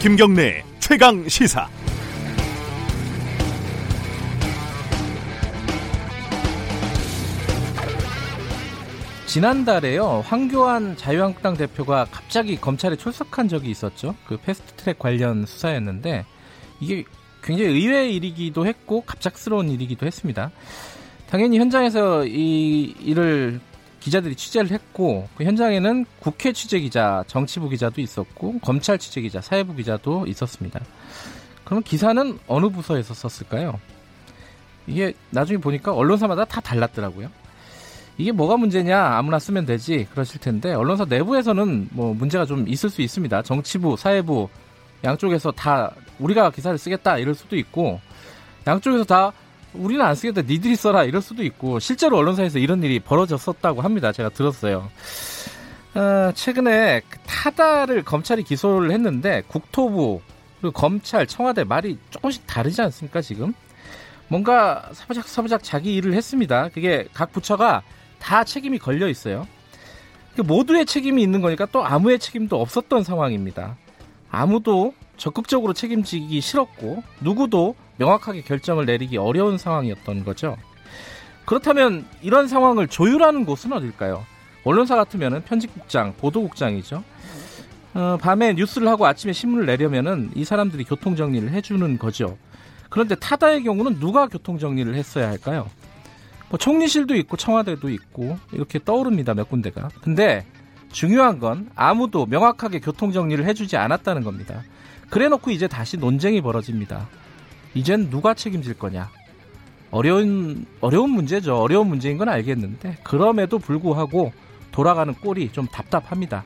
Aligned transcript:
김경래 0.00 0.64
최강 0.78 1.28
시사. 1.28 1.68
지난달에요 9.26 10.24
황교안 10.24 10.96
자유한국당 10.96 11.54
대표가 11.58 12.06
갑자기 12.10 12.56
검찰에 12.56 12.96
출석한 12.96 13.48
적이 13.48 13.68
있었죠. 13.72 14.14
그 14.26 14.38
패스트트랙 14.38 14.98
관련 14.98 15.44
수사였는데 15.44 16.24
이게 16.80 17.04
굉장히 17.42 17.70
의외의 17.72 18.16
일이기도 18.16 18.64
했고 18.64 19.02
갑작스러운 19.02 19.68
일이기도 19.68 20.06
했습니다. 20.06 20.50
당연히 21.28 21.58
현장에서 21.58 22.24
이 22.24 22.94
일을 23.02 23.60
기자들이 24.00 24.34
취재를 24.34 24.70
했고 24.70 25.28
그 25.36 25.44
현장에는 25.44 26.06
국회 26.18 26.52
취재 26.52 26.80
기자, 26.80 27.22
정치부 27.26 27.68
기자도 27.68 28.00
있었고 28.00 28.58
검찰 28.60 28.98
취재 28.98 29.20
기자, 29.20 29.40
사회부 29.40 29.74
기자도 29.74 30.26
있었습니다. 30.26 30.80
그럼 31.64 31.82
기사는 31.82 32.38
어느 32.46 32.68
부서에서 32.68 33.14
썼을까요? 33.14 33.78
이게 34.86 35.12
나중에 35.30 35.58
보니까 35.58 35.92
언론사마다 35.94 36.44
다 36.44 36.60
달랐더라고요. 36.60 37.30
이게 38.18 38.32
뭐가 38.32 38.56
문제냐 38.56 38.98
아무나 38.98 39.38
쓰면 39.38 39.66
되지 39.66 40.06
그러실 40.10 40.40
텐데 40.40 40.74
언론사 40.74 41.04
내부에서는 41.04 41.88
뭐 41.92 42.12
문제가 42.12 42.44
좀 42.44 42.66
있을 42.68 42.90
수 42.90 43.02
있습니다. 43.02 43.42
정치부, 43.42 43.96
사회부 43.96 44.48
양쪽에서 45.04 45.52
다 45.52 45.94
우리가 46.18 46.50
기사를 46.50 46.76
쓰겠다 46.76 47.18
이럴 47.18 47.34
수도 47.34 47.56
있고 47.56 48.00
양쪽에서 48.66 49.04
다 49.04 49.32
우리는 49.74 50.04
안 50.04 50.14
쓰겠다 50.14 50.42
니들이 50.42 50.76
써라 50.76 51.04
이럴 51.04 51.22
수도 51.22 51.42
있고 51.44 51.78
실제로 51.78 52.16
언론사에서 52.18 52.58
이런 52.58 52.82
일이 52.82 53.00
벌어졌었다고 53.00 53.82
합니다. 53.82 54.12
제가 54.12 54.30
들었어요. 54.30 54.90
어, 55.94 56.32
최근에 56.34 57.02
그 57.08 57.18
타다를 57.26 58.04
검찰이 58.04 58.42
기소를 58.42 58.90
했는데 58.92 59.42
국토부 59.48 60.20
그리고 60.60 60.72
검찰 60.72 61.26
청와대 61.26 61.64
말이 61.64 61.98
조금씩 62.10 62.46
다르지 62.46 62.82
않습니까 62.82 63.20
지금? 63.20 63.54
뭔가 64.28 64.88
사부작 64.92 65.26
사부작 65.26 65.62
자기 65.64 65.94
일을 65.94 66.14
했습니다. 66.14 66.68
그게 66.68 67.06
각 67.12 67.32
부처가 67.32 67.82
다 68.20 68.44
책임이 68.44 68.78
걸려 68.78 69.08
있어요. 69.08 69.46
그 70.36 70.42
모두의 70.42 70.86
책임이 70.86 71.22
있는 71.22 71.40
거니까 71.40 71.66
또 71.66 71.84
아무의 71.84 72.18
책임도 72.18 72.60
없었던 72.60 73.02
상황입니다. 73.02 73.76
아무도 74.30 74.94
적극적으로 75.20 75.74
책임지기 75.74 76.40
싫었고 76.40 77.02
누구도 77.20 77.76
명확하게 77.98 78.40
결정을 78.40 78.86
내리기 78.86 79.18
어려운 79.18 79.58
상황이었던 79.58 80.24
거죠. 80.24 80.56
그렇다면 81.44 82.06
이런 82.22 82.48
상황을 82.48 82.88
조율하는 82.88 83.44
곳은 83.44 83.72
어딜까요? 83.74 84.24
언론사 84.64 84.96
같으면 84.96 85.44
편집국장, 85.44 86.14
보도국장이죠. 86.16 87.04
어, 87.92 88.18
밤에 88.18 88.54
뉴스를 88.54 88.88
하고 88.88 89.06
아침에 89.06 89.34
신문을 89.34 89.66
내려면은 89.66 90.30
이 90.34 90.44
사람들이 90.44 90.84
교통 90.84 91.16
정리를 91.16 91.50
해주는 91.50 91.98
거죠. 91.98 92.38
그런데 92.88 93.14
타다의 93.14 93.62
경우는 93.62 94.00
누가 94.00 94.26
교통 94.26 94.58
정리를 94.58 94.94
했어야 94.94 95.28
할까요? 95.28 95.68
뭐 96.48 96.58
총리실도 96.58 97.14
있고 97.16 97.36
청와대도 97.36 97.90
있고 97.90 98.38
이렇게 98.52 98.78
떠오릅니다 98.82 99.34
몇 99.34 99.50
군데가. 99.50 99.90
근데 100.00 100.46
중요한 100.90 101.38
건 101.38 101.68
아무도 101.74 102.24
명확하게 102.24 102.80
교통 102.80 103.12
정리를 103.12 103.44
해주지 103.44 103.76
않았다는 103.76 104.24
겁니다. 104.24 104.62
그래놓고 105.10 105.50
이제 105.50 105.68
다시 105.68 105.96
논쟁이 105.96 106.40
벌어집니다. 106.40 107.08
이젠 107.74 108.10
누가 108.10 108.34
책임질 108.34 108.74
거냐? 108.74 109.10
어려운 109.90 110.66
어려운 110.80 111.10
문제죠. 111.10 111.56
어려운 111.60 111.88
문제인 111.88 112.16
건 112.16 112.28
알겠는데 112.28 112.98
그럼에도 113.02 113.58
불구하고 113.58 114.32
돌아가는 114.70 115.12
꼴이 115.12 115.50
좀 115.52 115.66
답답합니다. 115.66 116.44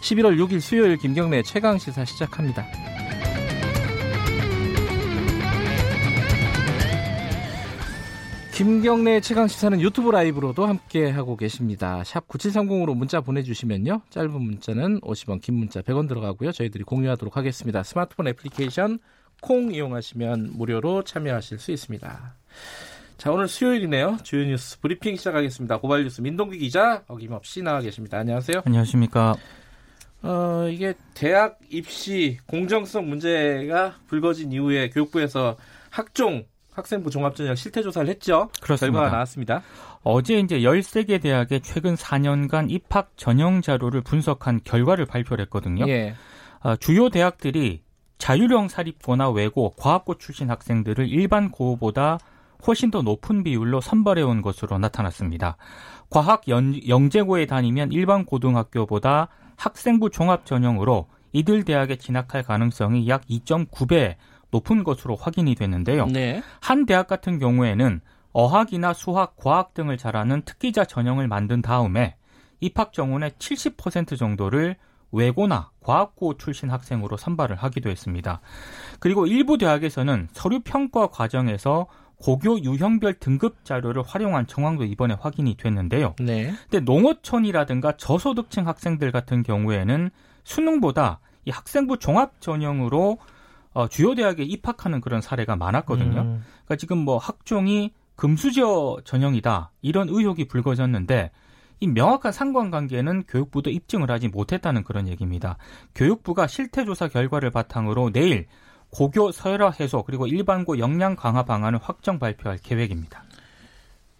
11월 0.00 0.38
6일 0.38 0.60
수요일 0.60 0.96
김경래 0.96 1.42
최강 1.42 1.78
시사 1.78 2.04
시작합니다. 2.04 2.64
김경래 8.54 9.20
최강 9.20 9.48
시사는 9.48 9.80
유튜브 9.80 10.12
라이브로도 10.12 10.64
함께 10.64 11.10
하고 11.10 11.36
계십니다. 11.36 12.04
샵 12.04 12.28
9730으로 12.28 12.94
문자 12.94 13.20
보내주시면요. 13.20 14.02
짧은 14.10 14.30
문자는 14.30 15.00
50원, 15.00 15.42
긴 15.42 15.56
문자 15.56 15.82
100원 15.82 16.06
들어가고요. 16.06 16.52
저희들이 16.52 16.84
공유하도록 16.84 17.36
하겠습니다. 17.36 17.82
스마트폰 17.82 18.28
애플리케이션 18.28 19.00
콩 19.42 19.74
이용하시면 19.74 20.52
무료로 20.52 21.02
참여하실 21.02 21.58
수 21.58 21.72
있습니다. 21.72 22.36
자 23.18 23.32
오늘 23.32 23.48
수요일이네요. 23.48 24.18
주요 24.22 24.44
뉴스 24.44 24.78
브리핑 24.78 25.16
시작하겠습니다. 25.16 25.80
고발 25.80 26.04
뉴스 26.04 26.20
민동기 26.20 26.58
기자 26.58 27.02
어김없이 27.08 27.60
나와 27.60 27.80
계십니다. 27.80 28.18
안녕하세요. 28.18 28.62
안녕하십니까. 28.66 29.34
어 30.22 30.68
이게 30.70 30.94
대학 31.14 31.58
입시 31.70 32.38
공정성 32.46 33.08
문제가 33.08 33.96
불거진 34.06 34.52
이후에 34.52 34.90
교육부에서 34.90 35.56
학종 35.90 36.44
학생부 36.74 37.10
종합전형 37.10 37.54
실태 37.54 37.82
조사를 37.82 38.08
했죠. 38.08 38.50
그렇습니다. 38.60 38.98
결과가 38.98 39.14
나왔습니다. 39.16 39.62
어제 40.02 40.38
이제 40.38 40.60
13개 40.60 41.20
대학의 41.22 41.60
최근 41.62 41.94
4년간 41.94 42.70
입학 42.70 43.12
전형 43.16 43.62
자료를 43.62 44.02
분석한 44.02 44.60
결과를 44.64 45.06
발표를 45.06 45.44
했거든요. 45.44 45.88
예. 45.88 46.14
아, 46.60 46.76
주요 46.76 47.08
대학들이 47.08 47.82
자율형 48.18 48.68
사립고나 48.68 49.30
외고, 49.30 49.70
과학고 49.76 50.18
출신 50.18 50.50
학생들을 50.50 51.08
일반 51.08 51.50
고보다 51.50 52.18
훨씬 52.66 52.90
더 52.90 53.02
높은 53.02 53.42
비율로 53.44 53.80
선발해 53.80 54.22
온 54.22 54.42
것으로 54.42 54.78
나타났습니다. 54.78 55.56
과학 56.10 56.48
연, 56.48 56.80
영재고에 56.88 57.46
다니면 57.46 57.92
일반 57.92 58.24
고등학교보다 58.24 59.28
학생부 59.56 60.10
종합 60.10 60.46
전형으로 60.46 61.06
이들 61.32 61.64
대학에 61.64 61.96
진학할 61.96 62.42
가능성이 62.42 63.08
약 63.08 63.26
2.9배 63.26 64.16
높은 64.54 64.84
것으로 64.84 65.16
확인이 65.16 65.56
됐는데요. 65.56 66.06
네. 66.06 66.40
한 66.60 66.86
대학 66.86 67.08
같은 67.08 67.40
경우에는 67.40 68.00
어학이나 68.32 68.92
수학, 68.92 69.36
과학 69.36 69.74
등을 69.74 69.98
잘하는 69.98 70.42
특기자 70.42 70.84
전형을 70.84 71.26
만든 71.26 71.60
다음에 71.60 72.14
입학 72.60 72.92
정원의 72.92 73.32
70% 73.32 74.16
정도를 74.16 74.76
외고나 75.10 75.70
과학고 75.80 76.36
출신 76.36 76.70
학생으로 76.70 77.16
선발을 77.16 77.56
하기도 77.56 77.90
했습니다. 77.90 78.40
그리고 79.00 79.26
일부 79.26 79.58
대학에서는 79.58 80.28
서류 80.32 80.60
평가 80.60 81.08
과정에서 81.08 81.86
고교 82.16 82.62
유형별 82.62 83.14
등급 83.14 83.64
자료를 83.64 84.04
활용한 84.06 84.46
정황도 84.46 84.84
이번에 84.84 85.16
확인이 85.18 85.56
됐는데요. 85.56 86.14
네. 86.20 86.52
근데 86.70 86.78
농어촌이라든가 86.80 87.96
저소득층 87.96 88.68
학생들 88.68 89.10
같은 89.10 89.42
경우에는 89.42 90.10
수능보다 90.44 91.18
이 91.44 91.50
학생부 91.50 91.98
종합 91.98 92.40
전형으로 92.40 93.18
어, 93.74 93.88
주요 93.88 94.14
대학에 94.14 94.44
입학하는 94.44 95.00
그런 95.00 95.20
사례가 95.20 95.56
많았거든요. 95.56 96.20
음. 96.20 96.44
그러니까 96.64 96.76
지금 96.76 96.98
뭐 96.98 97.18
학종이 97.18 97.92
금수저 98.16 98.98
전형이다 99.04 99.72
이런 99.82 100.08
의혹이 100.08 100.46
불거졌는데 100.46 101.32
이 101.80 101.86
명확한 101.88 102.32
상관관계는 102.32 103.24
교육부도 103.24 103.70
입증을 103.70 104.10
하지 104.10 104.28
못했다는 104.28 104.84
그런 104.84 105.08
얘기입니다. 105.08 105.58
교육부가 105.94 106.46
실태조사 106.46 107.08
결과를 107.08 107.50
바탕으로 107.50 108.10
내일 108.12 108.46
고교 108.90 109.32
서열화 109.32 109.72
해소 109.80 110.04
그리고 110.04 110.28
일반고 110.28 110.78
역량 110.78 111.16
강화 111.16 111.42
방안을 111.42 111.80
확정 111.82 112.20
발표할 112.20 112.58
계획입니다. 112.58 113.24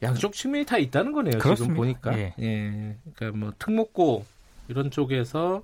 양쪽 0.03 0.33
측면이 0.33 0.67
다 0.67 0.77
있다는 0.79 1.13
거네요. 1.13 1.39
그렇습니다. 1.39 1.63
지금 1.63 1.77
보니까. 1.77 2.19
예. 2.19 2.35
예. 2.41 2.97
그러니까 3.15 3.39
뭐 3.39 3.53
특목고 3.59 4.27
이런 4.67 4.91
쪽에서 4.91 5.63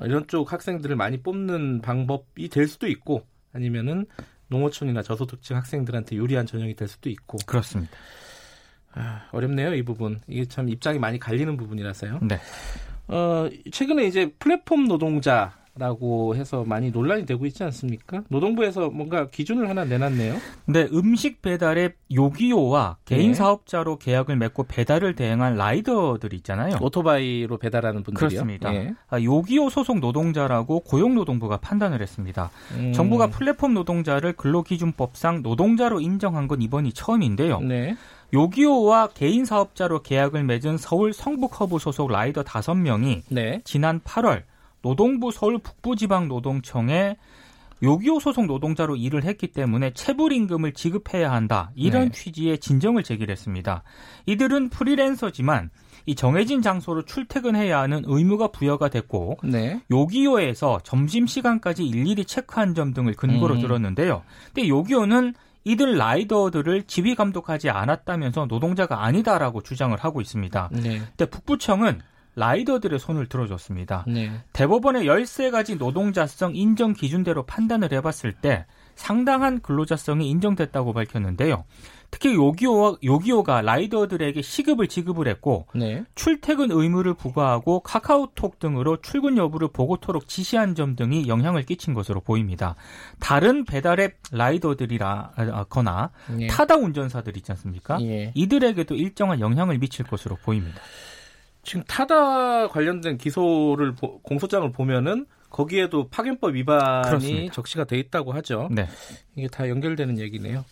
이런 0.00 0.26
쪽 0.26 0.52
학생들을 0.52 0.96
많이 0.96 1.22
뽑는 1.22 1.82
방법이 1.82 2.48
될 2.48 2.66
수도 2.66 2.88
있고 2.88 3.26
아니면은 3.52 4.06
농어촌이나 4.48 5.02
저소득층 5.02 5.56
학생들한테 5.56 6.16
유리한 6.16 6.46
전형이 6.46 6.74
될 6.74 6.88
수도 6.88 7.10
있고 7.10 7.38
그렇습니다. 7.46 7.92
아, 8.94 9.26
어렵네요 9.32 9.74
이 9.74 9.82
부분 9.82 10.20
이게 10.26 10.44
참 10.44 10.68
입장이 10.68 10.98
많이 10.98 11.18
갈리는 11.18 11.56
부분이라서요. 11.56 12.20
네. 12.22 12.38
어 13.08 13.48
최근에 13.70 14.04
이제 14.04 14.30
플랫폼 14.38 14.86
노동자 14.86 15.61
라고 15.74 16.36
해서 16.36 16.64
많이 16.66 16.90
논란이 16.90 17.24
되고 17.24 17.46
있지 17.46 17.64
않습니까? 17.64 18.22
노동부에서 18.28 18.90
뭔가 18.90 19.28
기준을 19.28 19.70
하나 19.70 19.86
내놨네요. 19.86 20.36
근데 20.66 20.86
음식 20.92 21.40
배달의 21.40 21.94
요기요와 22.14 22.98
개인 23.06 23.28
네. 23.28 23.34
사업자로 23.34 23.96
계약을 23.96 24.36
맺고 24.36 24.64
배달을 24.64 25.14
대행한 25.14 25.56
라이더들 25.56 26.34
있잖아요. 26.34 26.76
오토바이로 26.78 27.56
배달하는 27.56 28.02
분들이요. 28.02 28.28
그렇습니다. 28.28 28.74
예. 28.74 28.92
아, 29.08 29.18
요기요 29.18 29.70
소속 29.70 30.00
노동자라고 30.00 30.80
고용노동부가 30.80 31.56
판단을 31.56 32.02
했습니다. 32.02 32.50
음, 32.76 32.92
정부가 32.92 33.28
플랫폼 33.28 33.72
노동자를 33.72 34.34
근로기준법상 34.34 35.40
노동자로 35.40 36.02
인정한 36.02 36.48
건 36.48 36.60
이번이 36.60 36.92
처음인데요. 36.92 37.60
네. 37.60 37.96
요기요와 38.34 39.08
개인 39.14 39.46
사업자로 39.46 40.02
계약을 40.02 40.44
맺은 40.44 40.76
서울 40.76 41.14
성북허브 41.14 41.78
소속 41.78 42.10
라이더 42.10 42.42
5명이 42.42 43.22
네. 43.30 43.62
지난 43.64 44.00
8월 44.00 44.42
노동부 44.82 45.30
서울 45.30 45.58
북부지방노동청에 45.58 47.16
요기요 47.82 48.20
소속 48.20 48.46
노동자로 48.46 48.96
일을 48.96 49.24
했기 49.24 49.48
때문에 49.48 49.92
체불 49.92 50.32
임금을 50.32 50.72
지급해야 50.72 51.32
한다. 51.32 51.72
이런 51.74 52.06
네. 52.06 52.10
취지의 52.12 52.58
진정을 52.58 53.02
제기했습니다. 53.02 53.82
이들은 54.26 54.68
프리랜서지만 54.68 55.70
이 56.06 56.14
정해진 56.14 56.62
장소로 56.62 57.04
출퇴근해야 57.04 57.80
하는 57.80 58.02
의무가 58.06 58.48
부여가 58.48 58.88
됐고 58.88 59.38
네. 59.44 59.80
요기요에서 59.90 60.80
점심 60.84 61.26
시간까지 61.26 61.84
일일이 61.84 62.24
체크한 62.24 62.74
점 62.74 62.92
등을 62.92 63.14
근거로 63.14 63.54
음. 63.54 63.60
들었는데요. 63.60 64.22
근데 64.52 64.68
요기요는 64.68 65.34
이들 65.64 65.96
라이더들을 65.96 66.84
지휘 66.84 67.14
감독하지 67.14 67.70
않았다면서 67.70 68.46
노동자가 68.46 69.04
아니다라고 69.04 69.62
주장을 69.62 69.96
하고 69.96 70.20
있습니다. 70.20 70.70
네. 70.72 70.98
근데 70.98 71.24
북부청은 71.26 72.00
라이더들의 72.34 72.98
손을 72.98 73.26
들어줬습니다. 73.26 74.04
네. 74.08 74.32
대법원의 74.52 75.04
13가지 75.04 75.76
노동자성 75.76 76.54
인정 76.56 76.94
기준대로 76.94 77.44
판단을 77.44 77.92
해봤을 77.92 78.32
때 78.40 78.66
상당한 78.94 79.60
근로자성이 79.60 80.28
인정됐다고 80.30 80.92
밝혔는데요. 80.92 81.64
특히 82.10 82.34
요기요, 82.34 82.98
요기요가 83.02 83.62
라이더들에게 83.62 84.42
시급을 84.42 84.86
지급을 84.86 85.26
했고 85.28 85.66
네. 85.74 86.04
출퇴근 86.14 86.70
의무를 86.70 87.14
부과하고 87.14 87.80
카카오톡 87.80 88.58
등으로 88.58 89.00
출근 89.00 89.38
여부를 89.38 89.68
보고토록 89.72 90.28
지시한 90.28 90.74
점 90.74 90.94
등이 90.94 91.26
영향을 91.26 91.62
끼친 91.62 91.94
것으로 91.94 92.20
보입니다. 92.20 92.76
다른 93.18 93.64
배달앱 93.64 94.18
라이더들이라거나 94.30 96.10
예. 96.40 96.46
타다 96.48 96.76
운전사들 96.76 97.36
있지 97.38 97.50
않습니까? 97.52 97.98
예. 98.02 98.30
이들에게도 98.34 98.94
일정한 98.94 99.40
영향을 99.40 99.78
미칠 99.78 100.04
것으로 100.04 100.36
보입니다. 100.36 100.82
지금 101.62 101.82
타다 101.86 102.68
관련된 102.68 103.18
기소를 103.18 103.94
공소장을 104.22 104.70
보면은 104.72 105.26
거기에도 105.48 106.08
파견법 106.08 106.54
위반이 106.54 107.02
그렇습니다. 107.04 107.52
적시가 107.52 107.84
돼 107.84 107.98
있다고 107.98 108.32
하죠. 108.32 108.68
네. 108.70 108.88
이게 109.36 109.48
다 109.48 109.68
연결되는 109.68 110.18
얘기네요. 110.18 110.64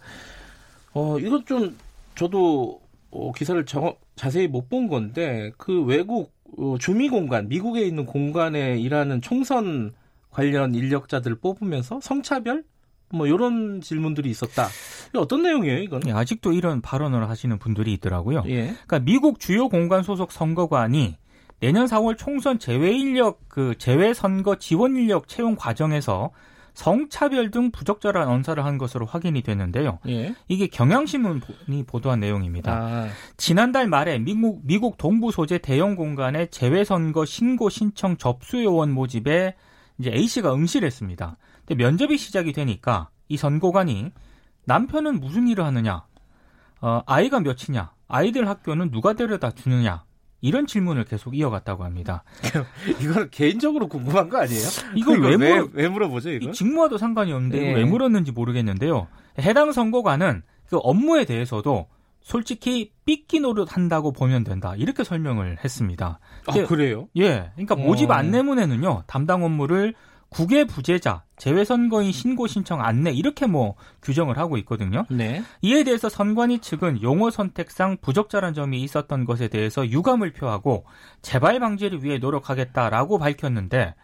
어, 0.93 1.19
이건 1.19 1.45
좀 1.47 1.77
저도 2.17 2.81
어, 3.11 3.33
기사를 3.33 3.65
정, 3.67 3.95
자세히 4.17 4.49
못 4.49 4.69
본 4.69 4.89
건데 4.89 5.53
그 5.59 5.83
외국 5.83 6.33
어, 6.59 6.77
주미 6.81 7.09
공간, 7.09 7.49
미국에 7.49 7.83
있는 7.83 8.07
공간에 8.07 8.79
일하는 8.79 9.21
총선 9.21 9.93
관련 10.31 10.75
인력자들 10.75 11.37
뽑으면서 11.37 12.01
성차별 12.03 12.65
뭐 13.13 13.27
이런 13.27 13.81
질문들이 13.81 14.31
있었다. 14.31 14.69
어떤 15.17 15.43
내용이에요, 15.43 15.79
이건? 15.79 16.03
예, 16.07 16.13
아직도 16.13 16.53
이런 16.53 16.81
발언을 16.81 17.29
하시는 17.29 17.59
분들이 17.59 17.93
있더라고요. 17.95 18.45
예. 18.47 18.67
그러니까 18.67 19.01
미국 19.01 19.41
주요 19.41 19.69
공간 19.69 20.03
소속 20.03 20.33
선거관이 20.33 21.17
내년 21.61 21.87
4월 21.87 22.17
총선 22.17 22.59
재외 22.59 22.93
인력 22.93 23.41
그 23.49 23.75
재외 23.79 24.15
선거 24.15 24.57
지원 24.57 24.97
인력 24.97 25.29
채용 25.29 25.57
과정에서 25.57 26.31
성차별 26.73 27.51
등 27.51 27.71
부적절한 27.71 28.29
언사를 28.29 28.65
한 28.65 28.79
것으로 28.79 29.05
확인이 29.05 29.43
됐는데요. 29.43 29.99
예. 30.09 30.35
이게 30.49 30.67
경향신문이 30.69 31.85
보도한 31.87 32.21
내용입니다. 32.21 32.73
아. 32.73 33.09
지난달 33.37 33.89
말에 33.89 34.19
미국 34.19 34.61
미국 34.65 34.97
동부 34.97 35.33
소재 35.33 35.59
대형 35.59 35.97
공간의 35.97 36.49
재외 36.51 36.85
선거 36.85 37.25
신고 37.25 37.69
신청 37.69 38.17
접수 38.17 38.63
요원 38.63 38.93
모집에 38.93 39.55
이제 39.99 40.11
A 40.15 40.27
씨가 40.27 40.55
응시를 40.55 40.87
했습니다. 40.87 41.37
근데 41.71 41.85
면접이 41.85 42.19
시작이 42.19 42.53
되니까 42.53 43.11
이 43.29 43.37
선고관이 43.37 44.11
남편은 44.65 45.21
무슨 45.21 45.47
일을 45.47 45.65
하느냐, 45.65 46.05
어, 46.81 47.03
아이가 47.07 47.39
몇이냐, 47.39 47.93
아이들 48.09 48.49
학교는 48.49 48.91
누가 48.91 49.13
데려다 49.13 49.53
주느냐, 49.53 50.03
이런 50.41 50.67
질문을 50.67 51.05
계속 51.05 51.37
이어갔다고 51.37 51.85
합니다. 51.85 52.25
이건 53.01 53.31
개인적으로 53.31 53.87
궁금한 53.87 54.29
거 54.29 54.39
아니에요? 54.39 54.67
이걸 54.97 55.21
왜, 55.21 55.37
물어, 55.37 55.69
왜, 55.73 55.89
물어보죠, 55.89 56.31
이거? 56.31 56.51
직무와도 56.51 56.99
상관이 56.99 57.33
없는데 57.33 57.61
네. 57.61 57.75
왜 57.75 57.85
물었는지 57.85 58.33
모르겠는데요. 58.33 59.07
해당 59.39 59.71
선고관은 59.71 60.43
그 60.67 60.79
업무에 60.79 61.25
대해서도 61.25 61.87
솔직히 62.21 62.93
삐끼 63.05 63.39
노릇 63.39 63.77
한다고 63.77 64.13
보면 64.13 64.43
된다. 64.43 64.75
이렇게 64.77 65.05
설명을 65.05 65.59
했습니다. 65.63 66.19
아, 66.47 66.53
그래요? 66.67 67.09
예. 67.17 67.53
그러니까 67.55 67.77
모집 67.77 68.11
어. 68.11 68.15
안내문에는요, 68.15 69.05
담당 69.07 69.45
업무를 69.45 69.95
국외 70.31 70.65
부재자, 70.65 71.25
재외선거인 71.37 72.13
신고 72.13 72.47
신청 72.47 72.83
안내 72.83 73.11
이렇게 73.11 73.47
뭐 73.47 73.75
규정을 74.01 74.39
하고 74.39 74.57
있거든요. 74.59 75.05
네. 75.11 75.43
이에 75.61 75.83
대해서 75.83 76.09
선관위 76.09 76.61
측은 76.61 77.03
용어 77.03 77.31
선택상 77.31 77.97
부적절한 78.01 78.55
점이 78.55 78.81
있었던 78.83 79.25
것에 79.25 79.49
대해서 79.49 79.89
유감을 79.89 80.33
표하고 80.33 80.85
재발 81.21 81.59
방지를 81.59 82.05
위해 82.05 82.19
노력하겠다라고 82.19 83.19
밝혔는데 83.19 83.95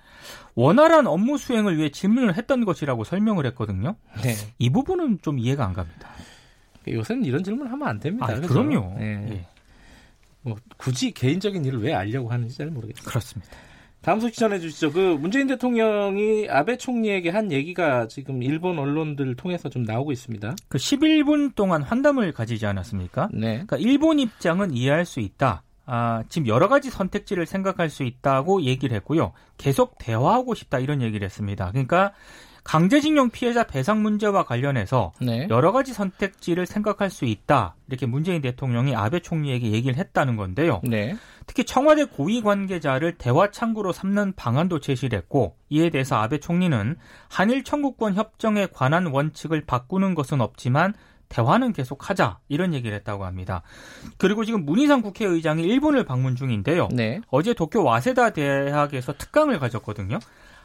원활한 0.57 1.07
업무 1.07 1.39
수행을 1.39 1.79
위해 1.79 1.91
질문을 1.91 2.37
했던 2.37 2.65
것이라고 2.65 3.05
설명을 3.05 3.47
했거든요. 3.47 3.95
네. 4.23 4.35
이 4.59 4.71
부분은 4.71 5.21
좀 5.23 5.39
이해가 5.39 5.65
안 5.65 5.75
갑니다. 5.75 6.11
요새는 6.89 7.25
이런 7.25 7.45
질문 7.45 7.69
하면 7.69 7.87
안 7.89 8.01
됩니다. 8.01 8.27
아, 8.29 8.41
그럼요. 8.41 8.97
네. 8.99 9.27
예. 9.31 9.47
뭐 10.43 10.57
굳이 10.77 11.13
개인적인 11.13 11.65
일을 11.65 11.83
왜 11.83 11.93
알려고 11.95 12.31
하는지 12.31 12.57
잘 12.57 12.69
모르겠어요. 12.69 13.05
그렇습니다. 13.05 13.53
다음 14.07 14.21
소식 14.21 14.37
전해주시죠. 14.37 14.93
그 14.93 15.01
문재인 15.21 15.49
대통령이 15.49 16.47
아베 16.49 16.77
총리에게 16.77 17.31
한 17.31 17.51
얘기가 17.51 18.07
지금 18.07 18.41
일본 18.41 18.79
언론들 18.79 19.35
통해서 19.35 19.69
좀 19.69 19.83
나오고 19.83 20.13
있습니다. 20.13 20.55
그 20.69 20.79
11분 20.79 21.57
동안 21.57 21.83
환담을 21.83 22.31
가지지 22.31 22.67
않았습니까? 22.67 23.31
네. 23.33 23.65
그러니까 23.67 23.79
일본 23.79 24.21
입장은 24.21 24.73
이해할 24.73 25.05
수 25.05 25.19
있다. 25.19 25.65
아, 25.87 26.23
지금 26.29 26.47
여러 26.47 26.69
가지 26.69 26.89
선택지를 26.89 27.47
생각할 27.47 27.91
수 27.91 28.05
있다고 28.05 28.63
얘기를 28.63 28.95
했고요. 28.95 29.33
계속 29.59 29.99
대화하고 29.99 30.55
싶다 30.55 30.79
이런 30.79 31.03
얘기를 31.03 31.25
했습니다. 31.25 31.73
그러니까 31.73 32.13
강제징용 32.67 33.31
피해자 33.31 33.63
배상 33.63 34.03
문제와 34.03 34.45
관련해서 34.45 35.13
네. 35.21 35.47
여러 35.51 35.71
가지 35.71 35.95
선택지를 35.95 36.67
생각할 36.67 37.11
수 37.11 37.25
있다. 37.25 37.77
이렇게 37.87 38.07
문재인 38.07 38.43
대통령이 38.43 38.95
아베 38.97 39.21
총리에게 39.21 39.71
얘기를 39.71 39.97
했다는 39.97 40.37
건데요. 40.37 40.81
네. 40.83 41.17
특히 41.47 41.63
청와대 41.63 42.05
고위 42.05 42.43
관계자를 42.43 43.19
대화 43.19 43.53
창구로 43.53 43.93
삼는 43.93 44.33
방안도 44.35 44.81
제시를 44.81 45.17
했고 45.17 45.55
이에 45.69 45.91
대해서 45.91 46.17
아베 46.17 46.39
총리는 46.39 46.97
한일 47.29 47.63
청구권 47.63 48.15
협정에 48.15 48.67
관한 48.67 49.07
원칙을 49.07 49.65
바꾸는 49.65 50.17
것은 50.17 50.41
없지만 50.41 50.93
대화는 51.29 51.73
계속하자 51.73 52.39
이런 52.49 52.75
얘기를 52.75 52.97
했다고 52.97 53.25
합니다. 53.25 53.63
그리고 54.19 54.45
지금 54.45 54.65
문희상 54.65 55.03
국회의장이 55.03 55.63
일본을 55.63 56.05
방문 56.05 56.35
중인데요. 56.35 56.89
네. 56.93 57.21
어제 57.31 57.55
도쿄 57.55 57.85
와세다 57.85 58.31
대학에서 58.31 59.13
특강을 59.13 59.61
가졌거든요. 59.61 60.19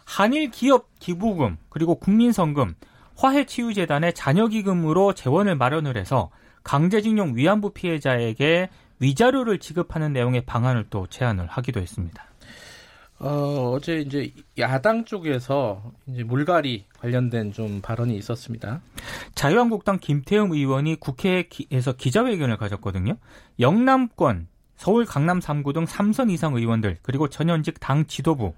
한일 0.05 0.51
기업 0.51 0.87
기부금 0.99 1.57
그리고 1.69 1.95
국민성금 1.95 2.75
화해치유재단의 3.15 4.13
자녀기금으로 4.13 5.13
재원을 5.13 5.55
마련을 5.55 5.97
해서 5.97 6.29
강제징용 6.63 7.35
위안부 7.35 7.71
피해자에게 7.71 8.69
위자료를 8.99 9.59
지급하는 9.59 10.13
내용의 10.13 10.41
방안을 10.41 10.85
또 10.89 11.07
제안을 11.07 11.47
하기도 11.47 11.79
했습니다. 11.79 12.23
어, 13.19 13.73
어제 13.75 13.99
이제 13.99 14.31
야당 14.57 15.05
쪽에서 15.05 15.83
이제 16.07 16.23
물갈이 16.23 16.85
관련된 16.99 17.53
좀 17.53 17.79
발언이 17.81 18.15
있었습니다. 18.17 18.81
자유한국당 19.35 19.99
김태흠 19.99 20.51
의원이 20.51 20.95
국회에서 20.95 21.93
기자회견을 21.97 22.57
가졌거든요. 22.57 23.17
영남권, 23.59 24.47
서울 24.75 25.05
강남 25.05 25.39
3구 25.39 25.75
등 25.75 25.85
3선 25.85 26.31
이상 26.31 26.55
의원들 26.55 26.97
그리고 27.03 27.27
전현직 27.27 27.79
당 27.79 28.07
지도부 28.07 28.53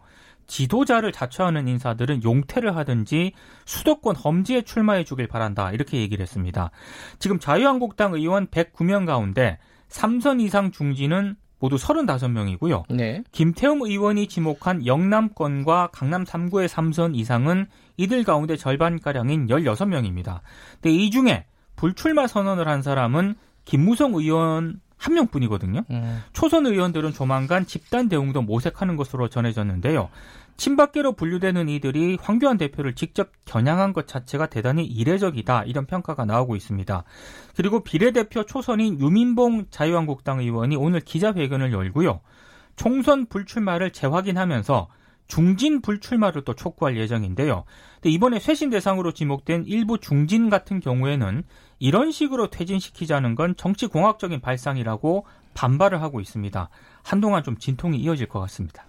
지도자를 0.47 1.11
자처하는 1.11 1.67
인사들은 1.67 2.23
용퇴를 2.23 2.75
하든지 2.75 3.33
수도권 3.65 4.15
험지에 4.15 4.61
출마해 4.63 5.03
주길 5.03 5.27
바란다. 5.27 5.71
이렇게 5.71 5.99
얘기를 5.99 6.21
했습니다. 6.21 6.71
지금 7.19 7.39
자유한국당 7.39 8.13
의원 8.13 8.47
109명 8.47 9.05
가운데 9.05 9.57
3선 9.89 10.41
이상 10.41 10.71
중진은 10.71 11.35
모두 11.59 11.77
35명이고요. 11.77 12.83
네. 12.89 13.23
김태웅 13.31 13.83
의원이 13.83 14.27
지목한 14.27 14.85
영남권과 14.85 15.91
강남 15.93 16.25
3구의 16.25 16.67
3선 16.67 17.15
이상은 17.15 17.67
이들 17.95 18.25
가운데 18.25 18.57
절반가량인 18.57 19.47
16명입니다. 19.47 20.41
근데 20.81 20.93
이 20.93 21.09
중에 21.09 21.45
불출마 21.77 22.27
선언을 22.27 22.67
한 22.67 22.81
사람은 22.81 23.35
김무성 23.63 24.13
의원 24.13 24.81
한 25.03 25.15
명뿐이거든요. 25.15 25.83
음. 25.91 26.23
초선 26.31 26.65
의원들은 26.65 27.11
조만간 27.11 27.65
집단 27.65 28.07
대응도 28.07 28.41
모색하는 28.41 28.95
것으로 28.95 29.27
전해졌는데요. 29.27 30.09
친박계로 30.55 31.13
분류되는 31.13 31.67
이들이 31.67 32.17
황교안 32.21 32.57
대표를 32.57 32.95
직접 32.95 33.31
겨냥한 33.43 33.91
것 33.91 34.07
자체가 34.07 34.45
대단히 34.45 34.85
이례적이다 34.85 35.63
이런 35.65 35.87
평가가 35.87 36.23
나오고 36.23 36.55
있습니다. 36.55 37.03
그리고 37.57 37.81
비례대표 37.81 38.45
초선인 38.45 38.99
유민봉 39.01 39.65
자유한국당 39.71 40.39
의원이 40.39 40.77
오늘 40.77 41.01
기자회견을 41.01 41.73
열고요. 41.73 42.21
총선 42.77 43.25
불출마를 43.25 43.91
재확인하면서 43.91 44.87
중진 45.27 45.81
불출마를 45.81 46.43
또 46.43 46.53
촉구할 46.53 46.95
예정인데요. 46.97 47.65
이번에 48.05 48.39
쇄신 48.39 48.69
대상으로 48.69 49.13
지목된 49.13 49.65
일부 49.67 49.97
중진 49.97 50.49
같은 50.49 50.79
경우에는 50.79 51.43
이런 51.83 52.13
식으로 52.13 52.47
퇴진시키자는 52.49 53.35
건 53.35 53.55
정치 53.57 53.87
공학적인 53.87 54.39
발상이라고 54.39 55.25
반발을 55.53 56.01
하고 56.01 56.21
있습니다. 56.21 56.69
한동안 57.03 57.43
좀 57.43 57.57
진통이 57.57 57.97
이어질 57.97 58.29
것 58.29 58.39
같습니다. 58.39 58.85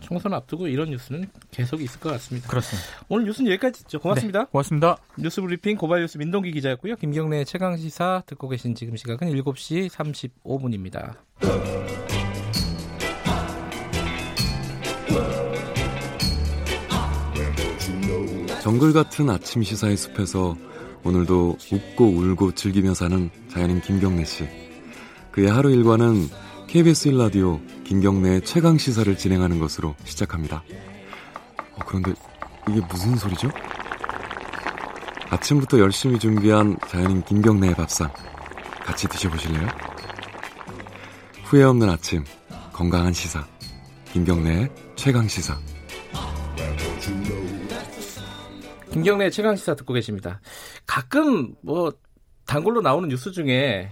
총선 0.00 0.34
앞두고 0.34 0.66
이런 0.66 0.90
뉴스는 0.90 1.30
계속 1.52 1.80
있을 1.80 2.00
것 2.00 2.10
같습니다. 2.10 2.48
그렇습니다. 2.48 2.88
오늘 3.08 3.26
뉴스는 3.26 3.52
여기까지 3.52 3.84
듣죠. 3.84 4.00
고맙습니다. 4.00 4.40
네, 4.40 4.46
고맙습니다. 4.50 4.96
뉴스 5.16 5.40
브리핑 5.42 5.76
고발뉴스 5.76 6.18
민동기 6.18 6.50
기자였고요. 6.50 6.96
김경래 6.96 7.44
최강 7.44 7.76
시사 7.76 8.24
듣고 8.26 8.48
계신 8.48 8.74
지금 8.74 8.96
시각은 8.96 9.28
7시 9.28 9.88
35분입니다. 9.88 11.14
정글 18.60 18.92
같은 18.92 19.30
아침 19.30 19.62
시사의 19.62 19.96
숲에서 19.96 20.56
오늘도 21.04 21.58
웃고 21.70 22.06
울고 22.06 22.52
즐기며 22.52 22.94
사는 22.94 23.30
자연인 23.48 23.80
김경래 23.80 24.24
씨. 24.24 24.48
그의 25.30 25.50
하루 25.50 25.70
일과는 25.70 26.28
KBS 26.66 27.10
1라디오 27.10 27.60
김경래의 27.84 28.42
최강 28.42 28.78
시사를 28.78 29.16
진행하는 29.16 29.60
것으로 29.60 29.94
시작합니다. 30.04 30.64
어, 31.72 31.78
그런데 31.86 32.14
이게 32.68 32.80
무슨 32.90 33.16
소리죠? 33.16 33.50
아침부터 35.30 35.78
열심히 35.78 36.18
준비한 36.18 36.76
자연인 36.88 37.22
김경래의 37.22 37.74
밥상 37.74 38.10
같이 38.80 39.06
드셔보실래요? 39.08 39.66
후회 41.44 41.64
없는 41.64 41.88
아침 41.88 42.24
건강한 42.72 43.12
시사 43.12 43.46
김경래의 44.12 44.70
최강 44.96 45.28
시사 45.28 45.58
김경래 48.92 49.28
최강 49.30 49.56
시사 49.56 49.74
듣고 49.74 49.92
계십니다. 49.92 50.40
가끔 50.86 51.54
뭐 51.60 51.92
단골로 52.46 52.80
나오는 52.80 53.08
뉴스 53.08 53.32
중에 53.32 53.90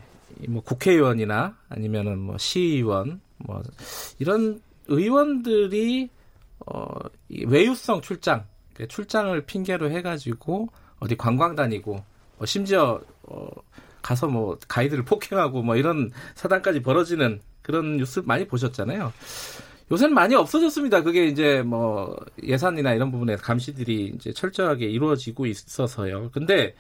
뭐 0.49 0.63
국회의원이나 0.63 1.57
아니면은 1.69 2.19
뭐 2.19 2.39
시의원 2.39 3.21
뭐 3.39 3.63
이런 4.19 4.61
의원들이 4.89 6.11
어 6.67 6.87
외유성 7.29 8.03
출장 8.03 8.45
그러니까 8.75 8.95
출장을 8.95 9.41
핑계로 9.47 9.91
해가지고 9.91 10.69
어디 11.01 11.17
관광 11.17 11.57
다니고 11.57 12.05
뭐 12.39 12.47
심지어 12.47 13.01
어 13.25 13.49
가서 14.03 14.27
뭐 14.27 14.59
가이드를 14.69 15.05
폭행하고 15.07 15.63
뭐 15.63 15.77
이런 15.77 16.11
사단까지 16.35 16.83
벌어지는 16.83 17.41
그런 17.63 17.97
뉴스 17.97 18.21
많이 18.21 18.47
보셨잖아요. 18.47 19.13
요새는 19.93 20.15
많이 20.15 20.35
없어졌습니다. 20.35 21.03
그게 21.03 21.27
이제 21.27 21.63
뭐 21.63 22.17
예산이나 22.43 22.95
이런 22.95 23.13
부분에 23.13 23.37
감시들이 23.37 24.13
이제 24.17 24.33
철저하게 24.33 24.87
이루어지고 24.87 25.45
있어서요. 25.47 26.31
근데 26.33 26.75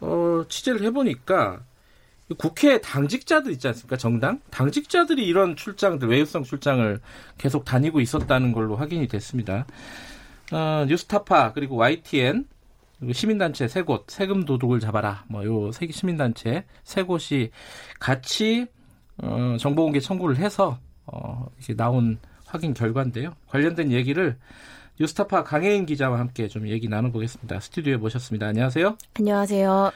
어 0.00 0.44
취재를 0.48 0.82
해보니까 0.84 1.60
국회 2.38 2.80
당직자들 2.80 3.50
있지 3.52 3.66
않습니까? 3.68 3.96
정당 3.96 4.40
당직자들이 4.50 5.24
이런 5.26 5.56
출장들 5.56 6.08
외유성 6.08 6.44
출장을 6.44 7.00
계속 7.38 7.64
다니고 7.64 8.00
있었다는 8.00 8.52
걸로 8.52 8.76
확인이 8.76 9.08
됐습니다. 9.08 9.66
어, 10.52 10.84
뉴스타파 10.86 11.52
그리고 11.52 11.76
YTN 11.76 12.46
시민단체 13.12 13.66
세 13.68 13.82
곳 13.82 14.04
세금 14.08 14.44
도둑을 14.44 14.78
잡아라 14.80 15.24
뭐요 15.28 15.70
시민단체 15.72 16.64
세 16.84 17.02
곳이 17.02 17.50
같이 17.98 18.66
어, 19.18 19.56
정보공개 19.58 19.98
청구를 20.00 20.36
해서 20.36 20.78
어, 21.06 21.46
이렇게 21.58 21.74
나온 21.74 22.18
확인 22.46 22.74
결과인데요. 22.74 23.34
관련된 23.48 23.92
얘기를 23.92 24.36
뉴스타파 24.98 25.44
강혜인 25.44 25.84
기자와 25.84 26.18
함께 26.18 26.48
좀 26.48 26.68
얘기 26.68 26.88
나눠보겠습니다. 26.88 27.60
스튜디오에 27.60 27.96
모셨습니다. 27.98 28.46
안녕하세요. 28.46 28.96
안녕하세요. 29.14 29.92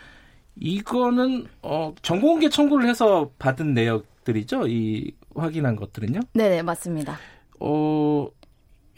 이거는 0.57 1.47
어, 1.62 1.95
정보공개 2.02 2.50
청구를 2.50 2.88
해서 2.88 3.30
받은 3.38 3.73
내역들이죠. 3.73 4.66
이 4.66 5.12
확인한 5.35 5.76
것들은요. 5.76 6.21
네네 6.35 6.62
맞습니다. 6.62 7.19
어, 7.61 8.28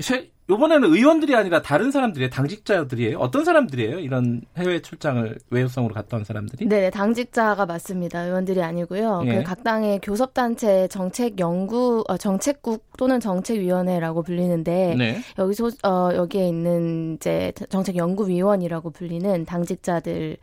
세, 0.00 0.31
이번에는 0.50 0.92
의원들이 0.92 1.34
아니라 1.37 1.62
다른 1.62 1.90
사람들이에요. 1.90 2.30
당직자들이에요. 2.30 3.18
어떤 3.18 3.44
사람들이에요? 3.44 4.00
이런 4.00 4.42
해외 4.56 4.82
출장을 4.82 5.38
외유성으로 5.50 5.94
갔다 5.94 6.16
온 6.16 6.25
사람들이? 6.25 6.66
네, 6.66 6.90
당직자가 6.90 7.64
맞습니다. 7.64 8.25
의원들이 8.25 8.61
아니고요. 8.61 9.22
예. 9.26 9.37
그각 9.37 9.62
당의 9.62 10.00
교섭단체 10.02 10.88
정책 10.88 11.38
연구 11.38 12.04
어, 12.08 12.16
정책국 12.16 12.84
또는 12.99 13.20
정책위원회라고 13.20 14.22
불리는데 14.22 14.96
네. 14.99 15.20
여기서 15.38 15.70
어, 15.84 16.11
여기에 16.14 16.49
있는 16.49 17.14
이제 17.14 17.52
정책 17.68 17.96
연구위원이라고 17.96 18.90
불리는 18.90 19.44
당직자들이 19.44 20.37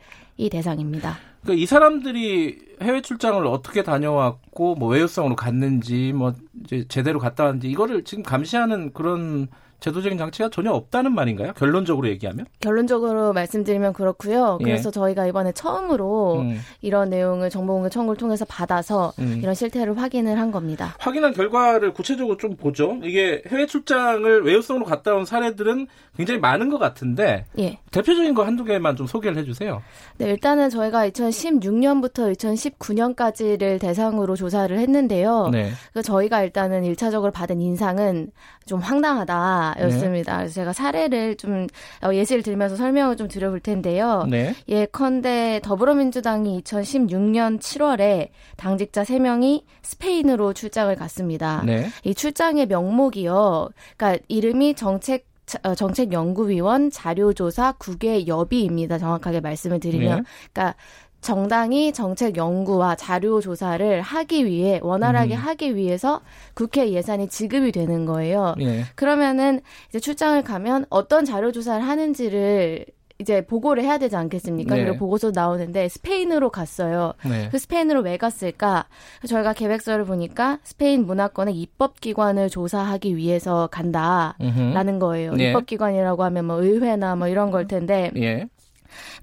대상입니다. 0.50 1.18
그러니까 1.42 1.62
이 1.62 1.66
사람들이 1.66 2.58
해외 2.82 3.02
출장을 3.02 3.46
어떻게 3.46 3.82
다녀왔고 3.82 4.74
뭐 4.74 4.88
외유성으로 4.90 5.36
갔는지 5.36 6.12
뭐 6.14 6.34
이제 6.64 6.84
제대로 6.88 7.18
갔다 7.18 7.44
왔는지 7.44 7.68
이거를 7.70 8.04
지금 8.04 8.22
감시하는 8.22 8.92
그런 8.92 9.48
제도적인 9.80 10.18
장치가 10.18 10.48
전혀 10.50 10.70
없다는 10.70 11.14
말인가요? 11.14 11.52
결론적으로 11.54 12.08
얘기하면? 12.08 12.46
결론적으로 12.60 13.32
말씀드리면 13.32 13.92
그렇고요. 13.94 14.58
예. 14.60 14.64
그래서 14.64 14.90
저희가 14.90 15.26
이번에 15.26 15.52
처음으로 15.52 16.40
음, 16.40 16.60
이런 16.82 17.10
내용을 17.10 17.50
정보공개 17.50 17.88
청구를 17.88 18.18
통해서 18.18 18.44
받아서 18.44 19.12
음. 19.18 19.40
이런 19.42 19.54
실태를 19.54 19.98
확인을 19.98 20.38
한 20.38 20.50
겁니다. 20.50 20.94
확인한 20.98 21.32
결과를 21.32 21.92
구체적으로 21.92 22.36
좀 22.36 22.56
보죠. 22.56 22.98
이게 23.02 23.42
해외 23.48 23.66
출장을 23.66 24.44
외유성으로 24.44 24.84
갔다 24.84 25.14
온 25.14 25.24
사례들은 25.24 25.86
굉장히 26.16 26.40
많은 26.40 26.68
것 26.68 26.78
같은데 26.78 27.46
예. 27.58 27.78
대표적인 27.90 28.34
거 28.34 28.44
한두 28.44 28.64
개만 28.64 28.96
좀 28.96 29.06
소개를 29.06 29.38
해주세요. 29.38 29.82
네, 30.18 30.26
일단은 30.30 30.68
저희가 30.70 31.08
2016년부터 31.08 32.34
2019년까지를 32.36 33.80
대상으로 33.80 34.36
조사를 34.36 34.76
했는데요. 34.78 35.48
네. 35.50 35.70
그 35.94 36.02
저희가 36.02 36.42
일단은 36.42 36.82
1차적으로 36.82 37.32
받은 37.32 37.60
인상은 37.60 38.30
좀 38.66 38.80
황당하다 38.80 39.69
였습니다. 39.80 40.38
그래서 40.38 40.54
제가 40.54 40.72
사례를 40.72 41.36
좀 41.36 41.66
어, 42.02 42.14
예시를 42.14 42.42
들면서 42.42 42.76
설명을 42.76 43.16
좀 43.16 43.28
드려볼 43.28 43.60
텐데요. 43.60 44.26
네. 44.28 44.54
예컨대 44.68 45.60
더불어민주당이 45.62 46.62
2016년 46.62 47.60
7월에 47.60 48.28
당직자 48.56 49.02
3명이 49.02 49.62
스페인으로 49.82 50.52
출장을 50.52 50.94
갔습니다. 50.96 51.62
네. 51.64 51.88
이 52.04 52.14
출장의 52.14 52.66
명목이요. 52.66 53.68
그러니까 53.96 54.22
이름이 54.28 54.74
정책 54.74 55.30
어, 55.62 55.74
정책연구위원 55.74 56.90
자료조사 56.90 57.72
국외 57.78 58.26
여비입니다. 58.26 58.98
정확하게 58.98 59.40
말씀을 59.40 59.80
드리면, 59.80 60.18
네. 60.18 60.24
그러니까 60.52 60.76
정당이 61.20 61.92
정책 61.92 62.36
연구와 62.36 62.94
자료 62.96 63.40
조사를 63.40 64.00
하기 64.00 64.46
위해 64.46 64.80
원활하게 64.82 65.34
음. 65.34 65.40
하기 65.40 65.76
위해서 65.76 66.20
국회 66.54 66.90
예산이 66.90 67.28
지급이 67.28 67.72
되는 67.72 68.06
거예요. 68.06 68.54
예. 68.60 68.84
그러면은 68.94 69.60
이제 69.90 70.00
출장을 70.00 70.42
가면 70.42 70.86
어떤 70.88 71.24
자료 71.24 71.52
조사를 71.52 71.86
하는지를 71.86 72.86
이제 73.18 73.44
보고를 73.44 73.84
해야 73.84 73.98
되지 73.98 74.16
않겠습니까? 74.16 74.74
네. 74.74 74.82
그리고 74.84 74.96
보고서 74.96 75.30
나오는데 75.30 75.88
스페인으로 75.88 76.48
갔어요. 76.48 77.12
네. 77.28 77.50
그 77.50 77.58
스페인으로 77.58 78.00
왜 78.00 78.16
갔을까? 78.16 78.86
저희가 79.28 79.52
계획서를 79.52 80.06
보니까 80.06 80.58
스페인 80.64 81.04
문화권의 81.04 81.54
입법기관을 81.54 82.48
조사하기 82.48 83.16
위해서 83.16 83.68
간다라는. 83.70 84.98
거예요. 84.98 85.34
네. 85.34 85.50
입법기관이라고 85.50 86.24
하면 86.24 86.46
뭐 86.46 86.62
의회나 86.62 87.14
뭐 87.16 87.28
이런 87.28 87.50
걸 87.50 87.66
텐데. 87.66 88.10
예. 88.16 88.48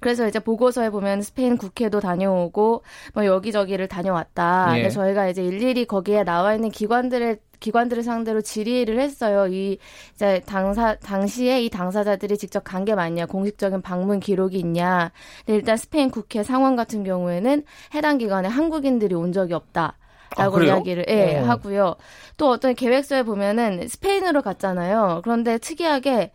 그래서 0.00 0.26
이제 0.26 0.38
보고서에 0.38 0.90
보면 0.90 1.22
스페인 1.22 1.56
국회도 1.56 2.00
다녀오고 2.00 2.82
뭐 3.14 3.26
여기저기를 3.26 3.88
다녀왔다. 3.88 4.68
예. 4.72 4.82
근데 4.82 4.90
저희가 4.90 5.28
이제 5.28 5.44
일일이 5.44 5.84
거기에 5.86 6.24
나와 6.24 6.54
있는 6.54 6.70
기관들의 6.70 7.38
기관들을 7.60 8.04
상대로 8.04 8.40
질의를 8.40 9.00
했어요. 9.00 9.48
이 9.48 9.78
이제 10.14 10.40
당사 10.46 10.94
당시에 10.94 11.60
이 11.64 11.68
당사자들이 11.70 12.38
직접 12.38 12.62
간 12.62 12.84
게 12.84 12.94
맞냐, 12.94 13.26
공식적인 13.26 13.82
방문 13.82 14.20
기록이 14.20 14.58
있냐. 14.60 15.10
일단 15.48 15.76
스페인 15.76 16.10
국회 16.10 16.44
상원 16.44 16.76
같은 16.76 17.02
경우에는 17.02 17.64
해당 17.94 18.18
기관에 18.18 18.48
한국인들이 18.48 19.14
온 19.16 19.32
적이 19.32 19.54
없다. 19.54 19.96
아, 20.36 20.42
라고 20.42 20.54
그래요? 20.56 20.74
이야기를 20.74 21.06
예, 21.08 21.38
어. 21.38 21.44
하고요. 21.46 21.96
또 22.36 22.50
어떤 22.50 22.74
계획서에 22.74 23.24
보면은 23.24 23.88
스페인으로 23.88 24.42
갔잖아요. 24.42 25.22
그런데 25.24 25.58
특이하게 25.58 26.30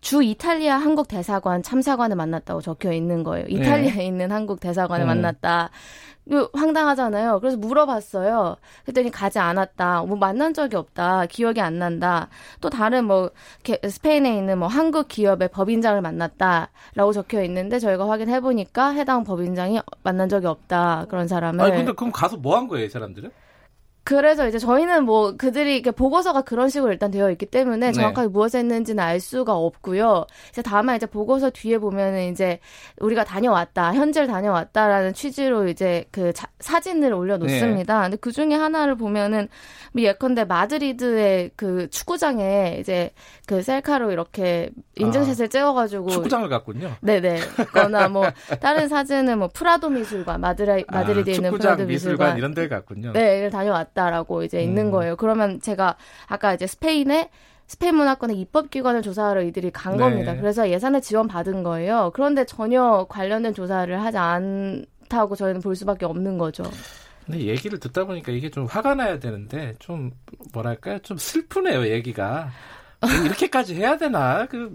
주 0.00 0.22
이탈리아 0.22 0.76
한국 0.76 1.08
대사관 1.08 1.62
참사관을 1.62 2.16
만났다고 2.16 2.60
적혀 2.60 2.92
있는 2.92 3.24
거예요. 3.24 3.46
이탈리아에 3.48 4.04
있는 4.06 4.30
한국 4.32 4.60
대사관을 4.60 5.04
음. 5.04 5.08
만났다. 5.08 5.70
이거 6.26 6.50
황당하잖아요. 6.52 7.40
그래서 7.40 7.56
물어봤어요. 7.56 8.56
그랬더니 8.84 9.10
가지 9.10 9.38
않았다. 9.38 10.02
뭐 10.02 10.16
만난 10.18 10.52
적이 10.52 10.76
없다. 10.76 11.24
기억이 11.26 11.60
안 11.62 11.78
난다. 11.78 12.28
또 12.60 12.68
다른 12.68 13.06
뭐 13.06 13.30
게- 13.62 13.80
스페인에 13.82 14.36
있는 14.36 14.58
뭐 14.58 14.68
한국 14.68 15.08
기업의 15.08 15.48
법인장을 15.48 16.00
만났다라고 16.02 17.12
적혀 17.14 17.42
있는데 17.44 17.78
저희가 17.78 18.08
확인해 18.08 18.40
보니까 18.40 18.90
해당 18.90 19.24
법인장이 19.24 19.80
만난 20.02 20.28
적이 20.28 20.48
없다. 20.48 21.06
그런 21.08 21.28
사람을 21.28 21.64
아니 21.64 21.74
근데 21.76 21.92
그럼 21.92 22.12
가서 22.12 22.36
뭐 22.36 22.56
한 22.56 22.68
거예요, 22.68 22.84
이 22.84 22.90
사람들은? 22.90 23.30
그래서 24.08 24.48
이제 24.48 24.58
저희는 24.58 25.04
뭐 25.04 25.36
그들이 25.36 25.74
이렇게 25.74 25.90
보고서가 25.90 26.40
그런 26.40 26.70
식으로 26.70 26.90
일단 26.92 27.10
되어 27.10 27.30
있기 27.30 27.44
때문에 27.44 27.88
네. 27.88 27.92
정확하게 27.92 28.28
무엇을 28.28 28.60
했는지는 28.60 29.04
알 29.04 29.20
수가 29.20 29.54
없고요. 29.54 30.24
이제 30.48 30.62
다만 30.62 30.96
이제 30.96 31.04
보고서 31.04 31.50
뒤에 31.50 31.76
보면은 31.76 32.32
이제 32.32 32.58
우리가 33.00 33.24
다녀왔다, 33.24 33.92
현지를 33.92 34.26
다녀왔다라는 34.26 35.12
취지로 35.12 35.68
이제 35.68 36.06
그 36.10 36.32
자- 36.32 36.48
사진을 36.60 37.12
올려놓습니다. 37.12 38.00
근데 38.00 38.16
그 38.16 38.32
중에 38.32 38.54
하나를 38.54 38.94
보면은 38.94 39.46
뭐 39.92 40.02
예컨대 40.02 40.44
마드리드의 40.46 41.50
그 41.54 41.90
축구장에 41.90 42.78
이제 42.80 43.10
그 43.46 43.60
셀카로 43.60 44.10
이렇게 44.10 44.70
인증샷을 44.96 45.50
찍어가지고 45.50 46.08
축구장을 46.08 46.48
갔군요. 46.48 46.92
네네. 47.02 47.40
거나 47.74 48.08
뭐 48.08 48.24
다른 48.62 48.88
사진은 48.88 49.38
뭐 49.38 49.50
프라도 49.52 49.90
미술관 49.90 50.40
마드리 50.40 50.86
마드리드에 50.88 51.32
아, 51.34 51.36
있는 51.36 51.50
프라도 51.50 51.84
미술관 51.84 51.88
미술관 51.88 52.38
이런 52.38 52.54
데 52.54 52.68
갔군요. 52.68 53.12
네, 53.12 53.42
를 53.42 53.50
다녀왔다 53.50 53.97
라고 54.10 54.42
이제 54.44 54.62
있는 54.62 54.86
음. 54.86 54.90
거예요. 54.90 55.16
그러면 55.16 55.60
제가 55.60 55.96
아까 56.26 56.54
이제 56.54 56.66
스페인에 56.66 57.30
스페인 57.66 57.96
문화권의 57.96 58.38
입법기관을 58.40 59.02
조사하러 59.02 59.42
이들이 59.42 59.70
간 59.72 59.92
네. 59.96 59.98
겁니다. 59.98 60.34
그래서 60.36 60.70
예산을 60.70 61.02
지원받은 61.02 61.62
거예요. 61.64 62.10
그런데 62.14 62.46
전혀 62.46 63.06
관련된 63.08 63.52
조사를 63.52 64.00
하지 64.02 64.16
않다고 64.16 65.36
저희는 65.36 65.60
볼 65.60 65.76
수밖에 65.76 66.06
없는 66.06 66.38
거죠. 66.38 66.62
근데 67.26 67.40
얘기를 67.44 67.78
듣다 67.78 68.04
보니까 68.06 68.32
이게 68.32 68.48
좀 68.48 68.64
화가 68.64 68.94
나야 68.94 69.18
되는데 69.18 69.74
좀 69.80 70.12
뭐랄까요 70.54 70.98
좀 71.00 71.18
슬프네요 71.18 71.88
얘기가 71.88 72.48
이렇게까지 73.26 73.74
해야 73.74 73.98
되나 73.98 74.46
그 74.46 74.74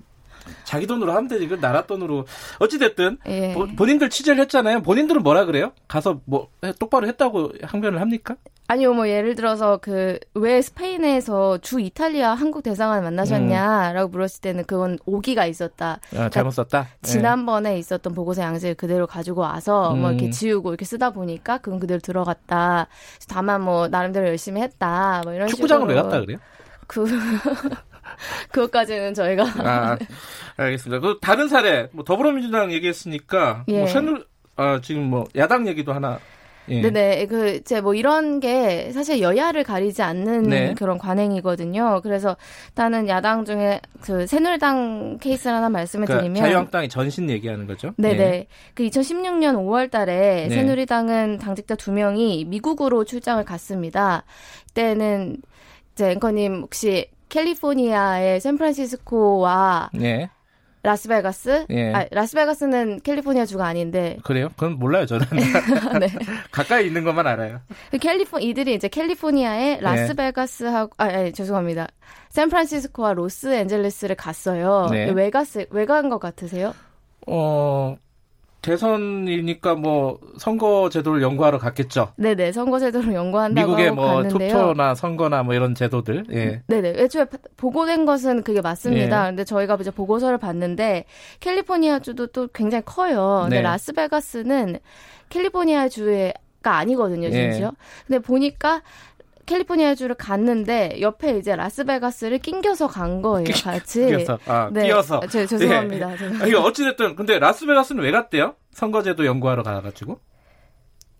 자기 0.63 0.85
돈으로 0.85 1.13
하면 1.13 1.27
되지 1.27 1.47
그 1.47 1.59
나라 1.59 1.87
돈으로 1.87 2.27
어찌 2.59 2.77
됐든 2.77 3.17
예. 3.25 3.55
본인들 3.75 4.11
취재를 4.11 4.39
했잖아요 4.43 4.83
본인들은 4.83 5.23
뭐라 5.23 5.45
그래요 5.45 5.71
가서 5.87 6.21
뭐 6.25 6.49
해- 6.63 6.73
똑바로 6.73 7.07
했다고 7.07 7.53
항변을 7.63 7.99
합니까 7.99 8.35
아니요, 8.67 8.93
뭐 8.93 9.07
예를 9.09 9.35
들어서 9.35 9.77
그 9.77 10.19
왜 10.35 10.61
스페인에서 10.61 11.59
주 11.59 11.79
이탈리아 11.79 12.33
한국 12.33 12.63
대사관을 12.63 13.03
만나셨냐라고 13.03 14.09
물었을 14.09 14.41
때는 14.41 14.65
그건 14.65 14.97
오기가 15.05 15.45
있었다. 15.45 15.99
아, 16.17 16.29
잘못 16.29 16.51
썼다 16.51 16.87
예. 16.91 17.07
지난번에 17.07 17.77
있었던 17.77 18.13
보고서 18.13 18.41
양식을 18.41 18.75
그대로 18.75 19.07
가지고 19.07 19.41
와서 19.41 19.93
뭐 19.93 20.09
이렇게 20.09 20.25
음. 20.27 20.31
지우고 20.31 20.69
이렇게 20.69 20.85
쓰다 20.85 21.11
보니까 21.11 21.59
그건 21.59 21.79
그대로 21.79 21.99
들어갔다. 21.99 22.87
다만 23.29 23.61
뭐 23.61 23.87
나름대로 23.87 24.27
열심히 24.27 24.61
했다. 24.61 25.21
뭐 25.23 25.33
이런 25.33 25.47
축구장으로 25.47 25.87
왜 25.87 25.95
식으로 25.95 26.09
갔다 26.09 26.21
그래요 26.25 26.39
그 26.87 27.05
그것까지는 28.51 29.13
저희가 29.13 29.43
아 29.59 29.97
알겠습니다 30.57 30.99
그 30.99 31.17
다른 31.21 31.47
사례 31.47 31.87
뭐 31.93 32.03
더불어민주당 32.03 32.71
얘기했으니까 32.71 33.63
예. 33.69 33.79
뭐 33.79 33.87
새누 33.87 34.23
아 34.55 34.79
지금 34.83 35.03
뭐 35.03 35.25
야당 35.35 35.67
얘기도 35.67 35.93
하나 35.93 36.19
예. 36.69 36.81
네네 36.81 37.25
그 37.27 37.55
이제 37.55 37.81
뭐 37.81 37.93
이런 37.93 38.39
게 38.39 38.91
사실 38.91 39.21
여야를 39.21 39.63
가리지 39.63 40.01
않는 40.01 40.43
네. 40.43 40.73
그런 40.75 40.97
관행이거든요. 40.97 42.01
그래서 42.03 42.37
일단은 42.69 43.07
야당 43.07 43.45
중에 43.45 43.81
그 44.01 44.27
새누리당 44.27 45.17
케이스를 45.19 45.55
하나 45.55 45.69
말씀을 45.69 46.05
그러니까 46.05 46.23
드리면 46.23 46.43
자유한국당이 46.43 46.89
전신 46.89 47.29
얘기하는 47.29 47.67
거죠 47.67 47.93
네네. 47.97 48.23
예. 48.23 48.47
그 48.73 48.83
2016년 48.83 49.55
5월 49.55 49.91
달에 49.91 50.47
네. 50.47 50.49
새누리당은 50.49 51.39
당직자 51.39 51.75
두 51.75 51.91
명이 51.91 52.45
미국으로 52.45 53.03
출장을 53.03 53.43
갔습니다. 53.43 54.23
그때는 54.67 55.37
이제 55.93 56.11
앵커님 56.11 56.61
혹시 56.61 57.07
캘리포니아의 57.29 58.39
샌프란시스코와 58.39 59.89
예. 60.01 60.29
라스베가스? 60.83 61.65
예. 61.69 61.93
아, 61.93 62.05
라스베가스는 62.11 63.01
캘리포니아 63.01 63.45
주가 63.45 63.65
아닌데. 63.65 64.17
그래요? 64.23 64.49
그건 64.57 64.73
몰라요, 64.77 65.05
저는. 65.05 65.25
네. 65.99 66.07
가까이 66.51 66.87
있는 66.87 67.03
것만 67.05 67.25
알아요. 67.25 67.61
그 67.89 67.97
캘리포 67.97 68.39
이들이 68.39 68.75
이제 68.75 68.87
캘리포니아의 68.89 69.79
라스베가스하고 69.81 70.91
아, 70.97 71.05
아니, 71.05 71.31
죄송합니다. 71.33 71.87
샌프란시스코와 72.29 73.13
로스앤젤레스를 73.13 74.15
갔어요. 74.17 74.87
네. 74.91 75.09
왜 75.11 75.29
갔을 75.29 75.67
왜 75.71 75.85
간 75.85 76.09
것 76.09 76.19
같으세요? 76.19 76.73
어, 77.27 77.95
대선이니까 78.63 79.75
뭐, 79.75 80.19
선거 80.37 80.89
제도를 80.89 81.21
연구하러 81.21 81.59
갔겠죠. 81.59 82.13
네네 82.15 82.53
선거 82.53 82.79
제도를 82.79 83.13
연구한다고 83.13 83.67
미국의 83.67 83.91
뭐, 83.91 84.15
갔는데요. 84.15 84.49
투표나 84.49 84.95
선거나 84.95 85.43
뭐 85.43 85.53
이런 85.53 85.75
제도들. 85.75 86.25
예. 86.31 86.61
네네. 86.67 86.95
애초에 86.97 87.25
파- 87.25 87.37
보고된 87.57 88.05
것은 88.05 88.43
그게 88.43 88.61
맞습니다. 88.61 89.25
예. 89.25 89.29
근데 89.29 89.43
저희가 89.43 89.77
이제 89.79 89.91
보고서를 89.91 90.37
봤는데 90.37 91.05
캘리포니아 91.41 91.99
주도 91.99 92.27
또 92.27 92.47
굉장히 92.53 92.83
커요. 92.85 93.41
근데 93.43 93.57
네. 93.57 93.61
라스베가스는 93.61 94.79
캘리포니아 95.29 95.89
주가 95.89 96.31
아니거든요, 96.63 97.27
예. 97.27 97.31
심지어. 97.31 97.73
근데 98.07 98.19
보니까 98.19 98.81
캘리포니아 99.45 99.95
주를 99.95 100.15
갔는데 100.15 100.99
옆에 101.01 101.37
이제 101.37 101.55
라스베가스를 101.55 102.39
낑겨서 102.39 102.87
간 102.87 103.21
거예요, 103.21 103.45
같이. 103.63 104.05
끼어서. 104.05 104.39
아, 104.47 104.69
네. 104.71 104.85
끼어서. 104.85 105.17
아, 105.17 105.27
저, 105.27 105.45
죄송합니다. 105.45 106.11
죄송합니다. 106.11 106.45
아, 106.45 106.47
이거 106.47 106.61
어찌됐든, 106.61 107.15
근데 107.15 107.39
라스베가스는 107.39 108.03
왜 108.03 108.11
갔대요? 108.11 108.55
선거제도 108.71 109.25
연구하러 109.25 109.63
가가지고. 109.63 110.19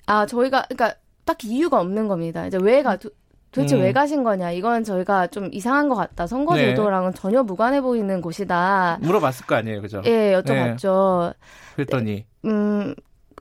아, 0.05 0.25
저희가, 0.25 0.65
그러니까 0.69 0.97
딱 1.25 1.37
이유가 1.43 1.79
없는 1.79 2.07
겁니다. 2.07 2.45
이제 2.47 2.57
왜 2.61 2.81
가, 2.83 2.97
도, 2.97 3.09
도대체 3.51 3.75
음. 3.75 3.81
왜 3.81 3.93
가신 3.93 4.23
거냐. 4.23 4.51
이건 4.51 4.83
저희가 4.83 5.27
좀 5.27 5.49
이상한 5.51 5.87
것 5.87 5.95
같다. 5.95 6.23
네. 6.23 6.27
선거제도랑은 6.27 7.13
전혀 7.13 7.43
무관해 7.43 7.81
보이는 7.81 8.19
곳이다. 8.21 8.97
물어봤을 9.01 9.45
거 9.45 9.55
아니에요, 9.55 9.81
그죠? 9.81 10.01
예, 10.05 10.33
여쭤봤죠. 10.41 11.33
그랬더니. 11.75 12.25
음, 12.45 12.95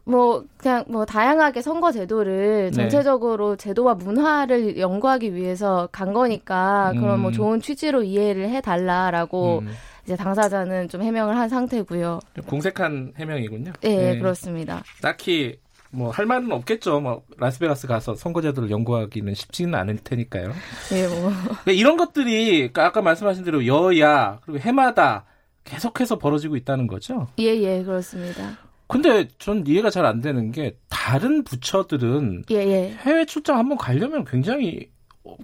뭐, 0.05 0.45
그냥 0.57 0.85
뭐, 0.89 1.05
다양하게 1.05 1.63
선거 1.63 1.93
제도를 1.93 2.71
네. 2.71 2.77
전체적으로 2.77 3.57
제도와 3.57 3.95
문화를 3.95 4.79
연구하기 4.79 5.35
위해서 5.35 5.89
간 5.93 6.13
거니까, 6.13 6.93
그런 6.99 7.21
뭐 7.21 7.31
음. 7.31 7.33
좋은 7.33 7.61
취지로 7.61 8.03
이해를 8.03 8.49
해 8.49 8.61
달라라고, 8.61 9.61
음, 9.61 9.73
이제 10.05 10.17
당사자는 10.17 10.89
좀 10.89 11.03
해명을 11.03 11.37
한 11.37 11.49
상태고요. 11.49 12.19
좀 12.35 12.45
공색한 12.45 13.13
해명이군요. 13.17 13.73
예, 13.85 13.97
네. 13.97 14.19
그렇습니다. 14.19 14.83
딱히 15.01 15.59
뭐 15.93 16.11
할 16.11 16.27
말은 16.27 16.51
없겠죠. 16.51 17.01
뭐 17.01 17.23
라스베가스 17.37 17.87
가서 17.87 18.15
선거제도를 18.15 18.71
연구하기는 18.71 19.35
쉽지는 19.35 19.75
않을 19.77 19.99
테니까요. 19.99 20.53
예, 20.93 21.07
뭐. 21.07 21.31
그러니까 21.31 21.73
이런 21.73 21.97
것들이 21.97 22.71
아까 22.75 23.03
말씀하신 23.03 23.45
대로 23.45 23.67
여야 23.67 24.41
그리고 24.43 24.59
해마다 24.59 25.25
계속해서 25.65 26.19
벌어지고 26.19 26.57
있다는 26.57 26.87
거죠. 26.89 27.29
예, 27.39 27.55
예, 27.55 27.85
그렇습니다. 27.85 28.59
근데 28.93 29.29
전 29.39 29.65
이해가 29.67 29.91
잘 29.91 30.05
안 30.05 30.21
되는 30.21 30.53
게 30.53 30.77
다른 30.89 31.43
부처들은 31.45 32.45
예, 32.51 32.57
예. 32.57 32.91
해외 33.01 33.25
출장 33.25 33.59
한번 33.59 33.79
가려면 33.79 34.25
굉장히 34.25 34.91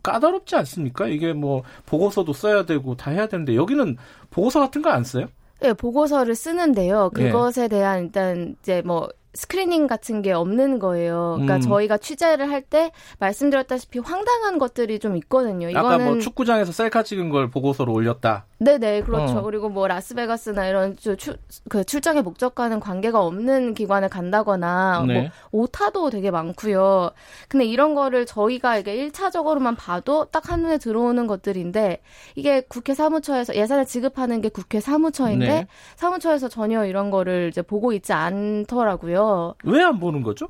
까다롭지 0.02 0.56
않습니까? 0.56 1.06
이게 1.06 1.32
뭐 1.32 1.62
보고서도 1.87 2.32
써야 2.32 2.64
되고 2.66 2.96
다 2.96 3.11
해야 3.11 3.26
되는데 3.28 3.54
여기는 3.56 3.96
보고서 4.30 4.61
같은 4.61 4.82
거 4.82 4.90
안 4.90 5.04
써요? 5.04 5.26
예, 5.64 5.72
보고서를 5.72 6.34
쓰는데요. 6.34 7.11
예. 7.18 7.24
그것에 7.24 7.68
대한 7.68 8.04
일단 8.06 8.56
이제 8.61 8.82
뭐 8.84 9.08
스크리닝 9.34 9.87
같은 9.87 10.20
게 10.22 10.32
없는 10.32 10.78
거예요. 10.80 11.34
그러니까 11.37 11.56
음. 11.56 11.61
저희가 11.61 11.98
취재를 11.98 12.50
할 12.50 12.62
때 12.62 12.90
말씀드렸다시피 13.20 14.00
황당한 14.00 14.58
것들이 14.58 14.98
좀 14.98 15.16
있거든요. 15.18 15.68
아까 15.68 15.80
이거는 15.94 16.04
뭐 16.06 16.18
축구장에서 16.18 16.72
셀카 16.72 17.04
찍은 17.04 17.30
걸 17.30 17.48
보고서로 17.50 17.92
올렸다. 17.92 18.46
네네 18.61 19.03
그렇죠. 19.03 19.38
어. 19.38 19.42
그리고 19.42 19.68
뭐 19.68 19.87
라스베가스나 19.87 20.66
이런 20.66 20.97
주- 20.97 21.16
출, 21.16 21.37
그 21.68 21.85
출장의 21.85 22.23
목적과는 22.25 22.81
관계가 22.81 23.23
없는 23.25 23.75
기관을 23.75 24.09
간다거나 24.09 25.05
네. 25.07 25.21
뭐 25.53 25.62
오타도 25.62 26.11
되게 26.11 26.33
많고요. 26.33 27.11
근데 27.49 27.64
이런 27.64 27.94
거를 27.94 28.27
저희가 28.27 28.79
이게 28.79 28.97
1차적으로만 28.97 29.77
봐도 29.79 30.25
딱 30.25 30.51
한눈에 30.51 30.79
들어오는 30.79 31.27
것들인데 31.29 32.01
이게 32.35 32.61
국회 32.62 32.94
사무처에서 32.94 33.55
예산을 33.55 33.87
지급하는 33.87 34.40
게 34.40 34.49
국회 34.49 34.81
사무처인데 34.81 35.47
네. 35.47 35.66
사무처에서 35.94 36.49
전혀 36.49 36.85
이런 36.85 37.11
거를 37.12 37.49
이제 37.51 37.62
보고 37.62 37.92
있지 37.92 38.12
않더라고요. 38.12 39.55
왜 39.64 39.83
안 39.85 40.01
보는 40.01 40.23
거죠? 40.25 40.49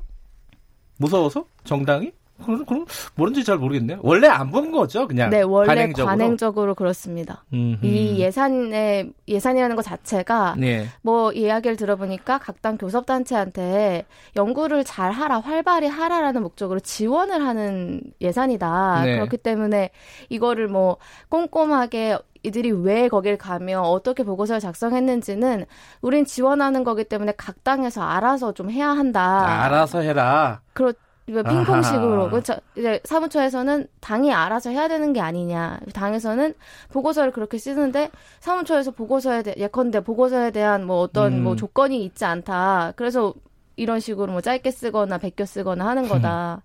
무서워서? 0.97 1.45
정당이? 1.63 2.11
그럼, 2.43 2.65
그럼 2.65 2.85
모른지 3.15 3.43
잘 3.43 3.57
모르겠네요. 3.57 3.99
원래 4.01 4.27
안 4.27 4.49
본 4.49 4.71
거죠, 4.71 5.07
그냥. 5.07 5.29
네, 5.29 5.41
원래 5.41 5.67
관행적으로. 5.67 6.05
관행적으로 6.07 6.75
그렇습니다. 6.75 7.43
음흠. 7.53 7.85
이 7.85 8.19
예산의 8.19 9.11
예산이라는 9.27 9.75
것 9.75 9.83
자체가 9.83 10.55
네. 10.57 10.87
뭐 11.01 11.31
이야기를 11.31 11.77
들어보니까 11.77 12.37
각 12.39 12.61
당 12.61 12.77
교섭 12.77 13.05
단체한테 13.05 14.05
연구를 14.35 14.83
잘 14.83 15.11
하라, 15.11 15.39
활발히 15.39 15.87
하라라는 15.87 16.41
목적으로 16.41 16.79
지원을 16.79 17.41
하는 17.45 18.01
예산이다. 18.19 19.01
네. 19.05 19.15
그렇기 19.15 19.37
때문에 19.37 19.91
이거를 20.29 20.67
뭐 20.67 20.97
꼼꼼하게 21.29 22.17
이들이 22.43 22.71
왜 22.71 23.07
거길 23.09 23.37
가며 23.37 23.81
어떻게 23.81 24.23
보고서를 24.23 24.59
작성했는지는 24.61 25.65
우린 26.01 26.25
지원하는 26.25 26.83
거기 26.83 27.03
때문에 27.03 27.33
각 27.37 27.63
당에서 27.63 28.01
알아서 28.01 28.53
좀 28.53 28.69
해야 28.71 28.89
한다. 28.89 29.63
알아서 29.65 29.99
해라. 30.01 30.61
그렇 30.73 30.89
이거 30.91 30.97
핑퐁식으로 31.43 32.21
아하. 32.21 32.29
그렇죠. 32.29 32.55
이제 32.75 32.99
사무처에서는 33.03 33.87
당이 33.99 34.33
알아서 34.33 34.69
해야 34.69 34.87
되는 34.87 35.13
게 35.13 35.21
아니냐. 35.21 35.79
당에서는 35.93 36.53
보고서를 36.91 37.31
그렇게 37.31 37.57
쓰는데 37.57 38.09
사무처에서 38.39 38.91
보고서에 38.91 39.43
대 39.43 39.53
예컨대 39.57 40.01
보고서에 40.01 40.51
대한 40.51 40.85
뭐 40.85 40.99
어떤 40.99 41.33
음. 41.33 41.43
뭐 41.43 41.55
조건이 41.55 42.03
있지 42.03 42.25
않다. 42.25 42.93
그래서 42.95 43.33
이런 43.75 43.99
식으로 43.99 44.31
뭐 44.31 44.41
짧게 44.41 44.71
쓰거나 44.71 45.17
베껴 45.17 45.45
쓰거나 45.45 45.85
하는 45.87 46.07
거다. 46.07 46.61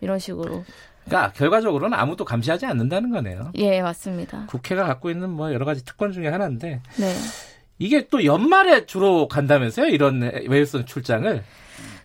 이런 0.00 0.18
식으로. 0.18 0.64
그러니까 1.04 1.32
결과적으로는 1.32 1.98
아무도 1.98 2.24
감시하지 2.24 2.66
않는다는 2.66 3.10
거네요. 3.10 3.52
예, 3.54 3.80
맞습니다. 3.80 4.46
국회가 4.48 4.84
갖고 4.84 5.10
있는 5.10 5.30
뭐 5.30 5.52
여러 5.52 5.64
가지 5.64 5.84
특권 5.84 6.12
중에 6.12 6.28
하나인데 6.28 6.82
네. 6.98 7.14
이게 7.78 8.08
또 8.08 8.24
연말에 8.24 8.86
주로 8.86 9.28
간다면서요? 9.28 9.86
이런 9.86 10.20
외유성 10.48 10.84
출장을 10.84 11.42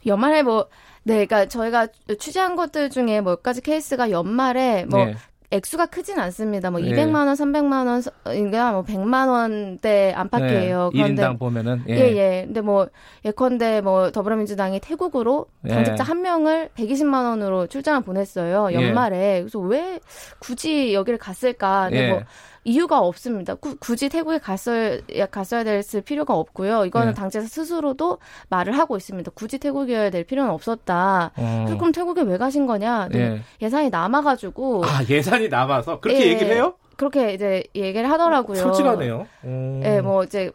연말에 0.05 0.43
뭐 0.43 0.67
네, 1.03 1.25
그러니까 1.25 1.45
저희가 1.47 1.87
취재한 2.19 2.55
것들 2.55 2.89
중에 2.89 3.21
몇 3.21 3.43
가지 3.43 3.61
케이스가 3.61 4.09
연말에 4.09 4.85
뭐 4.85 5.05
네. 5.05 5.15
액수가 5.53 5.85
크진 5.87 6.17
않습니다. 6.19 6.71
뭐 6.71 6.79
네. 6.79 6.89
200만 6.89 7.27
원, 7.27 7.35
300만 7.35 7.85
원, 7.85 8.01
그러니까 8.23 8.71
뭐 8.71 8.83
100만 8.83 9.29
원대 9.29 10.11
안팎이에요. 10.15 10.89
네. 10.93 11.03
1인당 11.03 11.37
보면은 11.37 11.83
예, 11.89 11.93
예. 11.93 12.43
근데 12.45 12.61
뭐 12.61 12.87
예컨대 13.23 13.81
뭐 13.81 14.09
더불어민주당이 14.11 14.79
태국으로 14.79 15.45
예. 15.65 15.69
당직자 15.69 16.03
한 16.03 16.23
명을 16.23 16.69
120만 16.75 17.25
원으로 17.29 17.67
출장을 17.67 18.01
보냈어요. 18.01 18.69
예. 18.71 18.75
연말에. 18.75 19.41
그래서 19.41 19.59
왜 19.59 19.99
굳이 20.39 20.95
여기를 20.95 21.19
갔을까? 21.19 21.89
근데 21.89 22.03
예. 22.03 22.09
뭐 22.09 22.23
이유가 22.65 22.99
없습니다. 22.99 23.55
구- 23.55 23.75
굳이 23.77 24.09
태국에 24.09 24.37
갔어야 24.39 24.99
갔어야 25.31 25.63
될 25.63 25.83
필요가 26.05 26.33
없고요. 26.33 26.85
이거는 26.85 27.09
예. 27.09 27.13
당직자 27.13 27.47
스스로도 27.47 28.19
말을 28.49 28.77
하고 28.77 28.95
있습니다. 28.97 29.31
굳이 29.35 29.57
태국이어야 29.59 30.09
될 30.09 30.23
필요는 30.23 30.49
없었다. 30.51 31.31
어. 31.35 31.65
그럼 31.77 31.91
태국에 31.91 32.21
왜 32.21 32.37
가신 32.37 32.65
거냐? 32.65 33.09
예. 33.15 33.41
예산이 33.61 33.89
남아가지고 33.89 34.83
아 34.85 35.01
예산이 35.09 35.49
남아서 35.49 35.99
그렇게 35.99 36.21
예. 36.25 36.31
얘기를 36.31 36.53
해요? 36.55 36.75
그렇게 36.95 37.33
이제 37.33 37.63
얘기를 37.75 38.09
하더라고요. 38.09 38.55
솔직하네요. 38.57 39.27
어. 39.43 39.81
예, 39.83 39.99
뭐 40.01 40.23
이제 40.23 40.51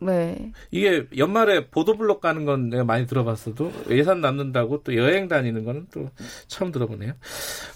네. 0.00 0.52
이게 0.70 1.04
연말에 1.16 1.66
보도블록 1.66 2.20
가는 2.20 2.44
건 2.44 2.70
내가 2.70 2.84
많이 2.84 3.06
들어봤어도 3.06 3.70
예산 3.90 4.20
남는다고 4.20 4.82
또 4.82 4.96
여행 4.96 5.28
다니는 5.28 5.64
거는 5.64 5.86
또 5.92 6.08
처음 6.48 6.72
들어보네요. 6.72 7.12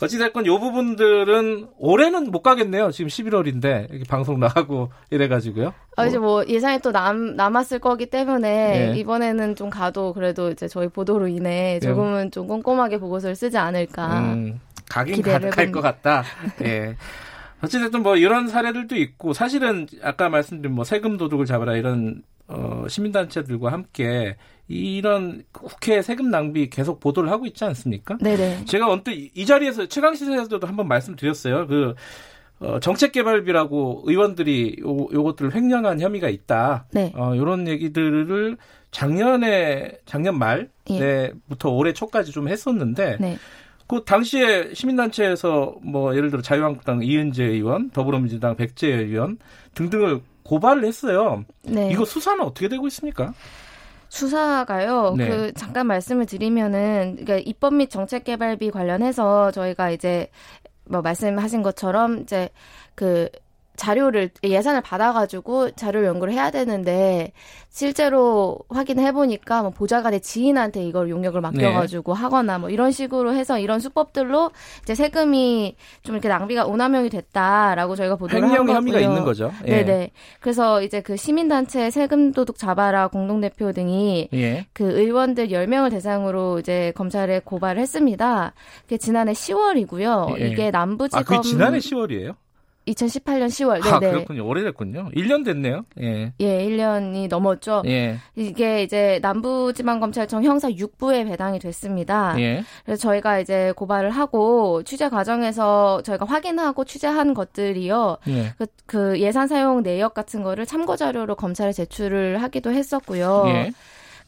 어찌됐건 0.02 0.46
요 0.46 0.58
부분들은 0.58 1.68
올해는 1.78 2.30
못 2.30 2.42
가겠네요. 2.42 2.90
지금 2.90 3.08
11월인데 3.08 3.90
이렇게 3.90 4.04
방송 4.08 4.40
나가고 4.40 4.90
이래가지고요. 5.10 5.74
아, 5.96 6.06
이제 6.06 6.18
뭐 6.18 6.44
예산이 6.46 6.80
또 6.80 6.92
남, 6.92 7.37
남았을 7.37 7.78
거기 7.78 8.06
때문에 8.06 8.92
예. 8.94 8.98
이번에는 8.98 9.54
좀 9.54 9.70
가도 9.70 10.12
그래도 10.12 10.50
이제 10.50 10.66
저희 10.66 10.88
보도로 10.88 11.28
인해 11.28 11.78
조금은 11.80 12.30
좀 12.30 12.48
꼼꼼하게 12.48 12.98
보고서를 12.98 13.37
쓰지 13.37 13.58
않을까. 13.58 14.20
음, 14.20 14.60
가긴 14.88 15.16
기대를 15.16 15.50
갈. 15.50 15.70
것 15.70 15.80
같다. 15.80 16.24
예. 16.64 16.96
어찌됐든 17.64 18.03
뭐 18.03 18.16
이런 18.16 18.48
사례들도 18.48 18.96
있고 18.96 19.33
사실은 19.33 19.87
아까 20.03 20.29
말씀드린 20.29 20.74
뭐 20.74 20.85
세금 20.85 21.16
도둑을 21.16 21.46
잡아라 21.46 21.77
이런 21.77 22.22
어, 22.46 22.85
시민단체들과 22.88 23.72
함께 23.72 24.37
이런 24.68 25.42
국회 25.53 26.00
세금 26.03 26.31
낭비 26.31 26.68
계속 26.70 27.00
보도를 27.00 27.31
하고 27.31 27.46
있지 27.46 27.64
않습니까? 27.64 28.16
네네. 28.20 28.64
제가 28.66 28.90
언뜻 28.90 29.11
이- 29.12 29.31
이 29.35 29.46
자리에서 29.46 29.87
최강 29.87 30.14
시사에서도 30.14 30.66
한번 30.66 30.88
말씀드렸어요. 30.88 31.66
그 31.66 31.94
어, 32.61 32.79
정책개발비라고 32.81 34.05
의원들이 34.07 34.77
요, 34.83 34.96
요것들을 35.12 35.55
횡령한 35.55 36.00
혐의가 36.00 36.29
있다. 36.29 36.87
네. 36.92 37.12
어, 37.16 37.33
요런 37.37 37.66
얘기들을 37.68 38.57
작년에 38.90 39.98
작년 40.07 40.38
말부터 40.38 41.70
올해 41.70 41.92
초까지 41.92 42.31
좀 42.33 42.48
했었는데 42.48 43.16
네. 43.20 43.37
그 43.86 44.04
당시에 44.04 44.72
시민단체에서 44.72 45.76
뭐 45.82 46.16
예를 46.16 46.30
들어 46.30 46.42
자유한국당 46.42 47.02
이은재 47.02 47.44
의원, 47.44 47.90
더불어민주당 47.90 48.56
백재 48.56 48.88
의원 48.88 49.38
등등을 49.74 50.20
고발을 50.44 50.84
했어요. 50.84 51.44
네. 51.62 51.90
이거 51.90 52.04
수사는 52.04 52.42
어떻게 52.42 52.68
되고 52.68 52.86
있습니까? 52.86 53.32
수사가요. 54.08 55.14
네. 55.16 55.28
그 55.28 55.52
잠깐 55.54 55.86
말씀을 55.88 56.26
드리면은 56.26 57.16
그러니까 57.16 57.38
입법 57.38 57.74
및 57.74 57.90
정책 57.90 58.24
개발비 58.24 58.70
관련해서 58.70 59.50
저희가 59.50 59.90
이제 59.90 60.30
뭐 60.84 61.02
말씀하신 61.02 61.62
것처럼 61.62 62.20
이제 62.20 62.48
그 62.94 63.28
자료를 63.76 64.30
예산을 64.42 64.80
받아가지고 64.80 65.72
자료 65.72 66.04
연구를 66.04 66.32
해야 66.32 66.50
되는데 66.50 67.32
실제로 67.70 68.58
확인해 68.68 69.10
보니까 69.10 69.62
뭐 69.62 69.70
보좌관의 69.70 70.20
지인한테 70.20 70.84
이걸 70.84 71.10
용역을 71.10 71.40
맡겨가지고 71.40 72.14
하거나 72.14 72.58
뭐 72.58 72.70
이런 72.70 72.92
식으로 72.92 73.34
해서 73.34 73.58
이런 73.58 73.80
수법들로 73.80 74.52
이제 74.82 74.94
세금이 74.94 75.74
좀 76.04 76.14
이렇게 76.14 76.28
낭비가 76.28 76.66
오남용이 76.66 77.10
됐다라고 77.10 77.96
저희가 77.96 78.14
보도를 78.14 78.42
한 78.42 78.56
거고요. 78.56 78.76
혐의가 78.76 79.00
있는 79.00 79.24
거죠. 79.24 79.52
예. 79.66 79.82
네네. 79.82 80.10
그래서 80.40 80.82
이제 80.82 81.00
그 81.00 81.16
시민단체 81.16 81.90
세금 81.90 82.32
도둑 82.32 82.58
잡아라 82.58 83.08
공동대표 83.08 83.72
등이 83.72 84.28
예. 84.34 84.66
그 84.72 84.84
의원들 84.84 85.48
10명을 85.48 85.90
대상으로 85.90 86.60
이제 86.60 86.92
검찰에 86.94 87.40
고발을 87.40 87.82
했습니다. 87.82 88.54
그게 88.82 88.98
지난해 88.98 89.32
10월이고요. 89.32 90.40
예. 90.40 90.46
이게 90.46 90.68
아, 90.68 90.70
남부지검 90.70 91.24
그게 91.24 91.40
지난해 91.40 91.78
10월이에요? 91.78 92.37
2018년 92.86 93.46
10월. 93.46 93.84
아, 93.86 93.98
네네. 93.98 94.12
그렇군요. 94.12 94.46
오래됐군요. 94.46 95.10
1년 95.14 95.44
됐네요. 95.44 95.84
예. 96.00 96.32
예, 96.40 96.66
1년이 96.66 97.28
넘었죠. 97.28 97.82
예. 97.86 98.18
이게 98.36 98.82
이제 98.82 99.18
남부지방검찰청 99.22 100.44
형사 100.44 100.68
6부에 100.68 101.26
배당이 101.28 101.58
됐습니다. 101.58 102.38
예. 102.40 102.64
그래서 102.84 103.00
저희가 103.00 103.40
이제 103.40 103.72
고발을 103.76 104.10
하고 104.10 104.82
취재 104.82 105.08
과정에서 105.08 106.02
저희가 106.02 106.26
확인하고 106.26 106.84
취재한 106.84 107.34
것들이요. 107.34 108.18
예. 108.28 108.54
그, 108.58 108.66
그 108.86 109.20
예산 109.20 109.48
사용 109.48 109.82
내역 109.82 110.14
같은 110.14 110.42
거를 110.42 110.66
참고 110.66 110.96
자료로 110.96 111.36
검찰에 111.36 111.72
제출을 111.72 112.42
하기도 112.42 112.70
했었고요. 112.72 113.44
예. 113.48 113.72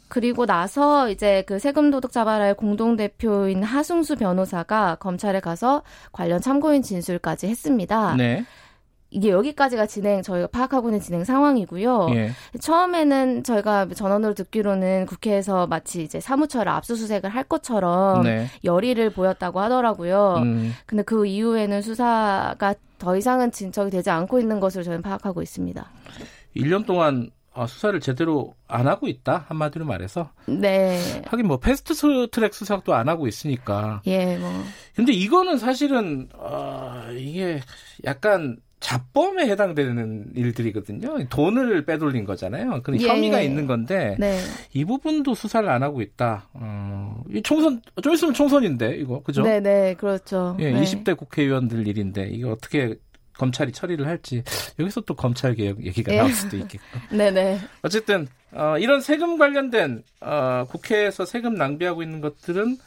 그리고 0.09 0.47
나서 0.47 1.11
이제 1.11 1.43
그 1.47 1.59
세금 1.59 1.91
도둑 1.91 2.13
잡아라의 2.13 2.55
공동 2.55 2.97
대표인 2.97 3.63
하승수 3.63 4.17
변호사가 4.17 4.97
검찰에 4.97 5.41
가서 5.41 5.83
관련 6.13 6.41
참고인 6.41 6.83
진술까지 6.83 7.49
했습니다. 7.49 8.15
네. 8.17 8.45
이게 9.11 9.31
여기까지가 9.31 9.87
진행 9.87 10.21
저희가 10.23 10.49
파악하고 10.49 10.89
있는 10.89 11.01
진행 11.01 11.25
상황이고요. 11.25 12.09
예. 12.11 12.31
처음에는 12.61 13.45
저희가 13.45 13.87
전원으로 13.95 14.35
듣기로는 14.35 15.07
국회에서 15.07 15.67
마치 15.67 16.03
이제 16.03 16.21
사무처를 16.21 16.71
압수수색을 16.73 17.31
할 17.31 17.45
것처럼 17.45 18.25
네. 18.25 18.47
열의를 18.65 19.11
보였다고 19.11 19.61
하더라고요. 19.61 20.35
음. 20.39 20.73
근데 20.87 21.03
그 21.05 21.25
이후에는 21.25 21.83
수사가 21.83 22.75
더 22.99 23.17
이상은 23.17 23.53
진척이 23.53 23.91
되지 23.91 24.11
않고 24.11 24.41
있는 24.41 24.59
것으로 24.59 24.83
저는 24.83 25.03
파악하고 25.03 25.41
있습니다. 25.41 25.89
1년 26.57 26.87
동안 26.87 27.31
아, 27.31 27.36
수사를 27.65 27.99
제대로 28.01 28.55
안 28.69 28.87
하고 28.87 29.09
있다 29.09 29.47
한마디로 29.49 29.87
말해서 29.87 30.31
네. 30.47 31.23
하긴 31.27 31.47
뭐 31.47 31.59
패스트 31.59 31.95
트랙 32.31 32.53
수사도 32.53 32.95
안 32.95 33.09
하고 33.09 33.27
있으니까 33.27 34.03
예, 34.07 34.37
뭐. 34.37 34.51
근데 34.95 35.13
이거는 35.13 35.59
사실은 35.59 36.29
아, 36.39 37.09
이게 37.13 37.61
약간 38.05 38.59
자범에 38.81 39.49
해당되는 39.49 40.33
일들이거든요. 40.37 41.29
돈을 41.29 41.87
빼돌린 41.87 42.25
거잖아요. 42.25 42.83
그런 42.83 43.01
예. 43.01 43.09
혐의가 43.09 43.41
있는 43.41 43.67
건데 43.67 44.17
네. 44.19 44.39
이 44.75 44.85
부분도 44.85 45.35
수사를 45.35 45.69
안 45.69 45.83
하고 45.83 46.03
있다. 46.03 46.49
어, 46.53 47.23
이 47.33 47.43
총선 47.43 47.81
좀 48.03 48.13
있으면 48.13 48.35
총선인데 48.35 48.97
이거 48.97 49.23
그죠? 49.23 49.43
네, 49.43 49.61
네, 49.61 49.95
그렇죠. 49.95 50.57
예, 50.61 50.73
네. 50.73 50.83
20대 50.83 51.17
국회의원들 51.17 51.89
일인데 51.89 52.29
이거 52.29 52.53
어떻게 52.53 52.95
검찰이 53.39 53.73
처리를 53.73 54.07
할지 54.07 54.43
여기서 54.79 55.03
또 55.03 55.15
검찰 55.15 55.55
개혁 55.55 55.85
얘기가 55.85 56.13
예. 56.13 56.19
나올 56.19 56.33
수도 56.33 56.57
있겠고. 56.57 56.85
네, 57.11 57.31
네. 57.31 57.59
어쨌든 57.83 58.29
어, 58.53 58.79
이런 58.79 59.01
세금 59.01 59.39
관련된 59.39 60.03
어, 60.21 60.65
국회에서 60.69 61.25
세금 61.25 61.55
낭비하고 61.55 62.03
있는 62.03 62.21
것들은 62.21 62.79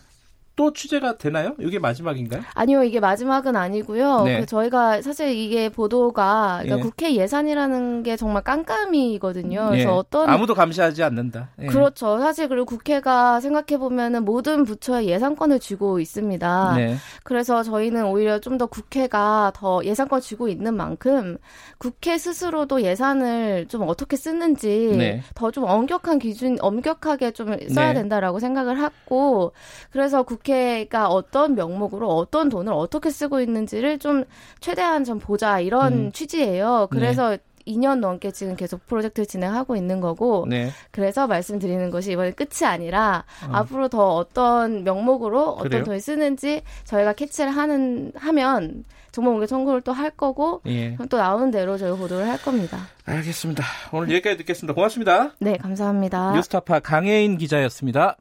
또 0.60 0.74
취재가 0.74 1.18
되나요? 1.18 1.56
이게 1.58 1.80
마지막인가요? 1.80 2.42
아니요, 2.54 2.84
이게 2.84 3.00
마지막은 3.00 3.56
아니고요. 3.56 4.24
네. 4.26 4.42
그 4.42 4.46
저희가 4.46 5.02
사실 5.02 5.30
이게 5.30 5.70
보도가 5.70 6.60
그러니까 6.64 6.78
예. 6.78 6.82
국회 6.82 7.16
예산이라는 7.16 8.04
게 8.04 8.18
정말 8.18 8.44
깜깜이거든요. 8.44 9.70
그래서 9.70 9.90
예. 9.90 9.94
어떤 9.94 10.30
아무도 10.30 10.54
감시하지 10.54 11.02
않는다. 11.02 11.52
예. 11.62 11.68
그렇죠. 11.68 12.20
사실 12.20 12.50
그리고 12.50 12.66
국회가 12.66 13.40
생각해 13.40 13.80
보면은 13.80 14.26
모든 14.26 14.66
부처에 14.66 15.06
예산권을 15.06 15.62
쥐고 15.62 16.02
있습니다. 16.02 16.74
네. 16.76 16.98
그래서 17.24 17.64
저희는 17.64 18.06
오히려 18.08 18.40
좀 18.40 18.60
더 18.60 18.66
국회가 18.66 19.54
더 19.56 19.80
예산권 19.86 20.20
쥐고 20.20 20.50
있는 20.50 20.76
만큼 20.76 21.38
국회 21.78 22.18
스스로도 22.18 22.82
예산을 22.82 23.68
좀 23.70 23.88
어떻게 23.88 24.18
쓰는지 24.18 24.96
네. 24.98 25.22
더좀 25.36 25.64
엄격한 25.64 26.20
기준, 26.20 26.58
엄격하게 26.60 27.32
좀 27.32 27.56
써야 27.70 27.94
네. 27.94 27.94
된다라고 27.94 28.40
생각을 28.40 28.82
하고 28.82 29.54
그래서 29.92 30.24
국회 30.24 30.49
가 30.90 31.08
어떤 31.10 31.56
명목으로 31.56 32.08
어떤 32.08 32.50
돈을 32.50 32.74
어떻게 32.74 33.10
쓰고 33.10 33.42
있는지를 33.42 34.00
좀 34.00 34.24
최대한 34.60 35.04
좀 35.04 35.20
보자 35.20 35.60
이런 35.60 35.94
음. 35.94 36.12
취지예요. 36.12 36.88
그래서 36.92 37.38
2년 37.68 38.00
넘게 38.00 38.32
지금 38.32 38.56
계속 38.56 38.86
프로젝트를 38.88 39.28
진행하고 39.28 39.76
있는 39.76 40.02
거고 40.02 40.46
네. 40.50 40.72
그래서 40.92 41.28
말씀드리는 41.28 41.92
것이 41.92 42.14
이번에 42.14 42.32
끝이 42.32 42.66
아니라 42.66 43.26
어. 43.48 43.52
앞으로 43.54 43.88
더 43.90 44.16
어떤 44.16 44.84
명목으로 44.84 45.58
그래요? 45.58 45.80
어떤 45.80 45.84
돈을 45.84 46.00
쓰는지 46.00 46.64
저희가 46.86 47.14
캐치를 47.14 47.52
하는 47.52 48.12
하면 48.16 48.84
정보 49.12 49.32
공개 49.32 49.46
청구를 49.46 49.82
또 49.82 49.94
할 49.94 50.12
거고 50.12 50.62
예. 50.68 50.96
또 51.10 51.18
나오는 51.18 51.52
대로 51.52 51.78
저희 51.78 51.96
보도를 51.98 52.28
할 52.28 52.42
겁니다. 52.42 52.78
알겠습니다. 53.06 53.64
오늘 53.92 54.10
여기까지 54.12 54.38
듣겠습니다. 54.38 54.74
고맙습니다. 54.74 55.34
네, 55.40 55.58
감사합니다. 55.58 56.34
뉴스타파 56.34 56.80
강혜인 56.80 57.38
기자였습니다. 57.38 58.18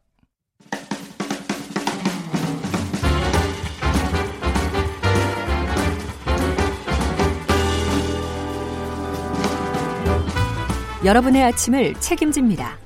여러분의 11.04 11.44
아침을 11.44 11.94
책임집니다. 12.00 12.76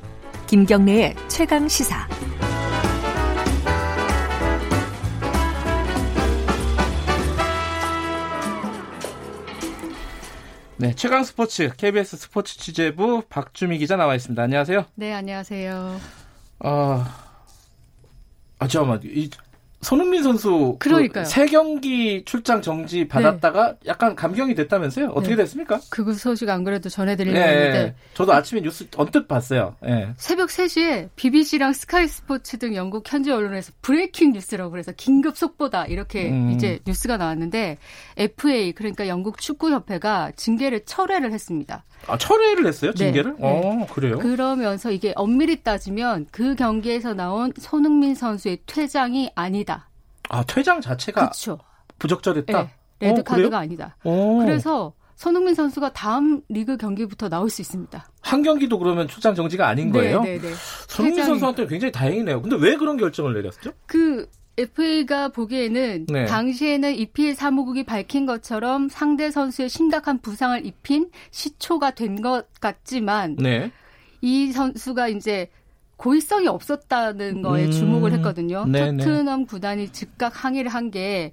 김경래의 0.46 1.16
최강 1.29 1.66
시사. 1.66 2.07
네, 10.77 10.94
최강 10.94 11.25
스포츠 11.25 11.70
KBS 11.75 12.18
스포츠 12.18 12.59
취재부 12.59 13.22
박주미 13.31 13.79
기자 13.79 13.96
나와 13.96 14.14
있습니다. 14.14 14.42
안녕하세요. 14.42 14.85
네, 14.94 15.14
안녕하세요. 15.14 15.98
아, 16.59 17.18
아 18.59 18.68
잠깐만. 18.68 19.01
이 19.05 19.31
손흥민 19.83 20.23
선수 20.23 20.77
그. 20.79 20.92
그세 21.09 21.47
경기 21.47 22.25
출장 22.25 22.62
정지 22.62 23.09
받았다가 23.09 23.75
약간 23.87 24.14
감경이 24.14 24.55
됐다면서요? 24.55 25.09
어떻게 25.09 25.35
네. 25.35 25.42
됐습니까? 25.42 25.81
그 25.90 26.14
소식 26.14 26.49
안 26.49 26.62
그래도 26.62 26.88
전해드리려고 26.88 27.45
네, 27.45 27.53
했는데 27.53 27.95
저도 28.14 28.33
아침에 28.33 28.62
뉴스 28.62 28.87
언뜻 28.97 29.27
봤어요. 29.27 29.75
예. 29.85 30.14
새벽 30.16 30.51
3시에 30.51 31.09
BBC랑 31.16 31.73
스카이 31.73 32.07
스포츠 32.07 32.59
등 32.59 32.75
영국 32.77 33.12
현지 33.12 33.33
언론에서 33.33 33.73
breaking 33.83 34.33
news라고 34.33 34.71
그래서 34.71 34.92
긴급 34.97 35.37
속보다 35.37 35.87
이렇게 35.87 36.31
음. 36.31 36.53
이제 36.53 36.79
뉴스가 36.87 37.16
나왔는데 37.16 37.79
FA 38.16 38.73
그러니까 38.73 39.09
영국 39.09 39.38
축구협회가 39.38 40.33
징계를 40.37 40.85
철회를 40.85 41.33
했습니다. 41.33 41.85
아, 42.07 42.18
철회를 42.18 42.66
했어요? 42.66 42.92
네, 42.92 43.05
징계를? 43.05 43.37
네. 43.38 43.38
어, 43.40 43.87
그래요? 43.92 44.18
그러면서 44.18 44.90
이게 44.90 45.12
엄밀히 45.16 45.62
따지면 45.62 46.27
그 46.31 46.55
경기에서 46.55 47.14
나온 47.14 47.53
손흥민 47.59 48.14
선수의 48.14 48.59
퇴장이 48.66 49.31
아니다. 49.35 49.72
아, 50.33 50.42
퇴장 50.45 50.81
자체가 50.81 51.21
그렇죠. 51.21 51.59
부적절했다. 51.99 52.62
네, 52.62 52.71
레드 53.01 53.21
어, 53.21 53.23
카드가 53.23 53.49
그래요? 53.49 53.57
아니다. 53.61 53.97
오. 54.03 54.38
그래서 54.38 54.92
손흥민 55.14 55.55
선수가 55.55 55.92
다음 55.92 56.40
리그 56.49 56.77
경기부터 56.77 57.29
나올 57.29 57.49
수 57.51 57.61
있습니다. 57.61 58.05
한 58.23 58.42
경기도 58.42 58.79
그러면 58.79 59.07
출장 59.07 59.35
정지가 59.35 59.68
아닌 59.68 59.92
거예요? 59.92 60.23
네, 60.23 60.38
네, 60.38 60.49
네. 60.49 60.55
손흥민 60.88 61.21
퇴장이- 61.23 61.27
선수한테 61.27 61.66
굉장히 61.66 61.92
다행이네요. 61.92 62.42
근데 62.42 62.57
왜 62.57 62.77
그런 62.77 62.97
결정을 62.97 63.35
내렸죠? 63.35 63.71
그 63.87 64.27
FA가 64.59 65.29
보기에는 65.29 66.07
네. 66.09 66.25
당시에는 66.27 66.95
EPL 66.95 67.35
사무국이 67.35 67.85
밝힌 67.85 68.27
것처럼 68.27 68.88
상대 68.88 69.31
선수의 69.31 69.68
심각한 69.68 70.18
부상을 70.21 70.64
입힌 70.66 71.11
시초가 71.31 71.92
된 71.92 72.16
것 72.23 72.47
같지만 72.61 73.37
네. 73.37 73.71
이 74.21 74.53
선수가 74.53 75.09
이제 75.09 75.51
고의성이 76.03 76.49
없었다는 76.49 77.43
거에 77.43 77.67
음, 77.67 77.71
주목을 77.71 78.12
했거든요. 78.15 78.65
네네. 78.67 79.05
토트넘 79.05 79.47
구단이 79.47 79.91
즉각 79.91 80.45
항의를 80.45 80.71
한 80.71 80.91
게 80.91 81.31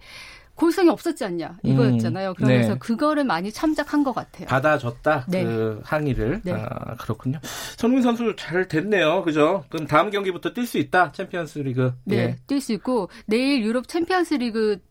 고의성이 0.53 0.89
없었지 0.89 1.23
않냐 1.23 1.57
이거였잖아요. 1.63 2.29
음, 2.31 2.33
그러면서 2.35 2.73
네. 2.73 2.79
그거를 2.79 3.23
많이 3.23 3.49
참작한 3.51 4.03
것 4.03 4.13
같아요. 4.13 4.45
받아줬다. 4.47 5.25
네. 5.29 5.43
그 5.43 5.79
항의를. 5.85 6.41
네. 6.43 6.51
아, 6.51 6.95
그렇군요. 6.95 7.39
손흥민 7.77 8.03
선수 8.03 8.35
잘 8.37 8.67
됐네요. 8.67 9.23
그죠? 9.23 9.63
그럼 9.69 9.87
다음 9.87 10.11
경기부터 10.11 10.53
뛸 10.53 10.65
수 10.65 10.77
있다. 10.77 11.13
챔피언스 11.13 11.59
리그. 11.59 11.93
네, 12.03 12.15
예. 12.17 12.35
뛸수 12.47 12.73
있고 12.75 13.09
내일 13.25 13.63
유럽 13.63 13.87
챔피언스리그 13.87 14.73
어, 14.73 14.88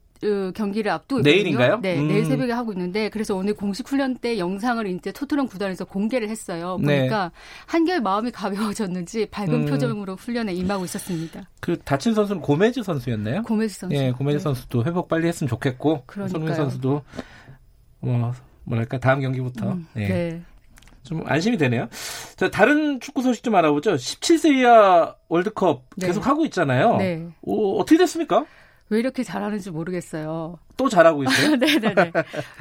경기를 0.55 0.91
앞두고 0.91 1.23
내일인가요? 1.23 1.81
네, 1.81 1.99
음. 1.99 2.09
내일 2.09 2.25
새벽에 2.25 2.53
하고 2.53 2.73
있는데 2.73 3.09
그래서 3.09 3.35
오늘 3.37 3.55
공식 3.55 3.89
훈련 3.89 4.17
때 4.17 4.39
영상을 4.39 4.87
이제 4.89 5.13
토트넘 5.13 5.47
구단에서 5.49 5.85
공개를 5.85 6.29
했어요. 6.29 6.79
네. 6.81 6.99
보니까 7.01 7.31
한결 7.67 8.01
마음이 8.01 8.31
가벼워졌는지 8.31 9.27
밝은 9.27 9.55
음. 9.55 9.67
표정으로 9.67 10.17
훈련에 10.17 10.53
임하고 10.55 10.85
있었습니다. 10.85 11.49
그 11.61 11.79
다친 11.79 12.15
선수는 12.15 12.43
고메즈 12.43 12.83
선수였나요? 12.83 13.43
고메스 13.43 13.81
선수. 13.81 13.97
예, 13.97 14.11
고메즈 14.11 14.39
네. 14.39 14.43
선수도 14.43 14.85
회복 14.85 15.09
빨리 15.09 15.29
했으면 15.29 15.49
좋겠고 15.49 16.05
그러니까요. 16.07 16.29
손흥민 16.29 16.55
선수도 16.55 17.03
뭐 18.01 18.33
뭐랄까 18.65 18.99
다음 18.99 19.21
경기부터 19.21 19.73
음, 19.73 19.87
예, 19.97 20.09
네. 20.09 20.43
좀 21.09 21.23
안심이 21.25 21.57
되네요. 21.57 21.89
자, 22.37 22.51
다른 22.51 23.01
축구 23.01 23.23
소식 23.23 23.43
좀 23.43 23.55
알아보죠. 23.55 23.95
17세 23.95 24.59
이하 24.59 25.15
월드컵 25.29 25.85
네. 25.97 26.07
계속 26.07 26.27
하고 26.27 26.45
있잖아요. 26.45 26.97
네. 26.97 27.27
오, 27.41 27.81
어떻게 27.81 27.97
됐습니까? 27.97 28.45
왜 28.91 28.99
이렇게 28.99 29.23
잘하는지 29.23 29.71
모르겠어요. 29.71 30.59
또 30.77 30.89
잘하고 30.89 31.25
있어요? 31.25 31.57
네네네. 31.57 32.13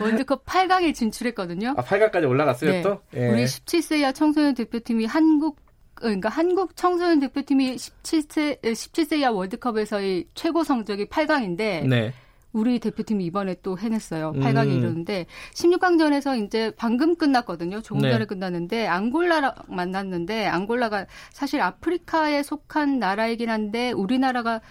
월드컵 0.02 0.46
8강에 0.46 0.94
진출했거든요. 0.94 1.76
아, 1.78 1.84
8강까지 1.84 2.28
올라갔어요, 2.28 2.72
네. 2.72 2.82
또? 2.82 3.00
예. 3.16 3.28
우리 3.30 3.46
17세 3.46 4.00
이하 4.00 4.12
청소년 4.12 4.54
대표팀이 4.54 5.06
한국 5.06 5.60
그러니까 5.96 6.30
한국 6.30 6.76
청소년 6.76 7.20
대표팀이 7.20 7.76
17세 7.76 8.62
17세 8.62 9.20
이하 9.20 9.32
월드컵에서의 9.32 10.28
최고 10.36 10.64
성적이 10.64 11.08
8강인데 11.08 11.88
네. 11.88 12.14
우리 12.54 12.80
대표팀이 12.80 13.26
이번에 13.26 13.56
또 13.62 13.78
해냈어요. 13.78 14.34
음. 14.36 14.42
8강에 14.42 14.78
이르는데 14.78 15.26
16강전에서 15.54 16.44
이제 16.44 16.72
방금 16.78 17.16
끝났거든요. 17.16 17.82
조금 17.82 18.02
네. 18.02 18.12
전에 18.12 18.26
끝났는데 18.26 18.88
앙골라랑 18.88 19.54
만났는데 19.68 20.48
앙골라가 20.48 21.06
사실 21.32 21.62
아프리카에 21.62 22.44
속한 22.44 23.00
나라이긴 23.00 23.50
한데 23.50 23.92
우리나라가 23.92 24.62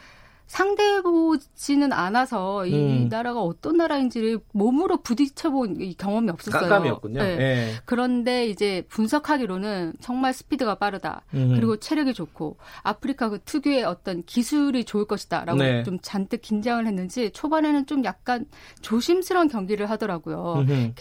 상대해보지는 0.46 1.92
않아서 1.92 2.66
이 2.66 2.74
음. 2.74 3.08
나라가 3.08 3.40
어떤 3.42 3.76
나라인지를 3.76 4.40
몸으로 4.52 4.98
부딪혀본 4.98 5.80
이 5.80 5.94
경험이 5.94 6.30
없었어요. 6.30 6.60
깜깜이었군요. 6.60 7.22
네. 7.22 7.28
예. 7.40 7.72
그런데 7.84 8.46
이제 8.46 8.84
분석하기로는 8.88 9.94
정말 10.00 10.32
스피드가 10.32 10.76
빠르다. 10.76 11.22
음. 11.34 11.52
그리고 11.54 11.76
체력이 11.76 12.14
좋고 12.14 12.56
아프리카 12.82 13.28
그 13.28 13.40
특유의 13.44 13.84
어떤 13.84 14.22
기술이 14.24 14.84
좋을 14.84 15.06
것이다라고 15.06 15.58
네. 15.58 15.82
좀 15.82 15.98
잔뜩 16.00 16.42
긴장을 16.42 16.86
했는지 16.86 17.30
초반에는 17.30 17.86
좀 17.86 18.04
약간 18.04 18.46
조심스러운 18.82 19.48
경기를 19.48 19.90
하더라고요. 19.90 20.54
음흠. 20.58 20.92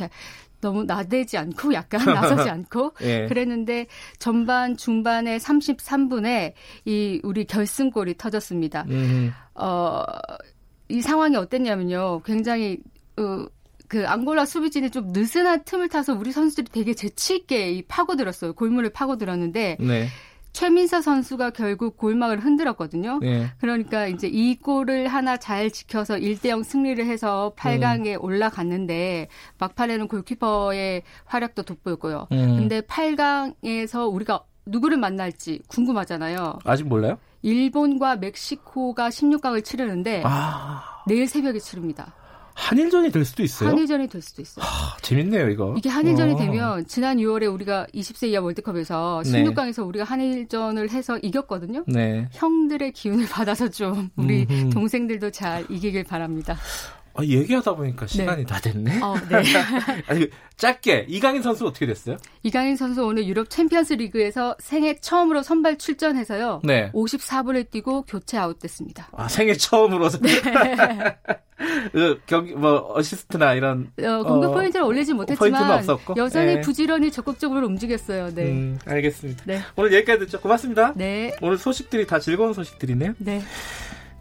너무 0.65 0.83
나대지 0.83 1.37
않고 1.37 1.73
약간 1.75 2.03
나서지 2.05 2.49
않고 2.49 2.93
예. 3.01 3.27
그랬는데 3.27 3.85
전반 4.17 4.75
중반에 4.75 5.37
33분에 5.37 6.53
이 6.85 7.19
우리 7.23 7.45
결승골이 7.45 8.17
터졌습니다. 8.17 8.85
음. 8.89 9.31
어, 9.53 10.03
이 10.89 11.01
상황이 11.01 11.35
어땠냐면요. 11.35 12.21
굉장히, 12.25 12.79
어, 13.17 13.45
그 13.87 14.07
앙골라 14.07 14.45
수비진이 14.45 14.89
좀 14.89 15.11
느슨한 15.11 15.63
틈을 15.65 15.89
타서 15.89 16.13
우리 16.13 16.31
선수들이 16.31 16.67
되게 16.71 16.95
재치 16.95 17.35
있게 17.35 17.71
이 17.71 17.83
파고들었어요. 17.83 18.53
골문을 18.53 18.89
파고들었는데, 18.89 19.77
네. 19.79 20.07
최민서 20.55 21.01
선수가 21.01 21.49
결국 21.49 21.97
골망을 21.97 22.39
흔들었거든요. 22.39 23.19
예. 23.23 23.51
그러니까 23.59 24.07
이제 24.07 24.27
이 24.27 24.57
골을 24.57 25.09
하나 25.09 25.35
잘 25.35 25.69
지켜서 25.69 26.15
1대0 26.15 26.63
승리를 26.63 27.05
해서 27.05 27.53
8강에 27.57 28.17
올라갔는데, 28.23 29.27
막판에는 29.57 30.07
골키퍼의 30.07 31.03
활약도 31.25 31.63
돋보였고요. 31.63 32.27
음. 32.31 32.55
근데 32.55 32.79
8강에서 32.79 34.11
우리가 34.11 34.45
누구를 34.65 34.97
만날지 34.97 35.59
궁금하잖아요. 35.67 36.59
아직 36.63 36.87
몰라요? 36.87 37.17
일본과 37.41 38.15
멕시코가 38.15 39.09
16강을 39.09 39.63
치르는데 39.63 40.23
아, 40.25 41.03
내일 41.05 41.27
새벽에 41.27 41.59
치릅니다. 41.59 42.15
한일전이 42.55 43.11
될 43.11 43.25
수도 43.25 43.43
있어요? 43.43 43.69
한일전이 43.69 44.07
될 44.07 44.21
수도 44.21 44.41
있어요. 44.41 44.65
아, 44.65 44.97
재밌네요, 45.01 45.49
이거. 45.49 45.75
이게 45.77 45.89
한일전이 45.89 46.33
어. 46.33 46.37
되면 46.37 46.87
지난 46.87 47.17
6월에 47.17 47.53
우리가 47.53 47.85
20세 47.93 48.29
이하 48.29 48.41
월드컵에서 48.41 49.23
네. 49.25 49.43
16강에서 49.43 49.85
우리가 49.85 50.05
한일전을 50.05 50.89
해서 50.89 51.19
이겼거든요. 51.21 51.83
네. 51.85 52.27
형들의 52.31 52.93
기운을 52.93 53.27
받아서 53.27 53.69
좀 53.69 54.09
우리 54.15 54.47
음흠. 54.49 54.69
동생들도 54.69 55.31
잘 55.31 55.65
이기길 55.69 56.05
바랍니다. 56.05 56.57
아, 57.17 57.23
얘기하다 57.23 57.75
보니까 57.75 58.07
시간이 58.07 58.45
다 58.45 58.59
됐네. 58.59 58.99
어, 59.01 59.15
네. 59.29 59.41
아니, 60.07 60.29
짧게 60.57 61.05
이강인 61.07 61.41
선수 61.41 61.65
어떻게 61.65 61.85
됐어요? 61.85 62.17
이강인 62.43 62.75
선수 62.75 63.05
오늘 63.05 63.25
유럽 63.25 63.49
챔피언스 63.49 63.93
리그에서 63.93 64.55
생애 64.59 64.95
처음으로 64.99 65.41
선발 65.41 65.77
출전해서요. 65.77 66.61
네. 66.63 66.91
54분을 66.91 67.71
뛰고 67.71 68.03
교체 68.03 68.37
아웃됐습니다. 68.37 69.09
아, 69.13 69.27
생애 69.29 69.53
처음으로 69.53 70.09
네. 70.09 70.29
그 71.93 72.19
경기 72.25 72.53
뭐 72.53 72.93
어시스트나 72.97 73.53
이런 73.53 73.91
어, 74.01 74.23
공격 74.23 74.51
어, 74.51 74.53
포인트를 74.53 74.85
올리지 74.85 75.13
포인트는 75.13 75.37
못했지만 75.37 75.71
없었고? 75.79 76.15
여전히 76.17 76.55
네. 76.55 76.61
부지런히 76.61 77.11
적극적으로 77.11 77.65
움직였어요. 77.67 78.33
네. 78.33 78.43
음, 78.43 78.77
알겠습니다. 78.85 79.43
네. 79.45 79.61
오늘 79.77 79.93
여기까지 79.93 80.25
듣죠. 80.25 80.41
고맙습니다. 80.41 80.93
네. 80.95 81.33
오늘 81.41 81.57
소식들이 81.57 82.05
다 82.07 82.19
즐거운 82.19 82.53
소식들이네요. 82.53 83.13
네. 83.19 83.41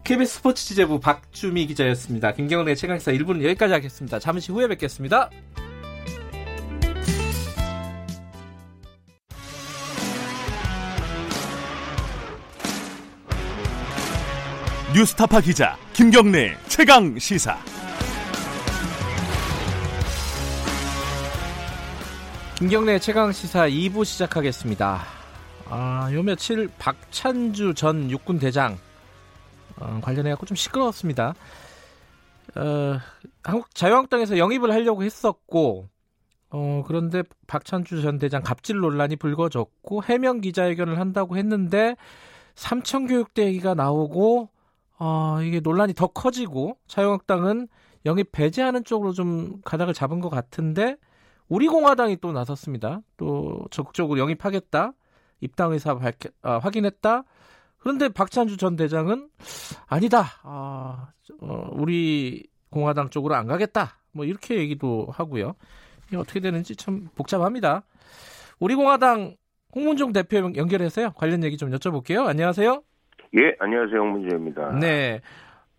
KBS 0.05 0.35
스포츠 0.35 0.63
취재부 0.63 0.99
박주미 0.99 1.65
기자였습니다. 1.65 2.31
김경래 2.33 2.75
최강사 2.75 3.11
1부는 3.11 3.43
여기까지 3.43 3.73
하겠습니다. 3.73 4.19
잠시 4.19 4.51
후에 4.51 4.67
뵙겠습니다. 4.67 5.31
뉴스타파 14.93 15.41
기자 15.41 15.75
김경래 15.93 16.55
최강 16.67 17.17
시사. 17.17 17.57
김경래 22.59 22.99
최강 22.99 23.31
시사 23.31 23.67
2부 23.67 24.05
시작하겠습니다. 24.05 25.01
아, 25.67 26.09
요 26.13 26.21
며칠 26.21 26.69
박찬주 26.77 27.73
전 27.73 28.11
육군 28.11 28.37
대장 28.37 28.77
어, 29.79 29.99
관련해 30.01 30.31
갖고 30.31 30.45
좀 30.45 30.55
시끄러웠습니다. 30.55 31.33
어, 32.55 32.97
한국 33.43 33.73
자유한국당에서 33.73 34.37
영입을 34.37 34.71
하려고 34.71 35.03
했었고 35.03 35.87
어, 36.51 36.83
그런데 36.87 37.23
박찬주 37.47 38.01
전 38.01 38.17
대장 38.17 38.41
갑질 38.41 38.77
논란이 38.77 39.17
불거졌고 39.17 40.03
해명 40.03 40.41
기자회견을 40.41 40.99
한다고 40.99 41.37
했는데 41.37 41.95
삼천교육대 42.55 43.45
얘기가 43.45 43.73
나오고 43.73 44.49
어, 44.97 45.39
이게 45.41 45.59
논란이 45.59 45.93
더 45.93 46.07
커지고 46.07 46.77
자유한국당은 46.87 47.67
영입 48.05 48.31
배제하는 48.31 48.83
쪽으로 48.83 49.11
좀 49.11 49.61
가닥을 49.65 49.93
잡은 49.93 50.21
것 50.21 50.29
같은데 50.29 50.95
우리 51.47 51.67
공화당이 51.67 52.17
또 52.21 52.31
나섰습니다. 52.31 53.01
또 53.17 53.65
적극적으로 53.71 54.19
영입하겠다. 54.19 54.93
입당 55.41 55.73
의사 55.73 55.95
밝혀, 55.95 56.29
아, 56.41 56.57
확인했다. 56.59 57.23
그런데 57.85 58.09
박찬주 58.09 58.57
전 58.57 58.75
대장은 58.75 59.29
아니다. 59.87 60.23
아, 60.41 61.09
어, 61.39 61.69
우리 61.73 62.47
공화당 62.71 63.11
쪽으로 63.11 63.35
안 63.35 63.45
가겠다. 63.45 63.99
뭐 64.11 64.25
이렇게 64.25 64.57
얘기도 64.57 65.07
하고요. 65.11 65.53
이게 66.07 66.17
어떻게 66.17 66.39
되는지 66.39 66.75
참 66.75 67.09
복잡합니다. 67.15 67.83
우리 68.59 68.73
공화당 68.73 69.35
홍문종 69.75 70.13
대표 70.13 70.37
연결해서요. 70.37 71.11
관련 71.11 71.43
얘기 71.43 71.57
좀 71.57 71.69
여쭤볼게요. 71.69 72.25
안녕하세요. 72.25 72.81
예, 73.37 73.55
안녕하세요. 73.59 73.99
홍문종입니다. 73.99 74.79
네. 74.79 75.21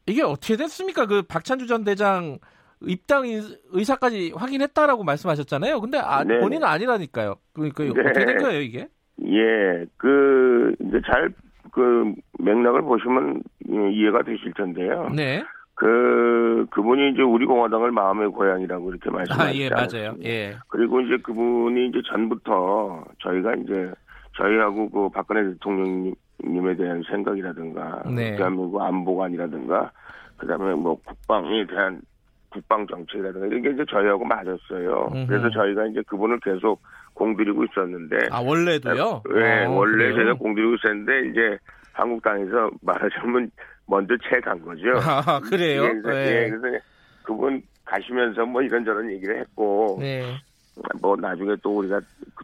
이게 0.07 0.23
어떻게 0.23 0.57
됐습니까? 0.57 1.07
그 1.07 1.23
박찬주 1.23 1.67
전 1.67 1.83
대장 1.83 2.39
입당 2.83 3.25
의사까지 3.73 4.33
확인했다라고 4.37 5.03
말씀하셨잖아요. 5.03 5.81
근데 5.81 5.99
아, 5.99 6.23
네. 6.23 6.39
본인은 6.39 6.69
아니라니까요. 6.69 7.35
그러니까 7.53 7.83
네. 7.83 7.91
어떻게 7.91 8.27
된 8.27 8.37
거예요, 8.37 8.61
이게? 8.61 8.87
예, 9.25 9.87
그 9.97 10.77
이제 10.81 11.01
잘 11.11 11.35
그 11.77 12.11
맥락을 12.39 12.81
보시면 12.81 13.43
예, 13.71 13.91
이해가 13.93 14.23
되실 14.23 14.51
텐데요. 14.55 15.11
네. 15.15 15.45
그 15.75 16.67
그분이 16.71 17.11
이제 17.11 17.21
우리 17.21 17.45
공화당을 17.45 17.91
마음의 17.91 18.31
고향이라고 18.31 18.89
이렇게 18.89 19.11
아, 19.11 19.13
말씀하셨죠. 19.13 19.59
예, 19.59 19.69
맞아요. 19.69 20.15
예. 20.25 20.57
그리고 20.69 21.03
이제 21.03 21.19
그분이 21.19 21.89
이제 21.89 22.01
전부터 22.11 23.05
저희가 23.19 23.57
이제 23.57 23.93
저희하고 24.39 24.89
그 24.89 25.11
박근혜 25.11 25.53
대통령님에 25.53 26.77
대한 26.79 27.03
생각이라든가 27.11 28.05
네. 28.07 28.37
대한민국 28.37 28.81
안보관이라든가 28.81 29.91
그다음에 30.39 30.75
뭐 30.77 30.99
국방에 31.05 31.67
대한 31.67 32.01
국방 32.49 32.87
정책이라든가 32.87 33.49
이런 33.49 33.61
게 33.61 33.71
이제 33.73 33.85
저희하고 33.87 34.25
맞았어요. 34.25 35.11
음흠. 35.13 35.27
그래서 35.27 35.51
저희가 35.51 35.89
이제 35.89 36.01
그분을 36.07 36.41
계속 36.41 36.81
공들이고 37.21 37.65
있었는데 37.65 38.29
아, 38.31 38.41
원래도요? 38.41 39.23
네, 39.35 39.65
어, 39.65 39.71
원래 39.73 40.11
그래요? 40.11 40.17
제가 40.17 40.35
공들이고 40.35 40.75
있었는데 40.75 41.31
이제 41.31 41.59
한국당에서 41.93 42.71
말하자면 42.83 43.51
먼저 43.87 44.15
채 44.29 44.39
간 44.41 44.61
거죠. 44.63 44.83
아, 45.01 45.41
그래요? 45.41 45.85
예, 45.85 45.89
그래서, 45.89 46.09
네. 46.11 46.45
예, 46.45 46.51
그래서 46.51 46.85
그분 47.23 47.63
가시면서 47.85 48.45
뭐 48.45 48.61
이런저런 48.63 49.11
얘기를 49.11 49.41
했고 49.41 49.97
네. 50.01 50.23
뭐 51.01 51.17
나중에 51.17 51.57
또 51.63 51.79
우리가 51.79 52.01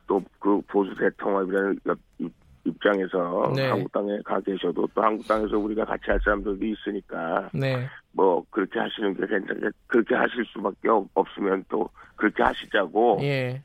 또 0.07 0.23
그 0.41 0.61
보수 0.69 0.95
대통합이라는 0.97 1.79
입- 2.19 2.33
입장에서 2.65 3.53
네. 3.55 3.69
한국당에 3.69 4.19
가 4.25 4.41
계셔도 4.41 4.89
또 4.95 5.03
한국당에서 5.03 5.59
우리가 5.59 5.85
같이 5.85 6.05
할 6.07 6.19
사람들도 6.25 6.65
있으니까 6.65 7.51
네. 7.53 7.87
뭐 8.13 8.43
그렇게 8.51 8.79
하시는 8.81 9.15
게 9.15 9.27
괜찮게 9.27 9.69
그렇게 9.87 10.15
하실 10.15 10.45
수밖에 10.47 10.89
없- 10.89 11.09
없으면 11.15 11.65
또 11.69 11.89
그렇게 12.17 12.43
하시자고 12.43 13.19
예. 13.23 13.63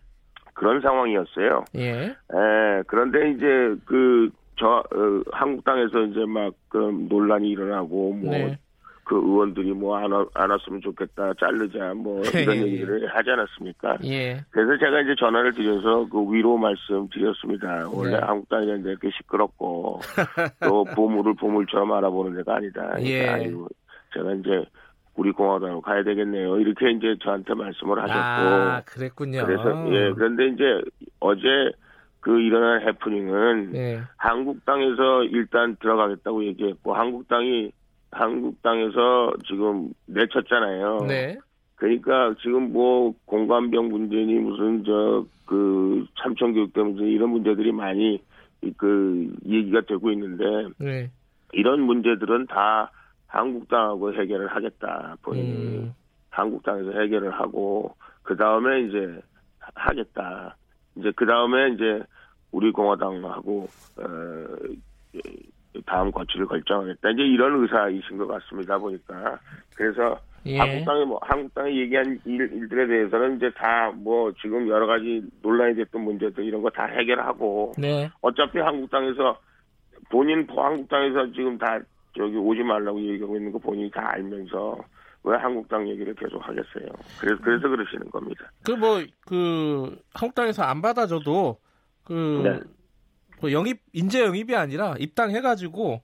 그런 0.58 0.82
상황이었어요. 0.82 1.65
예. 1.76 1.91
에, 2.10 2.84
그런데 2.88 3.30
이제 3.32 3.46
그, 3.86 4.30
저, 4.60 4.78
어, 4.80 5.22
한국당에서 5.32 6.02
이제 6.06 6.26
막, 6.26 6.52
그 6.67 6.78
논란이 7.10 7.48
일어나고, 7.50 8.13
뭐, 8.13 8.32
네. 8.32 8.58
그 9.04 9.15
의원들이 9.15 9.72
뭐, 9.74 9.96
안, 9.98 10.12
와- 10.12 10.26
안 10.34 10.50
왔으면 10.50 10.82
좋겠다, 10.82 11.36
자르자, 11.36 11.93
뭐, 11.93 12.24
이런 12.34 12.56
예, 12.58 12.62
예. 12.65 12.65
얘기를 12.65 13.08
하지 13.08 13.30
않았습니까? 13.30 14.00
예. 14.06 14.43
그래서 14.50 14.78
제가 14.80 15.02
이제 15.02 15.13
전화를 15.20 15.54
드려서 15.54 16.08
그 16.10 16.26
위로 16.34 16.58
말씀 16.58 17.08
드렸습니다. 17.10 17.88
원래 17.93 18.17
네. 18.17 18.26
한국당이라는 18.26 18.82
데 18.84 18.89
이렇게 18.89 19.12
시끄럽고, 19.12 20.00
또 20.67 20.84
보물을 20.86 21.36
보물처럼 21.36 21.91
알아보는 21.91 22.36
데가 22.38 22.56
아니다. 22.56 22.96
예. 23.02 23.20
그러니까 23.20 23.34
아이고, 23.36 23.67
제가 24.15 24.34
이제 24.34 24.65
우리 25.17 25.32
공화당으로 25.32 25.82
가야 25.82 26.03
되겠네요. 26.03 26.60
이렇게 26.60 26.91
이제 26.91 27.15
저한테 27.21 27.53
말씀을 27.56 27.99
하셨고. 28.03 28.15
아, 28.15 28.82
그랬군요. 28.86 29.43
그래서 29.45 29.93
예 29.93 30.13
그런데 30.13 30.47
이제 30.47 30.63
어제 31.19 31.41
그 32.19 32.39
일어난 32.39 32.82
해프닝은 32.88 33.71
네. 33.71 33.99
한국당에서 34.17 35.23
일단 35.23 35.75
들어가겠다고 35.82 36.45
얘기했고 36.45 36.93
한국당이 36.93 37.71
한국당에서 38.12 39.34
지금 39.47 39.89
내쳤잖아요. 40.06 41.06
네. 41.08 41.38
그러니까 41.75 42.34
지금 42.41 42.71
뭐 42.71 43.13
공관병 43.25 43.89
문제니 43.89 44.36
무슨 44.36 44.84
저그 44.84 46.06
참청교육대 46.21 46.82
문제 46.82 47.03
이런 47.06 47.30
문제들이 47.32 47.71
많이 47.71 48.21
이- 48.62 48.73
그 48.77 49.32
얘기가 49.47 49.82
되고 49.82 50.12
있는데 50.12 50.43
네. 50.80 51.12
이런 51.53 51.82
문제들은 51.82 52.47
다 52.47 52.91
한국당하고 53.38 54.13
해결을 54.13 54.47
하겠다 54.47 55.15
본인이 55.21 55.78
음. 55.78 55.93
한국당에서 56.32 56.91
해결을 56.91 57.32
하고 57.32 57.95
그 58.23 58.36
다음에 58.36 58.82
이제 58.82 59.21
하겠다. 59.76 60.56
이제 60.95 61.12
그 61.15 61.26
다음에 61.26 61.69
이제 61.69 62.02
우리 62.52 62.71
공화당하고 62.71 63.67
어 64.00 64.47
다음 65.86 66.12
거취를 66.12 66.47
결정하겠다. 66.47 67.12
이제 67.12 67.21
이런 67.23 67.62
의사이신 67.62 68.17
것 68.17 68.28
같습니다. 68.28 68.78
보니까 68.78 69.39
그래서 69.76 70.17
예. 70.45 70.58
한국당이 70.58 71.06
뭐 71.06 71.19
한국당이 71.21 71.78
얘기한 71.80 72.19
일, 72.26 72.41
일들에 72.54 72.88
대해서는 72.88 73.38
이제 73.38 73.52
다 73.56 73.91
뭐 73.95 74.32
지금 74.41 74.67
여러 74.67 74.86
가지 74.88 75.21
논란이 75.41 75.76
됐던 75.76 76.02
문제들 76.02 76.43
이런 76.43 76.62
거 76.62 76.69
다 76.69 76.86
해결하고 76.86 77.73
네. 77.78 78.10
어차피 78.21 78.60
한국당에서 78.60 79.38
본인 80.10 80.47
한국당에서 80.50 81.32
지금 81.32 81.58
다 81.58 81.80
저기 82.15 82.36
오지 82.36 82.62
말라고 82.63 83.00
얘기하고 83.02 83.36
있는 83.38 83.52
거 83.52 83.60
본인이 83.60 83.89
다 83.91 84.12
알면서 84.13 84.78
왜 85.24 85.36
한국당 85.38 85.88
얘기를 85.89 86.13
계속 86.15 86.38
하겠어요. 86.48 86.86
그래서 87.20 87.41
그래서 87.43 87.67
그러시는 87.67 88.10
겁니다. 88.12 88.52
그뭐 88.63 89.04
그 89.26 89.98
한국당에서 90.13 90.63
안 90.63 90.82
받아줘도 90.82 91.58
그, 92.04 92.41
네. 92.43 92.60
그 93.41 93.52
영입 93.52 93.80
인재 93.93 94.24
영입이 94.24 94.56
아니라 94.56 94.96
입당해가지고 95.00 96.02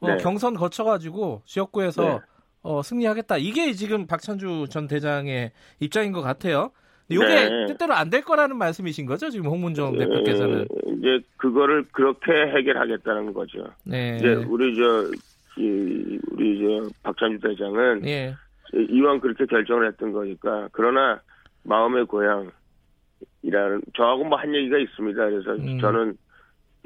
어, 0.00 0.06
네. 0.08 0.16
경선 0.16 0.54
거쳐가지고 0.54 1.42
지역구에서 1.44 2.02
네. 2.02 2.18
어, 2.62 2.82
승리하겠다. 2.82 3.36
이게 3.36 3.72
지금 3.72 4.06
박찬주 4.06 4.66
전 4.70 4.88
대장의 4.88 5.52
입장인 5.80 6.12
것 6.12 6.22
같아요. 6.22 6.72
이게 7.10 7.18
네. 7.24 7.66
뜻대로 7.66 7.92
안 7.94 8.08
될 8.08 8.22
거라는 8.22 8.56
말씀이신 8.56 9.04
거죠? 9.06 9.28
지금 9.28 9.46
홍문정 9.50 9.98
대표께서는. 9.98 10.62
에, 10.62 10.66
이제 10.98 11.20
그거를 11.36 11.84
그렇게 11.92 12.32
해결하겠다는 12.32 13.34
거죠. 13.34 13.66
네. 13.84 14.16
이제 14.16 14.32
우리 14.48 14.74
저 14.74 15.10
이, 15.56 16.18
우리 16.32 16.60
저 16.60 16.88
박찬주 17.02 17.40
대장은 17.40 18.06
예. 18.06 18.34
이왕 18.72 19.20
그렇게 19.20 19.46
결정을 19.46 19.86
했던 19.88 20.12
거니까 20.12 20.68
그러나 20.72 21.20
마음의 21.62 22.06
고향이라는 22.06 23.82
저하고 23.96 24.24
뭐 24.24 24.38
한 24.38 24.54
얘기가 24.54 24.78
있습니다. 24.78 25.24
그래서 25.30 25.52
음. 25.52 25.78
저는 25.80 26.16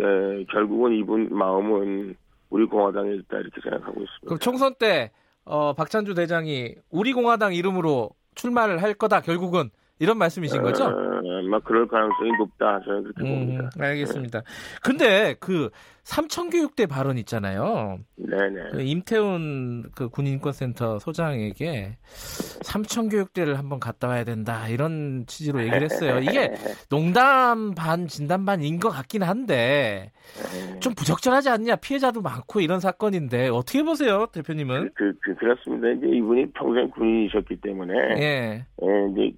에, 0.01 0.45
결국은 0.53 0.93
이분 0.93 1.29
마음은 1.31 2.15
우리 2.51 2.65
공화당에 2.67 3.15
있다 3.15 3.39
이렇게 3.39 3.61
생각하고 3.61 4.01
있습니다. 4.01 4.27
그럼 4.27 4.39
총선 4.39 4.75
때 4.79 5.11
어, 5.45 5.73
박찬주 5.73 6.15
대장이 6.15 6.75
우리 6.91 7.13
공화당 7.13 7.55
이름으로 7.55 8.11
출마를 8.35 8.83
할 8.83 8.95
거다 8.95 9.21
결국은 9.21 9.71
이런 9.99 10.19
말씀이신 10.19 10.63
거죠? 10.63 10.85
어, 10.85 10.91
아마 10.91 11.59
그럴 11.61 11.87
가능성이 11.89 12.31
높다 12.39 12.81
저는 12.85 13.03
그렇게 13.05 13.23
음, 13.23 13.47
봅니다. 13.47 13.71
알겠습니다. 13.79 14.43
근데 14.83 15.35
그 15.41 15.71
삼천교육대 16.05 16.87
발언 16.87 17.19
있잖아요. 17.19 17.99
네네. 18.17 18.71
그 18.73 18.81
임태훈 18.81 19.91
그 19.95 20.09
군인권센터 20.09 20.99
소장에게 21.01 21.99
삼천교육대를 22.63 23.59
한번 23.59 23.79
갔다 23.79 24.09
와야 24.09 24.25
된다 24.25 24.69
이런 24.69 25.25
취지로 25.27 25.61
얘기를 25.61 25.83
했어요. 25.83 26.21
이게 26.21 26.53
농담 26.89 27.75
반 27.75 28.07
진담 28.07 28.47
반인 28.47 28.79
것 28.79 28.89
같긴 28.89 29.23
한데 29.23 30.13
좀 30.81 30.95
부적절하지 30.95 31.51
않냐 31.51 31.77
피해자도 31.77 32.23
많고 32.23 32.61
이런 32.61 32.81
사건인데 32.81 33.49
어떻게 33.49 33.83
보세요 33.83 34.27
대표님은? 34.33 34.93
그, 34.95 35.13
그, 35.21 35.35
그렇습니다. 35.35 35.89
이제 35.91 36.07
이분이 36.17 36.53
평생 36.53 36.89
군인이셨기 36.91 37.57
때문에, 37.61 37.95
예 38.19 38.67
예, 38.83 39.09
이제, 39.13 39.37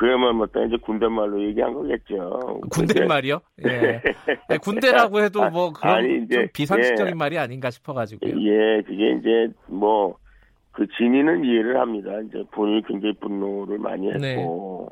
그야말로 0.00 0.32
못다 0.32 0.64
이제 0.64 0.78
군대말로 0.78 1.42
얘기한 1.42 1.74
거겠죠. 1.74 2.60
군대 2.70 2.94
근데 2.94 3.04
말이요? 3.06 3.40
예. 3.68 4.00
아니, 4.48 4.58
군대라고 4.58 5.20
해도 5.20 5.50
뭐 5.50 5.74
그런 5.74 5.94
아니, 5.94 6.22
이제, 6.24 6.36
좀 6.36 6.46
비상식적인 6.54 7.10
예. 7.10 7.14
말이 7.14 7.36
아닌가 7.36 7.68
싶어가지고요. 7.68 8.32
예, 8.32 8.80
그게 8.80 9.12
이제, 9.18 9.52
뭐, 9.66 10.16
그 10.72 10.86
진위는 10.96 11.44
이해를 11.44 11.78
합니다. 11.78 12.18
이제 12.26 12.42
본인이 12.50 12.82
굉장히 12.86 13.12
분노를 13.20 13.76
많이 13.76 14.10
네. 14.18 14.38
했고, 14.38 14.90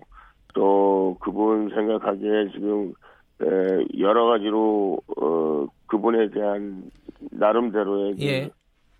또 0.52 1.16
그분 1.20 1.70
생각하기에 1.70 2.50
지금, 2.52 2.92
에, 3.40 3.46
여러 3.98 4.26
가지로, 4.26 4.98
어, 5.16 5.66
그분에 5.86 6.28
대한 6.32 6.82
나름대로의 7.30 8.16
그 8.16 8.22
예. 8.24 8.50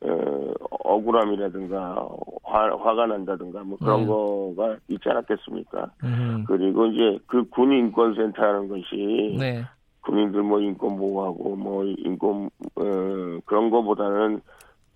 어, 0.00 0.52
억울함이라든가 0.84 2.08
화, 2.44 2.64
화가 2.76 3.06
난다든가 3.06 3.62
뭐 3.64 3.76
그런 3.78 4.02
음. 4.02 4.06
거가 4.06 4.76
있지 4.88 5.08
않았겠습니까? 5.08 5.90
음. 6.04 6.44
그리고 6.46 6.86
이제 6.86 7.18
그 7.26 7.48
군인권센터라는 7.50 8.68
것이 8.68 9.36
네. 9.38 9.64
군인들 10.02 10.42
뭐 10.42 10.60
인권 10.60 10.96
보호하고 10.96 11.56
뭐 11.56 11.84
인권 11.84 12.48
어, 12.76 13.38
그런 13.44 13.70
거보다는 13.70 14.40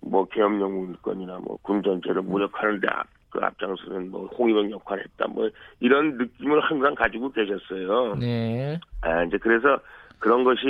뭐 0.01 0.25
계엄령 0.25 0.71
문건이나 0.73 1.39
뭐 1.39 1.57
군 1.61 1.81
전체를 1.83 2.21
무력하는데 2.23 2.87
앞, 2.91 3.07
그 3.29 3.39
앞장서는 3.41 4.11
뭐 4.11 4.27
홍위병 4.27 4.71
역할을 4.71 5.03
했다 5.03 5.27
뭐 5.27 5.49
이런 5.79 6.17
느낌을 6.17 6.59
항상 6.61 6.93
가지고 6.95 7.31
계셨어요. 7.31 8.15
네. 8.15 8.79
아 9.01 9.23
이제 9.23 9.37
그래서 9.37 9.79
그런 10.23 10.43
것이 10.43 10.61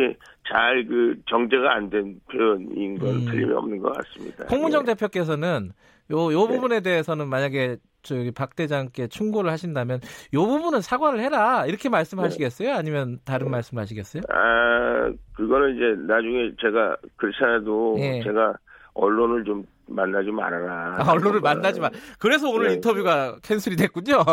잘 0.51 0.85
그 0.87 1.15
정제가 1.29 1.73
안 1.75 1.89
된 1.89 2.19
표현인 2.31 2.97
건 2.97 3.09
음. 3.09 3.25
틀림이 3.25 3.53
없는 3.53 3.77
것 3.79 3.93
같습니다. 3.97 4.45
홍문정 4.51 4.81
예. 4.81 4.85
대표께서는 4.93 5.71
요, 6.11 6.33
요 6.33 6.47
네. 6.47 6.55
부분에 6.55 6.81
대해서는 6.81 7.27
만약에 7.29 7.77
저기 8.01 8.31
박 8.31 8.55
대장께 8.55 9.07
충고를 9.07 9.49
하신다면 9.51 10.01
요 10.33 10.45
부분은 10.45 10.81
사과를 10.81 11.19
해라 11.21 11.65
이렇게 11.65 11.87
말씀하시겠어요? 11.87 12.73
아니면 12.73 13.19
다른 13.23 13.49
말씀하시겠어요? 13.51 14.23
아 14.29 15.11
그거는 15.35 15.75
이제 15.77 16.01
나중에 16.13 16.51
제가 16.59 16.97
그렇지 17.15 17.37
않아도 17.41 17.95
예. 17.99 18.21
제가 18.23 18.55
언론을 18.95 19.45
좀 19.45 19.63
만나지 19.87 20.31
말아라. 20.31 20.95
아, 20.99 21.11
언론을 21.13 21.39
만나지 21.41 21.79
마. 21.79 21.89
그래서 22.19 22.49
오늘 22.49 22.67
네. 22.67 22.73
인터뷰가 22.75 23.37
캔슬이 23.43 23.75
됐군요. 23.75 24.23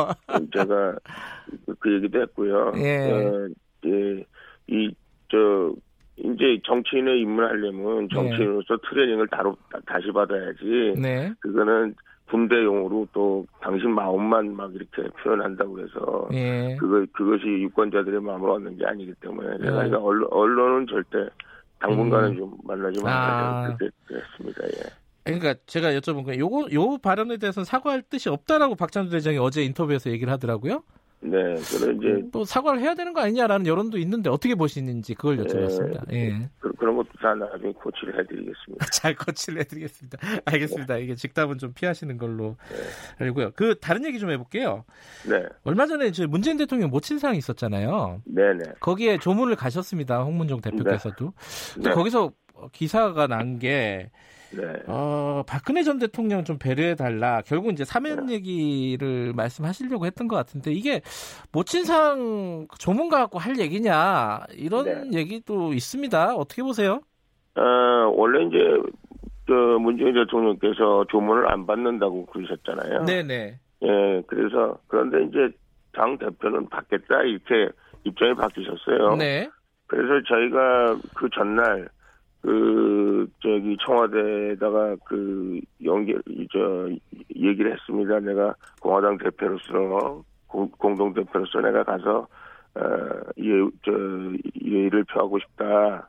제가 0.52 0.96
그- 1.66 1.74
그 1.78 1.94
얘기도 1.94 2.20
했고요. 2.22 2.72
예. 2.76 3.10
어, 3.12 3.48
예, 3.86 4.24
이, 4.68 4.90
저, 5.30 5.72
이제 6.16 6.60
정치인을 6.66 7.18
입문하려면 7.18 8.08
정치인으로서 8.12 8.76
트레이닝을 8.88 9.28
다로, 9.28 9.56
다- 9.72 9.78
다시 9.86 10.10
받아야지. 10.12 10.94
네. 11.00 11.32
그거는 11.40 11.94
군대용으로 12.28 13.08
또 13.12 13.46
당신 13.60 13.90
마음만 13.92 14.54
막 14.54 14.72
이렇게 14.74 15.08
표현한다고 15.22 15.80
해서 15.80 16.28
예. 16.32 16.76
그거, 16.78 17.04
그것이 17.12 17.44
유권자들의 17.44 18.20
마음을 18.20 18.50
얻는 18.50 18.76
게 18.78 18.86
아니기 18.86 19.12
때문에 19.20 19.58
제가 19.58 19.82
네. 19.82 19.88
이거 19.88 19.98
언론, 19.98 20.28
언론은 20.30 20.86
절대 20.86 21.28
당분간은 21.80 22.30
음. 22.32 22.36
좀 22.36 22.54
만나지 22.64 23.00
아. 23.00 23.04
말아야 23.04 23.76
그렇게 23.76 23.96
됐습니다. 24.08 24.62
예. 24.66 24.90
그러니까 25.24 25.54
제가 25.66 25.88
여쭤본 25.92 26.26
게 26.26 26.38
요거 26.38 26.68
요 26.72 26.98
발언에 26.98 27.36
대해서는 27.38 27.64
사과할 27.64 28.02
뜻이 28.02 28.28
없다라고 28.28 28.74
박찬주 28.76 29.10
대장이 29.10 29.38
어제 29.38 29.62
인터뷰에서 29.64 30.10
얘기를 30.10 30.32
하더라고요. 30.32 30.82
네, 31.22 31.54
그런 31.70 31.96
이제 31.98 32.28
또 32.32 32.44
사과를 32.44 32.80
해야 32.80 32.94
되는 32.94 33.12
거 33.12 33.20
아니냐라는 33.20 33.66
여론도 33.66 33.98
있는데 33.98 34.30
어떻게 34.30 34.54
보시는지 34.54 35.14
그걸 35.14 35.36
여쭤봤습니다. 35.38 36.10
예. 36.12 36.48
그, 36.58 36.72
그런 36.72 36.96
것도 36.96 37.08
다 37.20 37.34
나중에 37.34 37.72
코치를 37.72 38.18
해드리겠습니다. 38.20 38.86
잘 38.92 39.14
거치를 39.14 39.60
해드리겠습니다. 39.60 40.18
알겠습니다. 40.46 40.96
이게 40.96 41.14
직답은 41.14 41.58
좀 41.58 41.74
피하시는 41.74 42.16
걸로 42.16 42.56
알고요. 43.18 43.50
그 43.54 43.78
다른 43.80 44.04
얘기 44.06 44.18
좀 44.18 44.30
해볼게요. 44.30 44.84
네, 45.28 45.44
얼마 45.64 45.86
전에 45.86 46.10
저 46.12 46.26
문재인 46.26 46.56
대통령 46.56 46.88
모친상이 46.90 47.36
있었잖아요. 47.36 48.22
네, 48.24 48.54
네. 48.54 48.64
거기에 48.80 49.18
조문을 49.18 49.56
가셨습니다. 49.56 50.22
홍문종 50.22 50.62
대표께서도. 50.62 51.34
근데 51.74 51.90
네. 51.90 51.94
거기서 51.94 52.32
기사가 52.72 53.26
난 53.26 53.58
게 53.58 54.10
네. 54.52 54.82
어, 54.86 55.42
박근혜 55.46 55.82
전 55.82 55.98
대통령 55.98 56.44
좀 56.44 56.58
배려해 56.58 56.94
달라. 56.94 57.42
결국 57.46 57.72
이제 57.72 57.84
사면 57.84 58.26
네. 58.26 58.34
얘기를 58.34 59.32
말씀하시려고 59.34 60.06
했던 60.06 60.28
것 60.28 60.36
같은데 60.36 60.72
이게 60.72 61.00
모친상 61.52 62.66
조문 62.78 63.08
갖고 63.08 63.38
할 63.38 63.58
얘기냐 63.58 64.40
이런 64.54 64.84
네. 64.84 65.18
얘기도 65.18 65.72
있습니다. 65.72 66.34
어떻게 66.34 66.62
보세요? 66.62 67.00
어, 67.56 67.62
원래 68.14 68.44
이제 68.44 68.58
그 69.46 69.52
문재인 69.80 70.14
대통령께서 70.14 71.04
조문을 71.10 71.50
안 71.50 71.66
받는다고 71.66 72.26
그러셨잖아요. 72.26 73.04
네네. 73.04 73.58
예, 73.82 74.22
그래서 74.26 74.78
그런데 74.86 75.24
이제 75.24 75.54
당 75.92 76.18
대표는 76.18 76.68
받겠다 76.68 77.22
이렇게 77.22 77.68
입장이 78.04 78.34
바뀌셨어요. 78.34 79.16
네. 79.16 79.48
그래서 79.86 80.22
저희가 80.28 80.96
그 81.16 81.28
전날 81.34 81.88
그 82.42 83.28
저기 83.40 83.76
청와대에다가 83.84 84.96
그 85.04 85.60
연결 85.84 86.22
저 86.52 86.88
얘기를 87.36 87.72
했습니다. 87.72 88.20
내가 88.20 88.54
공화당 88.80 89.18
대표로서 89.18 90.22
공, 90.46 90.70
공동 90.78 91.12
대표로서 91.12 91.60
내가 91.60 91.84
가서 91.84 92.26
어예저 92.74 94.32
예의를 94.64 95.04
표하고 95.04 95.38
싶다. 95.40 96.08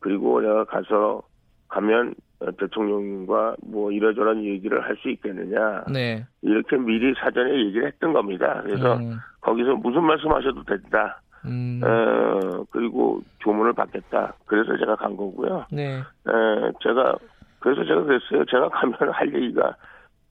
그리고 0.00 0.40
내가 0.40 0.64
가서 0.64 1.22
가면 1.68 2.14
어, 2.40 2.50
대통령과 2.58 3.56
뭐 3.62 3.90
이러저런 3.92 4.44
얘기를 4.44 4.82
할 4.82 4.96
수 4.96 5.08
있겠느냐 5.08 5.84
네. 5.92 6.26
이렇게 6.42 6.76
미리 6.76 7.14
사전에 7.14 7.50
얘기를 7.66 7.86
했던 7.86 8.12
겁니다. 8.12 8.60
그래서 8.62 8.96
음, 8.96 9.16
거기서 9.40 9.76
무슨 9.76 10.04
말씀하셔도 10.04 10.64
된다. 10.64 11.20
음, 11.46 11.80
어, 11.82 12.64
그리고 12.70 13.20
조문을 13.40 13.72
받겠다. 13.72 14.34
그래서 14.46 14.76
제가 14.76 14.96
간 14.96 15.16
거고요. 15.16 15.66
네. 15.72 15.96
에, 15.98 16.72
제가, 16.82 17.16
그래서 17.58 17.84
제가 17.84 18.02
그랬어요. 18.04 18.44
제가 18.46 18.68
가면 18.68 18.96
할 19.12 19.34
얘기가, 19.34 19.74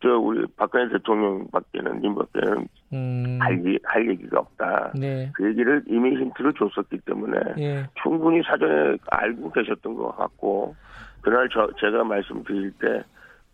저, 0.01 0.17
우리 0.17 0.45
박근혜 0.57 0.89
대통령밖에는, 0.89 1.99
님밖에는 2.01 2.67
음, 2.93 3.37
할, 3.41 3.57
얘기- 3.65 3.79
할 3.83 4.09
얘기가 4.09 4.39
없다. 4.39 4.93
네. 4.95 5.29
그 5.33 5.45
얘기를 5.49 5.83
이미 5.87 6.15
힌트를 6.15 6.53
줬었기 6.53 6.99
때문에 7.05 7.37
예. 7.59 7.85
충분히 8.01 8.41
사전에 8.43 8.97
알고 9.11 9.51
계셨던 9.51 9.93
것 9.95 10.15
같고, 10.17 10.75
그날 11.21 11.47
저, 11.53 11.69
제가 11.79 12.03
말씀드릴 12.03 12.71
때, 12.79 13.03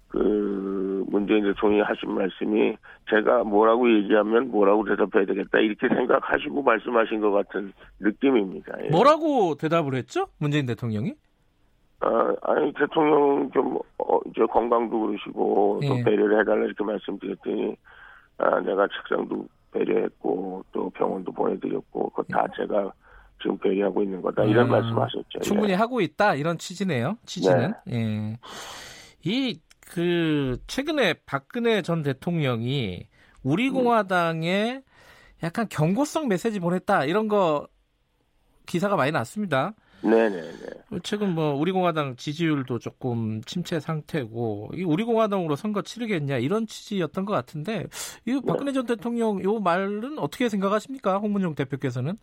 그, 0.09 1.03
문재인 1.09 1.43
대통령이 1.43 1.81
하신 1.81 2.13
말씀이 2.13 2.77
제가 3.09 3.43
뭐라고 3.43 3.91
얘기하면 3.91 4.51
뭐라고 4.51 4.85
대답해야 4.85 5.25
되겠다. 5.25 5.59
이렇게 5.59 5.87
생각하시고 5.87 6.61
말씀하신 6.61 7.21
것 7.21 7.31
같은 7.31 7.73
느낌입니다. 7.99 8.73
예. 8.85 8.89
뭐라고 8.89 9.55
대답을 9.55 9.95
했죠? 9.95 10.27
문재인 10.37 10.65
대통령이? 10.65 11.15
아, 11.99 12.35
아니, 12.43 12.71
대통령 12.73 13.49
좀, 13.51 13.79
어, 13.97 14.19
저 14.35 14.45
건강도 14.47 15.07
그러시고, 15.07 15.79
또 15.81 15.97
예. 15.97 16.03
배려를 16.03 16.41
해달라 16.41 16.65
이렇게 16.65 16.83
말씀드렸더니, 16.83 17.75
아, 18.37 18.59
내가 18.59 18.87
책상도 18.87 19.47
배려했고, 19.71 20.63
또 20.71 20.89
병원도 20.91 21.31
보내드렸고, 21.31 22.09
그거 22.09 22.23
다 22.29 22.45
제가 22.55 22.91
지금 23.41 23.57
배려하고 23.57 24.03
있는 24.03 24.21
거다. 24.21 24.43
이런 24.43 24.67
음, 24.67 24.71
말씀하셨죠. 24.71 25.39
충분히 25.41 25.73
예. 25.73 25.75
하고 25.75 26.01
있다 26.01 26.35
이런 26.35 26.57
취지네요. 26.57 27.17
취지는. 27.25 27.73
예. 27.91 28.37
이 29.23 29.59
그 29.89 30.57
최근에 30.67 31.15
박근혜 31.25 31.81
전 31.81 32.03
대통령이 32.03 33.07
우리 33.43 33.69
공화당에 33.69 34.81
약간 35.43 35.67
경고성 35.69 36.27
메시지 36.27 36.59
보냈다 36.59 37.05
이런 37.05 37.27
거 37.27 37.67
기사가 38.65 38.95
많이 38.95 39.11
났습니다. 39.11 39.73
네네네. 40.01 40.51
최근 41.03 41.33
뭐 41.33 41.53
우리 41.53 41.71
공화당 41.71 42.15
지지율도 42.15 42.79
조금 42.79 43.41
침체 43.43 43.79
상태고 43.79 44.71
이 44.75 44.83
우리 44.83 45.03
공화당으로 45.03 45.55
선거 45.55 45.81
치르겠냐 45.81 46.37
이런 46.37 46.67
취지였던 46.67 47.25
것 47.25 47.33
같은데 47.33 47.87
이 48.25 48.39
박근혜 48.45 48.73
전 48.73 48.85
대통령 48.85 49.43
요 49.43 49.59
말은 49.59 50.19
어떻게 50.19 50.49
생각하십니까? 50.49 51.17
홍문종 51.17 51.55
대표께서는? 51.55 52.17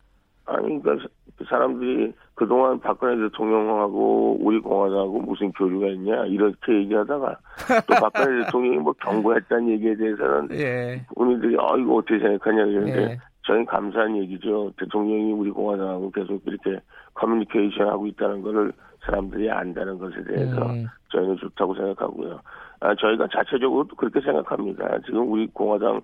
아니, 0.47 0.81
그러니까 0.81 1.09
그 1.37 1.45
사람들이 1.45 2.13
그동안 2.35 2.79
박근혜 2.81 3.17
대통령하고 3.17 4.39
우리 4.41 4.61
공화당하고 4.61 5.21
무슨 5.21 5.53
교류가 5.53 5.89
있냐, 5.89 6.27
이렇게 6.27 6.75
얘기하다가 6.75 7.39
또 7.87 7.95
박근혜 8.01 8.45
대통령이 8.45 8.79
뭐 8.79 8.93
경고했다는 8.95 9.69
얘기에 9.71 9.97
대해서는 9.97 10.49
예. 10.53 11.05
국민들이 11.15 11.57
아 11.59 11.77
이거 11.77 11.97
어떻게 11.97 12.19
생각하냐 12.19 12.65
이러는데 12.65 13.03
예. 13.03 13.19
저희는 13.47 13.67
감사한 13.67 14.17
얘기죠. 14.19 14.73
대통령이 14.79 15.33
우리 15.33 15.51
공화당하고 15.51 16.11
계속 16.11 16.41
이렇게 16.47 16.81
커뮤니케이션 17.15 17.89
하고 17.89 18.07
있다는 18.07 18.43
거를 18.43 18.73
사람들이 19.05 19.51
안다는 19.51 19.99
것에 19.99 20.25
대해서 20.25 20.67
음, 20.67 20.87
저희는 21.11 21.37
좋다고 21.37 21.75
생각하고요. 21.75 22.41
아, 22.81 22.95
저희가 22.95 23.29
자체적으로도 23.33 23.97
그렇게 23.97 24.21
생각합니다. 24.21 24.99
지금 25.05 25.31
우리 25.31 25.47
공화당 25.49 26.01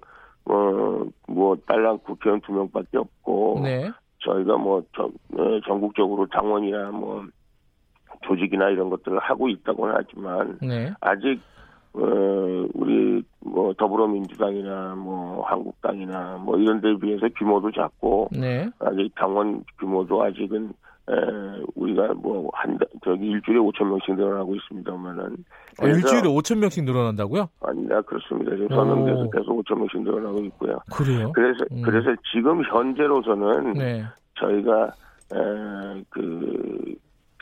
어, 0.47 1.05
뭐 1.29 1.57
딸랑 1.67 1.99
국회의원 2.05 2.41
두 2.41 2.53
명밖에 2.53 2.99
없고 2.99 3.61
네. 3.63 3.91
저희가 4.21 4.57
뭐 4.57 4.83
전, 4.95 5.07
어, 5.37 5.61
전국적으로 5.67 6.27
당원이나 6.27 6.91
뭐 6.91 7.25
조직이나 8.23 8.69
이런 8.71 8.91
것들을 8.91 9.19
하고 9.19 9.49
있다고는 9.49 9.95
하지만 9.97 10.59
네. 10.61 10.93
아직 11.01 11.41
어 11.93 12.67
우리 12.75 13.23
뭐 13.41 13.73
더불어민주당이나 13.75 14.95
뭐 14.95 15.43
한국당이나 15.45 16.37
뭐 16.37 16.57
이런 16.57 16.81
데에 16.81 16.97
비해서 16.99 17.29
규모도 17.37 17.73
작고 17.73 18.29
네. 18.33 18.69
아직 18.79 19.13
당원 19.17 19.65
규모도 19.79 20.23
아직은 20.23 20.73
에 21.09 21.63
우리가 21.75 22.15
뭐 22.15 22.41
한 22.61 22.79
저기 23.05 23.27
일주일에 23.27 23.59
5천 23.59 23.85
명씩 23.85 24.17
늘어나고 24.17 24.55
있습니다만은 24.57 25.45
아, 25.81 25.87
일주일에 25.87 26.23
5천 26.23 26.59
명씩 26.59 26.85
늘어난다고요? 26.85 27.49
아니다 27.63 28.03
그렇습니다. 28.03 28.53
지금 28.57 28.73
오. 28.73 29.31
계속 29.31 29.65
5천 29.65 29.79
명씩 29.79 30.03
늘어나고 30.03 30.41
있고요. 30.45 30.79
그래요? 30.93 31.33
그래서 31.33 31.65
음. 31.73 31.83
그래서 31.83 32.11
지금 32.33 32.63
현재로서는 32.65 33.73
네. 33.75 34.05
저희가 34.39 34.93
에, 35.33 36.05
그 36.11 36.95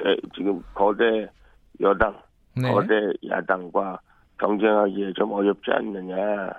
에, 0.04 0.16
지금 0.36 0.62
거대 0.74 1.28
여당 1.80 2.16
네. 2.54 2.70
거대 2.72 2.94
야당과 3.28 3.98
경쟁하기에 4.38 5.14
좀 5.14 5.32
어렵지 5.32 5.70
않느냐. 5.72 6.52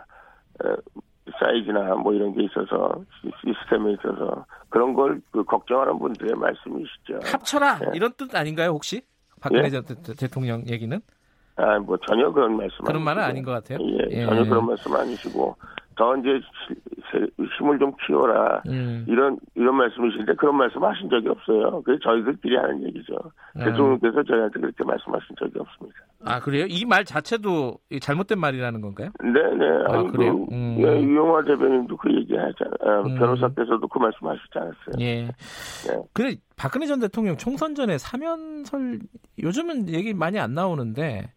어, 1.29 1.37
사이즈나 1.39 1.95
뭐 1.95 2.13
이런 2.13 2.33
게 2.33 2.43
있어서 2.43 2.93
시- 3.21 3.31
시스템에 3.43 3.93
있어서 3.93 4.45
그런 4.69 4.93
걸 4.93 5.21
그 5.31 5.43
걱정하는 5.43 5.97
분들의 5.99 6.35
말씀이시죠. 6.35 7.19
합쳐라 7.31 7.79
네. 7.79 7.85
이런 7.93 8.13
뜻 8.13 8.33
아닌가요 8.35 8.69
혹시? 8.71 9.01
박근혜 9.41 9.65
예? 9.65 9.69
전 9.69 9.83
대- 9.85 10.13
대통령 10.15 10.63
얘기는 10.67 10.99
아, 11.55 11.77
뭐 11.79 11.97
전혀 12.07 12.31
그런 12.31 12.55
말씀 12.57 12.83
그런 12.85 13.01
말은. 13.03 13.21
아닌 13.23 13.43
것 13.43 13.51
같아요. 13.51 13.79
예, 13.81 14.25
전혀 14.25 14.43
그런 14.45 14.65
말씀 14.65 14.93
아니시고 14.95 15.55
더 15.99 16.15
이제 16.15 16.39
힘을 17.57 17.77
좀 17.77 17.91
키워라 18.07 18.61
음. 18.69 19.03
이런 19.07 19.37
이런 19.55 19.75
말씀이신데 19.75 20.35
그런 20.35 20.55
말씀 20.55 20.81
하신 20.81 21.09
적이 21.09 21.27
없어요. 21.27 21.81
그래서 21.83 21.99
저희들끼리 22.03 22.55
하는 22.55 22.81
얘기죠. 22.87 23.15
아. 23.55 23.65
대통령께서 23.65 24.23
저희한테 24.23 24.61
그렇게 24.61 24.83
말씀하신 24.85 25.35
적이 25.37 25.59
없습니다. 25.59 25.97
아 26.23 26.39
그래요? 26.39 26.65
이 26.69 26.85
말 26.85 27.03
자체도 27.03 27.77
이 27.91 27.99
잘못된 27.99 28.39
말이라는 28.39 28.79
건가요? 28.81 29.09
네네. 29.21 29.65
아, 29.89 29.99
아니, 29.99 30.07
그래요? 30.11 30.45
그, 30.45 30.53
음. 30.55 30.75
예, 30.79 31.01
유영화 31.03 31.43
대변인도 31.43 31.97
그 31.97 32.09
얘기 32.15 32.33
하잖아요. 32.35 33.03
음. 33.05 33.15
변호사께서도 33.19 33.87
그 33.87 33.99
말씀 33.99 34.25
하시지 34.27 34.47
않았어요. 34.55 34.95
예. 35.01 35.25
네. 35.25 36.03
근데 36.13 36.35
박근혜 36.55 36.85
전 36.87 36.99
대통령 37.01 37.35
총선 37.37 37.75
전에 37.75 37.97
사면설 37.97 38.99
요즘은 39.43 39.89
얘기 39.89 40.13
많이 40.13 40.39
안 40.39 40.53
나오는데 40.53 41.31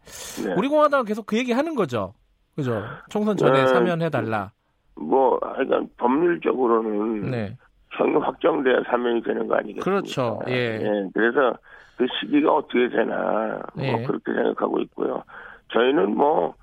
네. 0.45 0.53
우리 0.57 0.69
공화당 0.69 1.03
계속 1.05 1.25
그 1.25 1.37
얘기 1.37 1.51
하는 1.51 1.75
거죠. 1.75 2.13
그죠? 2.55 2.81
총선 3.09 3.35
전에 3.37 3.61
네. 3.61 3.67
사면해 3.67 4.09
달라. 4.09 4.51
뭐, 4.95 5.39
하여간 5.41 5.89
법률적으로는 5.97 7.31
네. 7.31 7.57
형이 7.91 8.15
확정돼야 8.15 8.83
사면이 8.87 9.21
되는 9.23 9.47
거 9.47 9.55
아니겠습니까? 9.55 9.83
그렇죠. 9.83 10.39
예. 10.47 10.79
그래서 11.13 11.53
그 11.97 12.05
시기가 12.19 12.53
어떻게 12.53 12.89
되나 12.89 13.59
뭐 13.75 13.85
예. 13.85 14.03
그렇게 14.03 14.33
생각하고 14.33 14.79
있고요. 14.81 15.23
저희는 15.71 16.15
뭐 16.15 16.55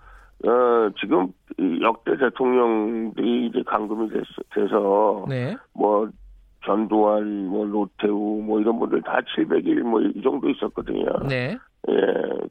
어, 0.45 0.91
지금 1.01 1.28
이 1.59 1.80
역대 1.82 2.16
대통령들이 2.16 3.47
이제 3.47 3.62
감금이 3.66 4.09
됐, 4.11 4.22
돼서 4.55 5.24
네. 5.28 5.57
뭐 5.74 6.09
전두환, 6.64 7.47
뭐 7.47 7.64
노태우, 7.66 8.43
뭐 8.43 8.61
이런 8.61 8.78
분들 8.78 9.03
다 9.03 9.20
700일 9.36 9.80
뭐 9.82 10.01
이 10.01 10.20
정도 10.22 10.49
있었거든요. 10.49 11.07
네. 11.28 11.57
예, 11.88 11.95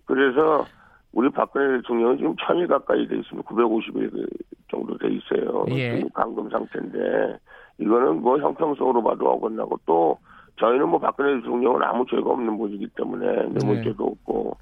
그래서 0.06 0.66
우리 1.12 1.30
박근혜 1.30 1.78
대통령은 1.78 2.18
지금 2.18 2.36
1000일 2.36 2.68
가까이 2.68 3.08
돼 3.08 3.18
있습니다. 3.18 3.50
950일 3.50 4.28
정도 4.70 4.98
돼 4.98 5.10
있어요. 5.10 5.66
예. 5.70 6.04
감금 6.14 6.50
상태인데 6.50 7.38
이거는 7.80 8.22
뭐 8.22 8.38
형평성으로 8.38 9.02
봐도 9.02 9.30
어긋나고 9.32 9.80
또 9.86 10.18
저희는 10.60 10.90
뭐 10.90 11.00
박근혜 11.00 11.40
대통령은 11.42 11.82
아무 11.84 12.06
죄가 12.06 12.30
없는 12.30 12.58
분이기 12.58 12.88
때문에 12.96 13.50
뇌물죄도 13.50 14.04
없고 14.04 14.58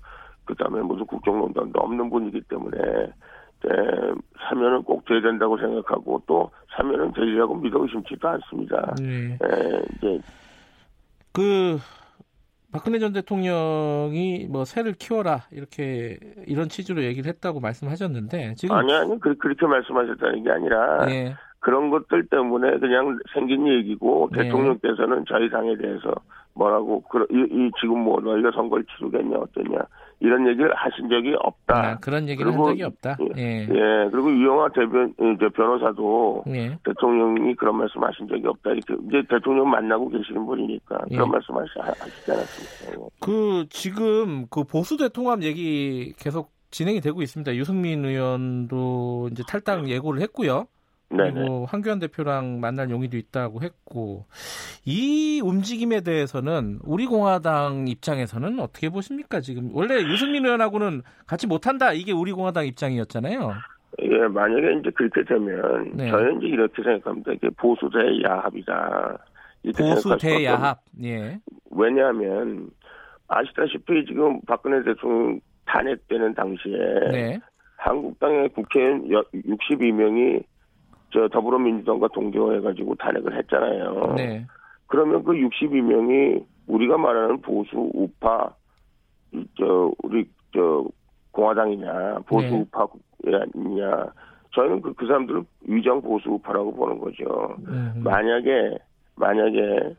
그다음에 0.45 0.81
무슨 0.81 1.05
국정농단도 1.05 1.79
없는 1.79 2.09
분이기 2.09 2.41
때문에 2.41 2.77
예, 3.65 3.69
사면은 4.47 4.83
꼭 4.83 5.03
돼야 5.05 5.19
된다고 5.19 5.57
생각하고 5.57 6.21
또 6.27 6.51
사면은 6.75 7.11
되리라고 7.13 7.55
믿어 7.55 7.81
의심치도 7.81 8.27
않습니다. 8.29 8.95
네. 9.01 9.37
예, 9.43 9.81
이제 9.97 10.21
그 11.33 11.77
박근혜 12.71 12.99
전 12.99 13.13
대통령이 13.13 14.47
뭐 14.49 14.65
새를 14.65 14.93
키워라 14.93 15.43
이렇게 15.51 16.17
이런 16.45 16.67
취지로 16.69 17.01
얘기를 17.03 17.29
했다고 17.29 17.59
말씀하셨는데 17.59 18.55
지금 18.55 18.75
아니 18.75 18.93
아니 18.93 19.19
그- 19.19 19.35
그렇게 19.37 19.65
말씀하셨다는 19.65 20.43
게 20.43 20.51
아니라 20.51 21.09
예. 21.09 21.35
그런 21.59 21.89
것들 21.89 22.27
때문에 22.27 22.77
그냥 22.79 23.17
생긴 23.33 23.67
얘기고 23.67 24.29
네. 24.33 24.43
대통령께서는 24.43 25.25
저희 25.27 25.49
당에 25.49 25.75
대해서 25.77 26.13
뭐라고 26.53 27.01
그- 27.03 27.25
이, 27.31 27.37
이 27.49 27.71
지금 27.79 27.99
뭐 27.99 28.19
너희가 28.19 28.51
선거를 28.51 28.85
치르겠냐 28.97 29.37
어떠냐 29.37 29.79
이런 30.19 30.47
얘기를 30.47 30.73
하신 30.75 31.09
적이 31.09 31.35
없다. 31.39 31.77
아, 31.77 31.97
그런 31.99 32.27
얘기를 32.27 32.51
한 32.51 32.57
그리고- 32.57 32.69
적이 32.69 32.83
없다. 32.83 33.17
예. 33.37 33.67
예 33.69 34.09
그리고 34.11 34.31
유영아 34.31 34.69
대변 34.69 35.13
이제 35.35 35.47
변호사도 35.49 36.43
예. 36.47 36.77
대통령이 36.83 37.55
그런 37.55 37.77
말씀하신 37.77 38.27
적이 38.27 38.47
없다 38.47 38.71
이렇게 38.71 38.95
이제 39.07 39.21
대통령 39.29 39.69
만나고 39.69 40.09
계시는 40.09 40.45
분이니까 40.45 40.97
예. 41.11 41.15
그런 41.15 41.29
말씀하시 41.31 41.69
하시지 41.79 42.31
않았습니까? 42.31 43.05
예. 43.05 43.09
그 43.19 43.65
지금 43.69 44.47
그 44.49 44.63
보수 44.63 44.97
대통합 44.97 45.43
얘기 45.43 46.13
계속 46.17 46.51
진행이 46.71 46.99
되고 47.01 47.21
있습니다. 47.21 47.55
유승민 47.55 48.03
의원도 48.03 49.29
이제 49.31 49.43
탈당 49.47 49.87
예고를 49.87 50.21
했고요. 50.21 50.65
네네. 51.09 51.31
그리고 51.31 51.65
황교안 51.65 51.99
대표랑 51.99 52.59
만날 52.59 52.89
용의도 52.89 53.17
있다고 53.17 53.61
했고 53.61 54.25
이 54.85 55.41
움직임에 55.43 56.01
대해서는 56.01 56.79
우리 56.83 57.05
공화당 57.05 57.87
입장에서는 57.87 58.59
어떻게 58.59 58.89
보십니까? 58.89 59.39
지금 59.39 59.69
원래 59.73 59.95
유승민 60.01 60.45
의원하고는 60.45 61.01
같이 61.25 61.47
못한다 61.47 61.93
이게 61.93 62.11
우리 62.11 62.33
공화당 62.33 62.65
입장이었잖아요. 62.65 63.53
예, 64.01 64.27
만약에 64.27 64.79
이제 64.79 64.91
그렇게 64.91 65.23
되면 65.23 65.91
네. 65.93 66.09
저는 66.09 66.37
이제 66.37 66.47
이렇게 66.47 66.83
생각합니다. 66.83 67.31
이게 67.31 67.49
보수 67.57 67.89
대 67.89 67.99
야합이다. 68.23 69.17
보수 69.77 70.01
수밖에 70.01 70.27
대야합. 70.27 70.79
예. 71.03 71.39
왜냐하면 71.71 72.69
아시다시피 73.27 74.05
지금 74.05 74.39
박근혜 74.45 74.83
대통령 74.83 75.39
탄핵되는 75.65 76.33
당시에 76.33 76.77
네. 77.11 77.39
한국당의 77.77 78.49
국회의원 78.49 79.07
62명이 79.07 80.43
저 81.11 81.27
더불어민주당과 81.29 82.09
동조해가지고 82.09 82.95
탄핵을 82.95 83.37
했잖아요. 83.37 84.13
네. 84.17 84.45
그러면 84.87 85.23
그 85.23 85.33
62명이 85.33 86.43
우리가 86.67 86.97
말하는 86.97 87.41
보수 87.41 87.89
우파 87.93 88.49
이, 89.33 89.45
저 89.57 89.91
우리 90.03 90.29
저 90.53 90.85
공화당이냐 91.31 92.19
보수 92.25 92.47
네. 92.47 92.59
우파냐 92.59 94.05
저희는 94.53 94.81
그, 94.81 94.93
그 94.93 95.05
사람들을 95.05 95.43
위정 95.67 96.01
보수 96.01 96.29
우파라고 96.31 96.73
보는 96.73 96.99
거죠. 96.99 97.55
음. 97.67 98.01
만약에 98.03 98.77
만약에 99.15 99.95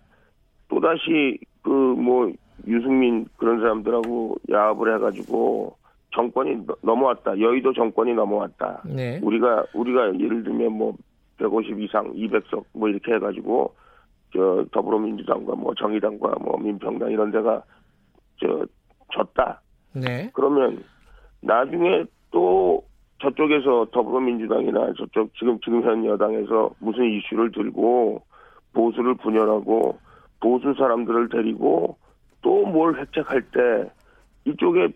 또 0.69 0.81
다시 0.81 1.39
그 1.63 1.71
뭐 1.71 2.33
유승민 2.67 3.27
그런 3.37 3.61
사람들하고 3.61 4.37
야합을 4.51 4.95
해가지고 4.95 5.77
정권이 6.15 6.67
너- 6.67 6.77
넘어왔다 6.83 7.39
여의도 7.39 7.73
정권이 7.73 8.15
넘어왔다 8.15 8.83
네. 8.87 9.21
우리가 9.23 9.65
우리가 9.75 10.19
예를 10.19 10.43
들면 10.45 10.73
뭐 10.73 10.95
150 11.39 11.79
이상 11.81 12.13
200석 12.15 12.65
뭐 12.73 12.89
이렇게 12.89 13.13
해가지고 13.15 13.75
저 14.33 14.65
더불어민주당과 14.73 15.55
뭐 15.55 15.75
정의당과 15.75 16.37
뭐 16.41 16.59
민평당 16.59 17.11
이런 17.11 17.31
데가 17.31 17.63
저 18.41 18.65
졌다 19.13 19.61
네. 19.95 20.31
그러면 20.35 20.83
나중에 21.41 22.05
또 22.31 22.83
저쪽에서 23.21 23.87
더불어민주당이나 23.93 24.93
저쪽 24.97 25.35
지금 25.35 25.59
지금 25.61 25.83
현 25.83 26.05
여당에서 26.05 26.71
무슨 26.79 27.05
이슈를 27.05 27.51
들고 27.53 28.23
보수를 28.75 29.15
분열하고 29.15 29.99
보수 30.41 30.73
사람들을 30.75 31.29
데리고 31.31 31.97
또 32.43 32.65
뭘 32.67 32.95
획책할 32.97 33.43
때 33.51 33.91
이쪽에 34.49 34.88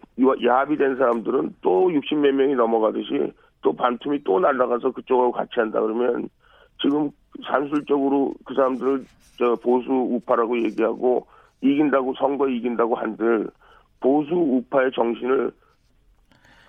야합이 0.44 0.76
된 0.76 0.96
사람들은 0.96 1.57
또 1.61 1.88
60몇 1.88 2.32
명이 2.32 2.55
넘어가듯이 2.55 3.32
또 3.61 3.72
반틈이 3.74 4.24
또 4.24 4.40
날아가서 4.40 4.92
그쪽하고 4.92 5.32
같이 5.32 5.53
한다 5.57 5.80
그러면 5.80 6.28
지금 6.80 7.11
산술적으로 7.46 8.34
그 8.44 8.55
사람들을 8.55 9.05
저 9.38 9.55
보수 9.57 9.90
우파라고 9.90 10.59
얘기하고 10.64 11.26
이긴다고 11.61 12.14
선거 12.18 12.48
이긴다고 12.48 12.94
한들 12.94 13.48
보수 14.00 14.34
우파의 14.34 14.90
정신을 14.92 15.53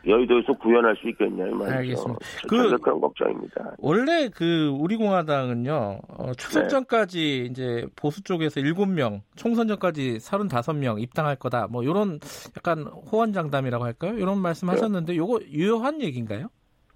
여의도에서 0.06 0.54
구현할 0.54 0.96
수 0.98 1.08
있겠냐 1.10 1.48
이 1.48 1.52
말이죠. 1.52 1.76
알겠습니다. 1.78 2.20
그 2.50 2.78
그- 2.80 3.00
걱정입니다. 3.00 3.76
원래 3.78 4.30
그 4.34 4.68
우리 4.80 4.98
공화당은요 4.98 6.00
어, 6.08 6.32
추석 6.38 6.64
네. 6.64 6.68
전까지 6.68 7.48
이제 7.50 7.86
보수 7.96 8.22
쪽에서 8.24 8.60
7명 8.60 9.22
총선 9.36 9.68
전까지 9.68 10.18
35명 10.18 11.02
입당할 11.02 11.36
거다 11.38 11.68
뭐 11.68 11.84
이런 11.84 12.20
약간 12.58 12.84
호언장담이라고 12.84 13.84
할까요 13.84 14.18
이런 14.18 14.40
말씀하셨는데 14.40 15.16
요거 15.16 15.40
유효한 15.52 16.02
얘기인가요? 16.02 16.48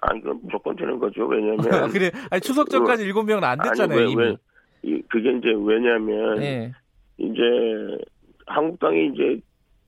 아니 0.01 0.21
그 0.21 0.29
무조건 0.43 0.75
되는 0.75 0.99
거죠. 0.99 1.25
왜냐하면 1.25 1.57
그래 1.91 2.11
아니 2.29 2.41
추석 2.41 2.69
전까지 2.69 3.05
7명은 3.11 3.43
안 3.43 3.57
됐잖아요 3.59 3.97
네. 3.99 4.05
아니, 4.05 4.15
왜, 4.15 4.35
이미. 4.83 5.01
그게 5.09 5.31
이제 5.37 5.47
왜냐하면 5.57 6.35
네. 6.39 6.71
이제 7.17 7.41
한국당이 8.45 9.11
이제 9.13 9.39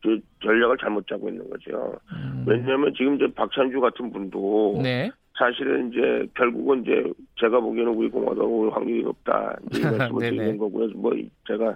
그 0.01 0.19
전략을 0.43 0.77
잘못 0.77 1.05
짜고 1.07 1.29
있는 1.29 1.49
거죠. 1.49 1.97
음, 2.13 2.45
왜냐하면 2.47 2.93
지금 2.95 3.15
이제 3.15 3.27
박찬주 3.33 3.79
같은 3.81 4.11
분도 4.11 4.79
네. 4.81 5.11
사실은 5.37 5.89
이제 5.89 6.27
결국은 6.35 6.81
이제 6.83 7.03
제가 7.35 7.59
보기에는 7.59 7.93
우리 7.93 8.09
공화당 8.09 8.45
올 8.45 8.69
확률이 8.71 9.03
높다 9.03 9.57
이 9.73 9.81
말씀을. 9.81 10.19
드리는 10.19 10.57
거고요. 10.57 10.89
뭐 10.95 11.13
제가 11.47 11.75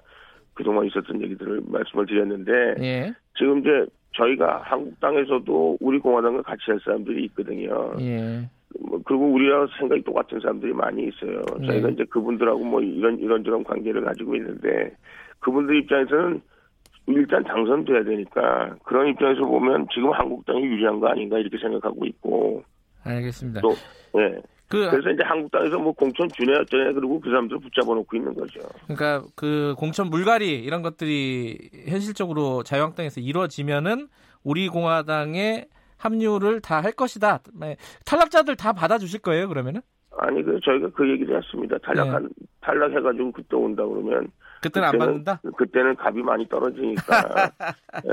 그동안 0.54 0.86
있었던 0.86 1.22
얘기들을 1.22 1.62
말씀을 1.68 2.06
드렸는데 2.06 2.52
예. 2.82 3.14
지금 3.38 3.60
이제 3.60 3.86
저희가 4.16 4.62
한국당에서도 4.64 5.78
우리 5.82 6.00
공화당과 6.00 6.44
같이 6.44 6.64
할 6.68 6.80
사람들이 6.84 7.26
있거든요. 7.26 7.94
예. 8.00 8.48
뭐 8.80 9.02
그리고 9.04 9.32
우리랑 9.34 9.68
생각이 9.80 10.04
똑같은 10.04 10.40
사람들이 10.40 10.74
많이 10.74 11.08
있어요. 11.08 11.42
저희가 11.66 11.88
네. 11.88 11.94
이제 11.94 12.06
그분들하고 12.06 12.64
뭐 12.64 12.82
이런 12.82 13.20
이런저런 13.20 13.64
관계를 13.64 14.04
가지고 14.04 14.36
있는데 14.36 14.96
그분들 15.40 15.76
입장에서는 15.78 16.42
일단 17.08 17.44
당선돼야 17.44 18.04
되니까 18.04 18.76
그런 18.84 19.08
입장에서 19.10 19.42
보면 19.42 19.88
지금 19.94 20.12
한국당이 20.12 20.62
유리한 20.64 21.00
거 21.00 21.08
아닌가 21.08 21.38
이렇게 21.38 21.58
생각하고 21.58 22.06
있고 22.06 22.64
알겠습니다. 23.04 23.62
또 23.62 23.72
예. 24.20 24.42
그 24.70 24.90
그래서 24.90 25.10
이제 25.12 25.24
한국당에서 25.24 25.78
뭐 25.78 25.92
공천 25.92 26.28
주네 26.30 26.58
어쩌네 26.60 26.94
그리고 26.94 27.20
그 27.20 27.30
사람들 27.30 27.60
붙잡아 27.60 27.94
놓고 27.94 28.16
있는 28.16 28.34
거죠. 28.34 28.60
그러니까 28.86 29.24
그 29.36 29.76
공천 29.78 30.10
물갈이 30.10 30.64
이런 30.64 30.82
것들이 30.82 31.70
현실적으로 31.88 32.64
자유한국당에서 32.64 33.20
이루어지면은 33.22 34.08
우리 34.44 34.68
공화당의 34.70 35.68
합류를 35.98 36.62
다 36.62 36.82
할 36.82 36.92
것이다. 36.92 37.40
네. 37.60 37.76
탈락자들 38.06 38.56
다 38.56 38.74
받아주실 38.74 39.22
거예요, 39.22 39.48
그러면은? 39.48 39.82
아니 40.18 40.44
그 40.44 40.60
저희가 40.64 40.90
그 40.90 41.10
얘기를 41.10 41.38
했습니다. 41.38 41.78
탈락한 41.80 42.30
탈락해가지고 42.62 43.32
그때 43.32 43.56
온다 43.56 43.86
그러면 43.86 44.28
그때는 44.64 44.88
안 44.88 44.98
받는다? 44.98 45.42
그때는 45.58 45.96
값이 46.00 46.20
많이 46.20 46.48
떨어지니까 46.48 47.02
예, 48.06 48.12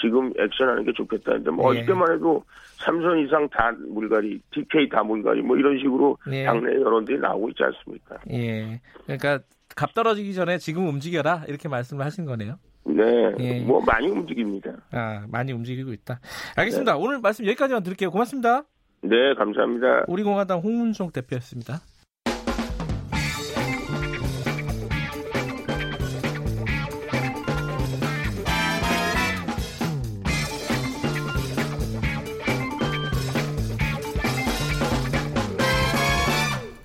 지금 0.00 0.32
액션하는 0.38 0.84
게 0.84 0.92
좋겠다는데 0.92 1.50
뭐 1.50 1.74
예. 1.74 1.80
어저께만 1.80 2.12
해도 2.14 2.44
삼선 2.76 3.18
이상 3.20 3.48
다 3.48 3.72
물갈이, 3.88 4.40
TK 4.52 4.88
다 4.88 5.02
물갈이 5.02 5.42
뭐 5.42 5.56
이런 5.56 5.78
식으로 5.78 6.18
예. 6.30 6.44
당내 6.44 6.74
여론들이 6.74 7.18
나오고 7.18 7.48
있지 7.50 7.62
않습니까? 7.64 8.16
예. 8.30 8.80
그러니까 9.04 9.40
값 9.74 9.94
떨어지기 9.94 10.34
전에 10.34 10.58
지금 10.58 10.88
움직여라 10.88 11.44
이렇게 11.48 11.68
말씀을 11.68 12.04
하신 12.04 12.24
거네요. 12.24 12.58
네, 12.84 13.34
예. 13.38 13.60
뭐 13.60 13.80
많이 13.84 14.08
움직입니다. 14.08 14.72
아 14.92 15.26
많이 15.28 15.52
움직이고 15.52 15.92
있다. 15.92 16.20
알겠습니다. 16.56 16.96
오늘 16.96 17.20
말씀 17.20 17.44
여기까지만 17.46 17.82
드릴게요. 17.82 18.10
고맙습니다. 18.10 18.64
네, 19.02 19.34
감사합니다. 19.36 20.04
우리 20.08 20.22
공화당 20.22 20.60
홍문종 20.60 21.12
대표였습니다. 21.12 21.80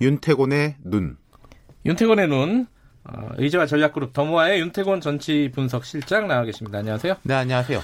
윤태곤의 0.04 0.76
눈. 0.84 1.16
윤태곤의 1.86 2.28
눈 2.28 2.68
어, 3.06 3.30
의제와 3.38 3.66
전략그룹 3.66 4.12
더모아의 4.12 4.60
윤태곤 4.60 5.00
정치 5.00 5.50
분석 5.54 5.86
실장 5.86 6.28
나와 6.28 6.44
계십니다. 6.44 6.80
안녕하세요. 6.80 7.16
네, 7.24 7.34
안녕하세요. 7.34 7.80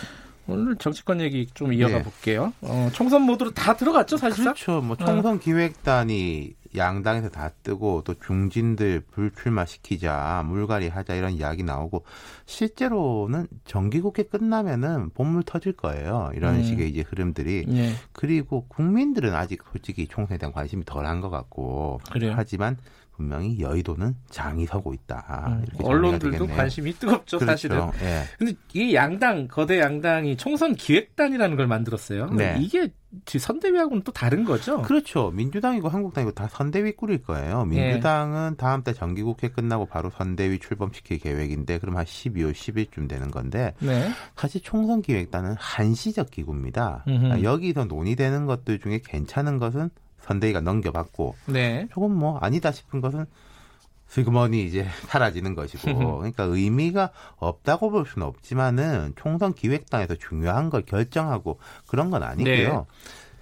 오늘 0.52 0.76
정치권 0.76 1.22
얘기 1.22 1.48
좀 1.54 1.74
이어가 1.74 1.98
네. 1.98 2.04
볼게요. 2.04 2.54
어, 2.62 2.90
총선 2.94 3.24
모드로 3.24 3.52
다 3.52 3.76
들어갔죠, 3.76 4.18
사실상? 4.18 4.54
그렇죠. 4.54 4.82
뭐 4.82 4.96
총선 4.96 5.40
기획단이 5.40 6.54
양당에서 6.76 7.30
다 7.30 7.50
뜨고 7.64 8.04
또 8.06 8.14
중진들 8.14 9.02
불출마 9.12 9.66
시키자 9.66 10.44
물갈이 10.46 10.88
하자 10.90 11.16
이런 11.16 11.32
이야기 11.32 11.64
나오고 11.64 12.04
실제로는 12.46 13.48
정기국회 13.66 14.24
끝나면은 14.24 15.10
본물 15.12 15.44
터질 15.44 15.74
거예요. 15.74 16.32
이런 16.36 16.56
음. 16.56 16.64
식의 16.64 16.90
이제 16.90 17.04
흐름들이 17.08 17.66
예. 17.70 17.94
그리고 18.12 18.66
국민들은 18.68 19.34
아직 19.34 19.64
솔직히 19.72 20.08
총선에 20.08 20.38
대한 20.38 20.54
관심이 20.54 20.84
덜한 20.86 21.22
것 21.22 21.30
같고 21.30 22.02
그래요. 22.12 22.34
하지만 22.36 22.78
분명히 23.20 23.60
여의도는 23.60 24.16
장이 24.30 24.66
서고 24.66 24.94
있다. 24.94 25.60
음, 25.62 25.66
언론들도. 25.84 26.48
관심이 26.48 26.94
뜨겁죠, 26.94 27.38
그렇죠. 27.38 27.52
사실은. 27.52 27.82
예. 28.02 28.24
근데 28.38 28.54
이 28.74 28.96
양당, 28.96 29.50
거대 29.50 29.82
양당이 29.82 30.38
총선 30.38 30.74
기획단이라는 30.74 31.58
걸 31.58 31.68
만들었어요. 31.68 32.28
네. 32.28 32.56
이게 32.62 32.88
선대위하고는 33.26 34.04
또 34.04 34.14
다른 34.14 34.46
거죠? 34.46 34.82
그렇죠. 34.84 35.32
민주당이고 35.32 35.90
한국당이고 35.90 36.32
다 36.32 36.48
선대위 36.50 36.94
꾸릴 36.94 37.22
거예요. 37.22 37.68
예. 37.74 37.76
민주당은 37.76 38.56
다음 38.56 38.84
달 38.84 38.94
정기국회 38.94 39.50
끝나고 39.50 39.88
바로 39.88 40.10
선대위 40.12 40.60
출범시킬 40.60 41.20
계획인데 41.20 41.80
그럼 41.80 41.98
한 41.98 42.06
12월 42.06 42.54
10일쯤 42.54 43.10
되는 43.10 43.32
건데 43.32 43.74
네. 43.80 44.10
사실 44.38 44.62
총선 44.62 45.02
기획단은 45.02 45.56
한시적 45.60 46.32
기구입니다. 46.32 47.04
음흠. 47.06 47.26
아, 47.26 47.42
여기서 47.42 47.84
논의되는 47.84 48.46
것들 48.46 48.80
중에 48.80 49.02
괜찮은 49.04 49.58
것은 49.58 49.90
선대위가 50.22 50.62
넘겨받고 50.62 51.36
네. 51.48 51.88
조금 51.92 52.14
뭐 52.14 52.38
아니다 52.40 52.72
싶은 52.72 53.02
것은 53.02 53.26
슬그머니 54.08 54.66
이제 54.66 54.86
사라지는 55.08 55.56
것이고 55.56 56.18
그러니까 56.20 56.44
의미가 56.44 57.12
없다고 57.38 57.92
볼 57.92 58.06
수는 58.06 58.28
없지만은 58.28 59.14
총선 59.16 59.54
기획단에서 59.54 60.16
중요한 60.16 60.70
걸 60.70 60.82
결정하고 60.82 61.60
그런 61.88 62.10
건 62.10 62.24
아니고요. 62.24 62.74
네. 62.74 62.86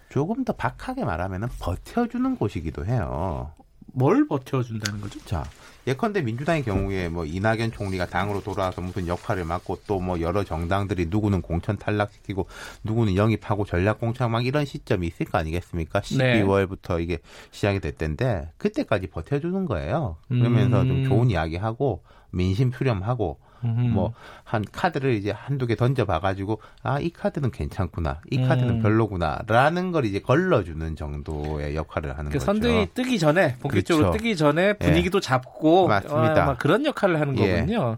조금 0.09 0.43
더 0.45 0.53
박하게 0.53 1.03
말하면은 1.03 1.49
버텨주는 1.59 2.37
곳이기도 2.37 2.85
해요. 2.85 3.51
뭘 3.93 4.27
버텨준다는 4.27 5.01
거죠? 5.01 5.19
자, 5.25 5.43
예컨대 5.87 6.21
민주당의 6.21 6.63
경우에 6.63 7.07
뭐 7.09 7.25
이낙연 7.25 7.71
총리가 7.71 8.07
당으로 8.07 8.41
돌아와서 8.41 8.81
무슨 8.81 9.07
역할을 9.07 9.45
맡고 9.45 9.79
또 9.87 9.97
뭐 10.07 10.21
여러 10.21 10.43
정당들이 10.43 11.07
누구는 11.09 11.41
공천 11.41 11.77
탈락시키고 11.77 12.47
누구는 12.83 13.15
영입하고 13.15 13.65
전략 13.65 13.99
공천 13.99 14.31
막 14.31 14.45
이런 14.45 14.63
시점이 14.63 15.07
있을 15.07 15.25
거 15.25 15.37
아니겠습니까? 15.37 16.01
네. 16.17 16.43
12월부터 16.43 17.01
이게 17.01 17.17
시작이 17.51 17.79
됐던데 17.79 18.51
그때까지 18.57 19.07
버텨주는 19.07 19.65
거예요. 19.65 20.17
그러면서 20.29 20.81
음. 20.83 20.87
좀 20.87 21.03
좋은 21.05 21.29
이야기하고 21.29 22.03
민심 22.31 22.71
수렴하고 22.71 23.39
음. 23.41 23.46
뭐 23.63 24.13
한 24.43 24.63
카드를 24.71 25.13
이제 25.13 25.31
한두 25.31 25.67
개 25.67 25.75
던져 25.75 26.05
봐 26.05 26.19
가지고 26.19 26.61
아 26.83 26.99
이 26.99 27.09
카드는 27.09 27.51
괜찮구나 27.51 28.21
이 28.31 28.41
카드는 28.41 28.75
음. 28.75 28.81
별로구나라는 28.81 29.91
걸 29.91 30.05
이제 30.05 30.19
걸러 30.19 30.63
주는 30.63 30.95
정도의 30.95 31.75
역할을 31.75 32.17
하는 32.17 32.31
그 32.31 32.37
거죠. 32.37 32.45
선대위 32.45 32.87
뜨기 32.93 33.19
전에 33.19 33.55
본격적으로 33.59 34.07
그렇죠. 34.11 34.17
뜨기 34.17 34.35
전에 34.35 34.73
분위기도 34.73 35.19
잡고 35.19 35.87
맞습니다. 35.87 36.43
어, 36.43 36.45
막 36.47 36.57
그런 36.57 36.85
역할을 36.85 37.19
하는 37.19 37.37
예. 37.39 37.55
거군요. 37.61 37.97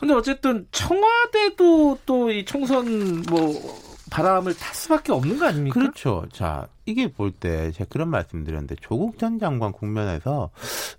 근데 0.00 0.14
어쨌든 0.14 0.66
청와대도 0.72 1.98
또 2.06 2.30
이 2.30 2.44
총선 2.44 3.22
뭐 3.30 3.52
바람을 4.10 4.54
탈 4.56 4.74
수밖에 4.74 5.12
없는 5.12 5.38
거 5.38 5.46
아닙니까? 5.46 5.78
그렇죠. 5.80 6.26
자, 6.32 6.68
이게 6.84 7.10
볼 7.10 7.32
때 7.32 7.72
제가 7.72 7.88
그런 7.90 8.08
말씀드렸는데 8.08 8.76
조국 8.80 9.18
전 9.18 9.38
장관 9.38 9.72
국면에서 9.72 10.50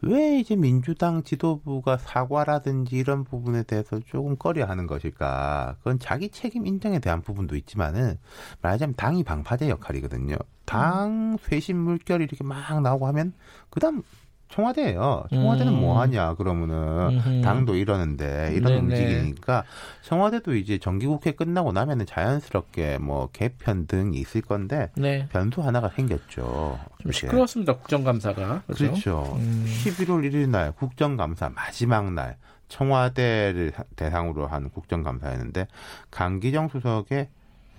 왜 0.01 0.39
이제 0.39 0.55
민주당 0.55 1.23
지도부가 1.23 1.97
사과라든지 1.97 2.97
이런 2.97 3.23
부분에 3.23 3.63
대해서 3.63 3.99
조금 4.05 4.35
꺼려하는 4.35 4.87
것일까? 4.87 5.77
그건 5.79 5.99
자기 5.99 6.29
책임 6.29 6.67
인정에 6.67 6.99
대한 6.99 7.21
부분도 7.21 7.55
있지만은 7.55 8.17
말하자면 8.61 8.95
당이 8.95 9.23
방파제 9.23 9.69
역할이거든요. 9.69 10.35
당 10.65 11.37
쇄신 11.41 11.77
물결이 11.77 12.25
이렇게 12.25 12.43
막 12.43 12.81
나오고 12.81 13.07
하면 13.07 13.33
그다음 13.69 14.03
청와대예요. 14.49 15.25
청와대는 15.29 15.73
음. 15.73 15.81
뭐 15.81 15.99
하냐 16.01 16.35
그러면은 16.35 17.17
음흠. 17.17 17.41
당도 17.41 17.75
이러는데 17.75 18.51
이런 18.53 18.73
네네. 18.73 18.79
움직이니까 18.79 19.63
청와대도 20.03 20.55
이제 20.55 20.77
정기국회 20.77 21.33
끝나고 21.33 21.71
나면은 21.71 22.05
자연스럽게 22.05 22.97
뭐 22.99 23.29
개편 23.33 23.87
등이 23.87 24.17
있을 24.17 24.41
건데 24.41 24.89
네. 24.95 25.27
변수 25.31 25.61
하나가 25.61 25.89
생겼죠. 25.89 26.79
좀 27.01 27.11
이제. 27.11 27.19
시끄러웠습니다. 27.19 27.73
국정감사가. 27.75 28.63
그렇죠? 28.65 28.85
그렇죠. 28.85 29.33
음. 29.37 29.65
11월 29.83 30.29
1일 30.29 30.49
날 30.49 30.71
국정감사 30.71 31.49
마지막 31.49 32.11
날 32.13 32.37
청와대를 32.69 33.73
대상으로 33.95 34.47
한 34.47 34.69
국정감사였는데 34.69 35.67
강기정 36.11 36.69
수석의 36.69 37.29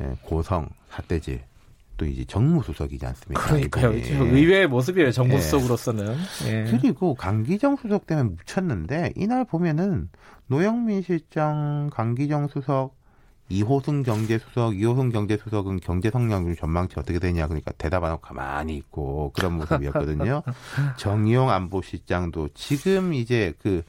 예, 0.00 0.12
고성 0.22 0.68
사대질 0.90 1.42
또 1.98 2.06
이제 2.06 2.24
정무수석이지 2.24 3.04
않습니까? 3.04 3.46
그러니까요. 3.46 3.90
의외의 3.90 4.66
모습이에요. 4.68 5.12
정부 5.12 5.34
예. 5.34 5.40
수석으로서는. 5.40 6.16
예. 6.46 6.64
그리고 6.70 7.14
강기정 7.14 7.76
수석 7.76 8.06
때문에 8.06 8.30
묻혔는데 8.30 9.12
이날 9.16 9.44
보면은 9.44 10.08
노영민 10.46 11.02
실장, 11.02 11.90
강기정 11.92 12.48
수석, 12.48 12.96
이호승 13.50 14.02
경제수석, 14.02 14.78
이호승 14.78 15.10
경제수석은 15.10 15.80
경제 15.80 16.10
성장률 16.10 16.56
전망치 16.56 16.94
어떻게 16.98 17.18
되냐 17.18 17.46
그러니까 17.46 17.72
대답 17.72 18.04
안 18.04 18.12
하고 18.12 18.20
가만히 18.20 18.76
있고 18.76 19.32
그런 19.34 19.54
모습이었거든요. 19.54 20.42
정의용 20.96 21.50
안보실장도 21.50 22.50
지금 22.54 23.14
이제 23.14 23.54
그 23.60 23.82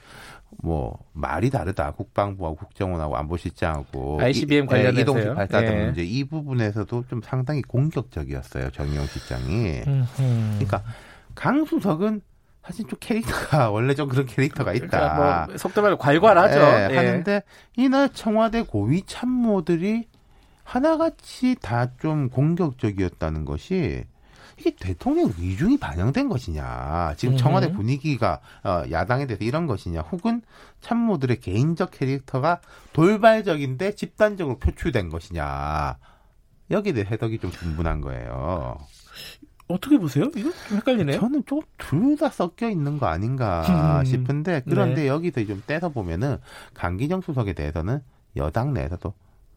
뭐 0.62 0.98
말이 1.14 1.50
다르다 1.50 1.92
국방부하고 1.92 2.56
국정원하고 2.58 3.16
안보실장하고 3.18 4.20
ICBM 4.22 4.66
이- 4.66 4.68
관련해서요? 4.68 4.98
예, 4.98 5.02
이동식 5.02 5.34
발사대 5.36 5.68
예. 5.80 5.86
문제 5.86 6.04
이 6.04 6.24
부분에서도 6.24 7.06
좀 7.10 7.22
상당히 7.24 7.62
공격적이었어요 7.62 8.72
정의용 8.72 9.06
실장이. 9.06 9.82
음흠. 9.88 10.08
그러니까 10.56 10.84
강 11.36 11.64
수석은 11.66 12.22
사실 12.64 12.86
좀 12.88 12.98
캐릭터가 13.00 13.70
원래 13.72 13.94
좀 13.96 14.10
그런 14.10 14.26
캐릭터가 14.26 14.74
있다. 14.74 14.88
그러니까 14.88 15.46
뭐 15.48 15.58
속도 15.58 15.82
말로 15.82 15.98
괄괄하죠. 15.98 16.60
예, 16.60 16.88
예. 16.92 16.96
하는데 16.98 17.44
이날 17.78 18.10
청와대 18.10 18.64
고위 18.64 19.04
참모들이 19.06 20.08
하나같이 20.64 21.56
다 21.62 21.88
좀 22.00 22.30
공격적이었다는 22.30 23.46
것이 23.46 24.04
이게 24.60 24.76
대통령 24.76 25.32
의중이 25.40 25.78
반영된 25.80 26.28
것이냐, 26.30 27.14
지금 27.18 27.38
청와대. 27.38 27.72
분위기가 27.72 28.42
어, 28.64 28.84
야당에 28.92 29.26
대해서 29.26 29.44
이런 29.46 29.68
것이냐, 29.68 30.02
혹은 30.02 30.42
참모들의 30.82 31.40
개인적 31.40 31.92
캐릭터가 31.92 32.60
돌발적인데 32.94 33.96
집단적으로 33.96 34.58
표출된 34.60 35.10
것이냐. 35.10 35.98
여기에 36.72 36.94
대해 36.94 37.06
해석이 37.10 37.40
좀 37.40 37.52
분분한 37.52 38.02
거예요. 38.02 38.78
어떻게 39.68 39.98
보세요? 39.98 40.26
이거 40.36 40.52
좀 40.68 40.78
헷갈리네요. 40.78 41.20
저는 41.20 41.44
좀 41.46 41.62
둘 41.78 42.18
다 42.18 42.30
섞여 42.30 42.70
있는 42.70 42.98
거 43.00 43.06
아닌가 43.08 44.00
음. 44.02 44.06
싶은데 44.06 44.62
그런데 44.68 45.04
네. 45.04 45.08
여기서 45.08 45.46
좀 45.46 45.64
떼서 45.66 45.90
보면은 45.90 46.38
강기정 46.74 47.22
수석에 47.22 47.54
대해서는 47.54 48.02
여당 48.36 48.74
내에서도 48.74 49.14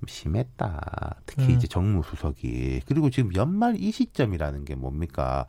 심했다. 0.09 1.17
특히 1.27 1.45
음. 1.45 1.51
이제 1.51 1.67
정무수석이 1.67 2.83
그리고 2.87 3.11
지금 3.11 3.35
연말 3.35 3.77
이 3.77 3.91
시점이라는 3.91 4.65
게 4.65 4.75
뭡니까? 4.75 5.47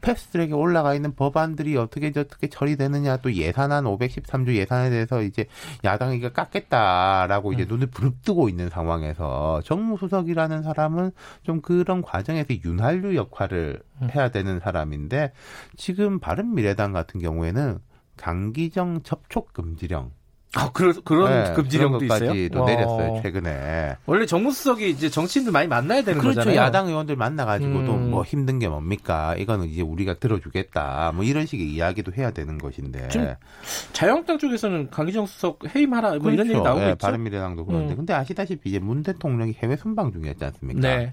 패스트트랙에 0.00 0.52
올라가 0.52 0.94
있는 0.94 1.14
법안들이 1.14 1.76
어떻게 1.76 2.12
어떻게 2.16 2.48
처리되느냐 2.48 3.18
또 3.18 3.32
예산안 3.32 3.84
513조 3.84 4.54
예산에 4.54 4.90
대해서 4.90 5.22
이제 5.22 5.46
야당이 5.84 6.20
깎겠다라고 6.32 7.52
이제 7.52 7.64
음. 7.64 7.68
눈을 7.68 7.86
부릅뜨고 7.88 8.48
있는 8.48 8.68
상황에서 8.68 9.60
정무수석이라는 9.64 10.62
사람은 10.62 11.10
좀 11.42 11.60
그런 11.60 12.02
과정에서 12.02 12.54
윤활유 12.64 13.16
역할을 13.16 13.82
음. 14.02 14.08
해야 14.14 14.30
되는 14.30 14.60
사람인데 14.60 15.32
지금 15.76 16.20
바른미래당 16.20 16.92
같은 16.92 17.20
경우에는 17.20 17.78
강기정 18.16 19.02
접촉 19.02 19.52
금지령 19.52 20.10
아, 20.56 20.70
그런 20.72 20.94
그런 21.04 21.44
네, 21.44 21.52
금지령도 21.52 22.04
있어요? 22.06 22.32
내렸어요 22.32 23.20
최근에. 23.22 23.96
원래 24.06 24.24
정무수석이 24.24 24.88
이제 24.88 25.10
정치인들 25.10 25.52
많이 25.52 25.68
만나야 25.68 26.02
되는 26.02 26.18
그렇죠. 26.18 26.40
거잖아요. 26.40 26.58
야당 26.58 26.88
의원들 26.88 27.14
만나가지고도 27.14 27.94
음. 27.94 28.10
뭐 28.10 28.24
힘든 28.24 28.58
게 28.58 28.66
뭡니까? 28.66 29.34
이거는 29.36 29.68
이제 29.68 29.82
우리가 29.82 30.14
들어주겠다. 30.14 31.12
뭐 31.14 31.24
이런 31.24 31.44
식의 31.44 31.68
이야기도 31.68 32.12
해야 32.16 32.30
되는 32.30 32.56
것인데. 32.56 33.08
좀 33.08 33.34
자유한국당 33.92 34.38
쪽에서는 34.38 34.90
강기정 34.90 35.26
수석 35.26 35.58
해임하라 35.74 36.16
뭐 36.20 36.30
이런 36.30 36.46
얘기 36.46 36.58
나오고 36.58 36.82
예, 36.82 36.86
있죠. 36.92 36.96
바른미래당도 37.06 37.66
그런데. 37.66 37.92
음. 37.92 37.96
근데 37.96 38.14
아시다시피 38.14 38.70
이제 38.70 38.78
문 38.78 39.02
대통령이 39.02 39.56
해외 39.62 39.76
순방 39.76 40.12
중이었지 40.12 40.42
않습니까? 40.42 40.80
네. 40.80 41.12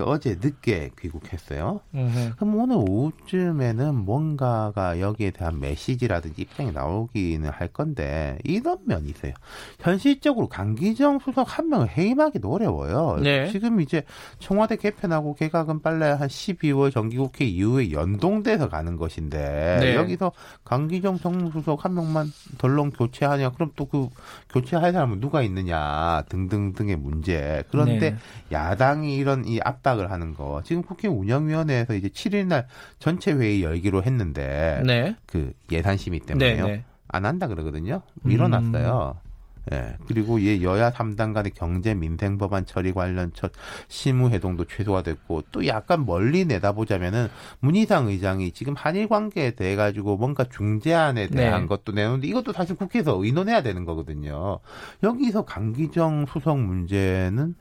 어제 0.00 0.36
늦게 0.40 0.90
귀국했어요. 0.98 1.80
음흠. 1.94 2.36
그럼 2.36 2.54
오늘 2.54 2.76
오후쯤에는 2.76 3.94
뭔가가 3.96 5.00
여기에 5.00 5.32
대한 5.32 5.58
메시지라든지 5.58 6.42
입장이 6.42 6.70
나오기는 6.70 7.48
할 7.50 7.68
건데 7.68 8.38
이런 8.44 8.78
면이 8.84 9.08
있어요. 9.08 9.32
현실적으로 9.80 10.48
강기정 10.48 11.18
수석 11.18 11.58
한 11.58 11.68
명을 11.68 11.88
해임하기도 11.88 12.52
어려워요. 12.52 13.18
네. 13.20 13.48
지금 13.50 13.80
이제 13.80 14.04
청와대 14.38 14.76
개편하고 14.76 15.34
개각은 15.34 15.82
빨래 15.82 16.06
한 16.06 16.28
12월 16.28 16.92
정기국회 16.92 17.44
이후에 17.44 17.90
연동돼서 17.90 18.68
가는 18.68 18.96
것인데 18.96 19.78
네. 19.80 19.94
여기서 19.96 20.30
강기정 20.64 21.18
정무수석 21.18 21.84
한 21.84 21.94
명만 21.94 22.30
덜렁 22.58 22.90
교체하냐? 22.90 23.50
그럼 23.50 23.72
또 23.74 23.88
그 23.88 24.08
교체할 24.50 24.92
사람은 24.92 25.20
누가 25.20 25.42
있느냐 25.42 26.22
등등 26.28 26.72
등의 26.72 26.96
문제. 26.96 27.64
그런데 27.70 28.10
네. 28.10 28.16
야당이 28.52 29.16
이런 29.16 29.46
이 29.46 29.60
압박을 29.78 30.10
하는 30.10 30.34
거 30.34 30.62
지금 30.64 30.82
국회 30.82 31.08
운영위원회에서 31.08 31.94
이제 31.94 32.08
7일 32.08 32.46
날 32.46 32.66
전체 32.98 33.32
회의 33.32 33.62
열기로 33.62 34.02
했는데 34.02 34.82
네. 34.84 35.16
그 35.26 35.52
예산 35.72 35.96
심의 35.96 36.20
네. 36.20 36.26
때문에요. 36.26 36.66
네. 36.66 36.84
안 37.08 37.24
한다 37.24 37.46
그러거든요. 37.46 38.02
밀어놨어요. 38.22 39.20
음. 39.24 39.28
예. 39.72 39.96
그리고 40.06 40.38
이 40.38 40.62
여야 40.62 40.90
3당 40.90 41.34
간의 41.34 41.52
경제 41.54 41.94
민생 41.94 42.38
법안 42.38 42.64
처리 42.64 42.92
관련 42.92 43.32
첫 43.34 43.52
실무 43.88 44.30
회동도 44.30 44.64
최소화됐고 44.64 45.44
또 45.52 45.66
약간 45.66 46.06
멀리 46.06 46.44
내다보자면은 46.46 47.28
문희상 47.60 48.08
의장이 48.08 48.52
지금 48.52 48.74
한일 48.74 49.08
관계에 49.08 49.52
대해 49.52 49.76
가지고 49.76 50.16
뭔가 50.16 50.44
중재안에 50.44 51.28
대한 51.28 51.62
네. 51.62 51.66
것도 51.66 51.92
내놓는데 51.92 52.26
이것도 52.28 52.52
사실 52.52 52.76
국회에서 52.76 53.22
의논해야 53.22 53.62
되는 53.62 53.84
거거든요. 53.84 54.60
여기서 55.02 55.44
강기정 55.44 56.26
수석 56.26 56.58
문제는 56.58 57.54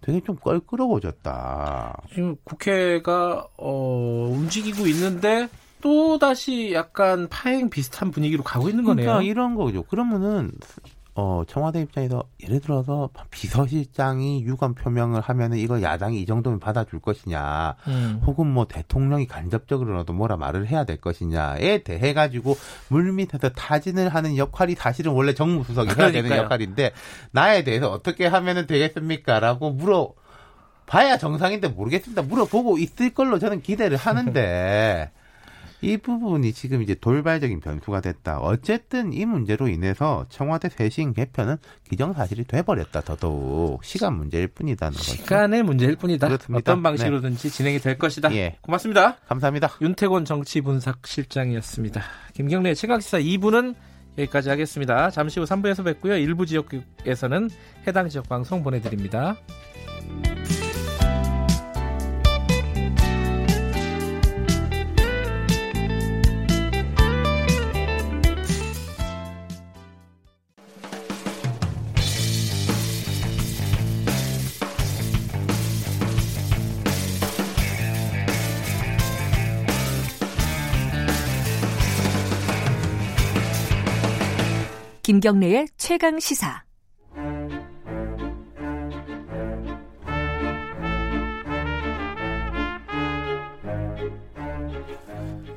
되게 0.00 0.20
좀 0.20 0.36
껄끄러워졌다. 0.36 2.02
지금 2.08 2.36
국회가 2.44 3.46
어, 3.56 4.28
움직이고 4.32 4.86
있는데 4.86 5.48
또 5.80 6.18
다시 6.18 6.72
약간 6.72 7.28
파행 7.28 7.70
비슷한 7.70 8.10
분위기로 8.10 8.42
가고 8.42 8.68
있는 8.68 8.84
거네요. 8.84 9.06
그러니까 9.06 9.30
이런 9.30 9.54
거죠. 9.54 9.82
그러면은 9.84 10.52
어 11.20 11.44
청와대 11.46 11.82
입장에서 11.82 12.24
예를 12.42 12.60
들어서 12.60 13.10
비서실장이 13.30 14.42
유감 14.44 14.72
표명을 14.72 15.20
하면은 15.20 15.58
이거 15.58 15.82
야당이 15.82 16.18
이 16.18 16.24
정도면 16.24 16.60
받아줄 16.60 16.98
것이냐, 17.00 17.76
음. 17.88 18.22
혹은 18.24 18.46
뭐 18.46 18.66
대통령이 18.66 19.26
간접적으로라도 19.26 20.14
뭐라 20.14 20.38
말을 20.38 20.66
해야 20.66 20.84
될 20.84 20.98
것이냐에 20.98 21.82
대해 21.82 22.14
가지고 22.14 22.56
물밑에서 22.88 23.50
타진을 23.50 24.08
하는 24.08 24.38
역할이 24.38 24.76
사실은 24.76 25.12
원래 25.12 25.34
정무수석이 25.34 25.90
해야 25.98 26.10
되는. 26.10 26.34
역할인데 26.34 26.92
나에 27.32 27.64
대해서 27.64 27.90
어떻게 27.90 28.26
하면은 28.26 28.66
되겠습니까?라고 28.66 29.72
물어. 29.72 30.14
봐야 30.86 31.18
정상인데 31.18 31.68
모르겠습니다. 31.68 32.22
물어보고 32.22 32.78
있을 32.78 33.12
걸로 33.14 33.38
저는 33.38 33.60
기대를 33.62 33.96
하는데 33.96 35.12
이 35.82 35.96
부분이 35.96 36.52
지금 36.52 36.82
이제 36.82 36.94
돌발적인 36.94 37.60
변수가 37.60 38.00
됐다. 38.00 38.38
어쨌든 38.40 39.12
이 39.12 39.24
문제로 39.24 39.68
인해서 39.68 40.26
청와대 40.28 40.68
쇄신 40.68 41.14
개편은 41.14 41.56
기정사실이 41.88 42.44
돼버렸다. 42.44 43.00
더더욱 43.00 43.82
시간 43.84 44.14
문제일 44.14 44.48
뿐이다는 44.48 44.96
거죠. 44.96 45.12
시간의 45.12 45.62
문제일 45.62 45.96
뿐이다. 45.96 46.28
그렇습니다. 46.28 46.58
어떤 46.72 46.82
방식으로든지 46.82 47.50
진행이 47.50 47.78
될 47.78 47.98
것이다. 47.98 48.34
예. 48.34 48.58
고맙습니다. 48.60 49.16
감사합니다. 49.28 49.70
윤태곤 49.80 50.24
정치분석실장이었습니다. 50.24 52.02
김경래 52.34 52.74
최강시사 52.74 53.18
2부는 53.18 53.74
여기까지 54.18 54.50
하겠습니다. 54.50 55.10
잠시 55.10 55.40
후 55.40 55.46
3부에서 55.46 55.84
뵙고요. 55.84 56.16
일부 56.16 56.44
지역에서는 56.44 57.48
해당 57.86 58.08
지역 58.08 58.28
방송 58.28 58.62
보내드립니다. 58.62 59.36
김경래의 85.20 85.66
최강 85.76 86.18
시사. 86.18 86.64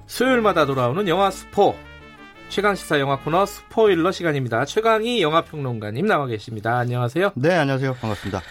수요일마다 0.06 0.66
돌아오는 0.66 1.08
영화 1.08 1.32
스포 1.32 1.78
최강 2.50 2.76
시사 2.76 3.00
영화 3.00 3.18
코너 3.20 3.46
스포일러 3.46 4.12
시간입니다. 4.12 4.66
최강희 4.66 5.22
영화 5.22 5.46
평론가님 5.46 6.08
나와 6.08 6.28
계십니다. 6.28 6.78
안녕하세요. 6.80 7.32
네, 7.36 7.54
안녕하세요. 7.54 7.94
반갑습니다. 7.94 8.42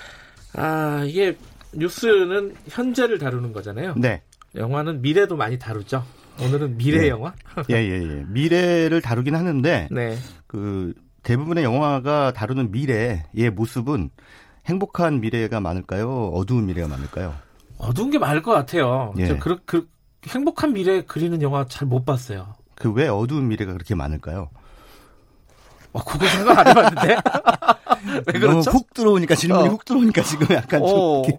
아 0.55 1.05
이게 1.07 1.37
뉴스는 1.75 2.55
현재를 2.69 3.19
다루는 3.19 3.53
거잖아요. 3.53 3.97
네. 3.99 4.23
영화는 4.55 5.03
미래도 5.03 5.37
많이 5.37 5.59
다루죠. 5.59 6.07
오늘은 6.41 6.79
미래 6.79 7.01
네. 7.03 7.09
영화. 7.09 7.35
예, 7.71 7.75
예, 7.75 8.03
예. 8.03 8.25
미래를 8.29 9.03
다루긴 9.03 9.35
하는데, 9.35 9.89
네. 9.91 10.17
그, 10.53 10.93
대부분의 11.23 11.65
영화가 11.65 12.33
다루는 12.35 12.73
미래의 12.73 13.23
모습은 13.55 14.11
행복한 14.67 15.21
미래가 15.21 15.61
많을까요? 15.61 16.27
어두운 16.35 16.67
미래가 16.67 16.89
많을까요? 16.89 17.35
어두운 17.79 18.11
게 18.11 18.19
많을 18.19 18.43
것 18.43 18.53
같아요. 18.53 19.15
예. 19.17 19.29
저 19.29 19.39
그, 19.39 19.57
그, 19.65 19.89
행복한 20.29 20.75
미래 20.75 21.03
그리는 21.03 21.41
영화 21.41 21.65
잘 21.67 21.89
못 21.89 22.05
봤어요. 22.05 22.55
그 22.75 22.91
왜 22.93 23.09
어두운 23.09 23.49
미래가 23.49 23.73
그렇게 23.73 23.95
많을까요? 23.95 24.51
와, 25.95 26.03
그거 26.05 26.27
생각 26.27 26.59
안 26.59 26.69
해봤는데? 26.69 27.17
왜 28.27 28.39
그렇죠? 28.41 28.71
훅 28.71 28.93
들어오니까 28.95 29.35
질문이 29.35 29.69
어. 29.69 29.71
훅 29.73 29.85
들어오니까 29.87 30.23
지금 30.23 30.55
약간 30.55 30.81
좀 30.81 30.89
오, 30.99 31.25
이렇게 31.27 31.39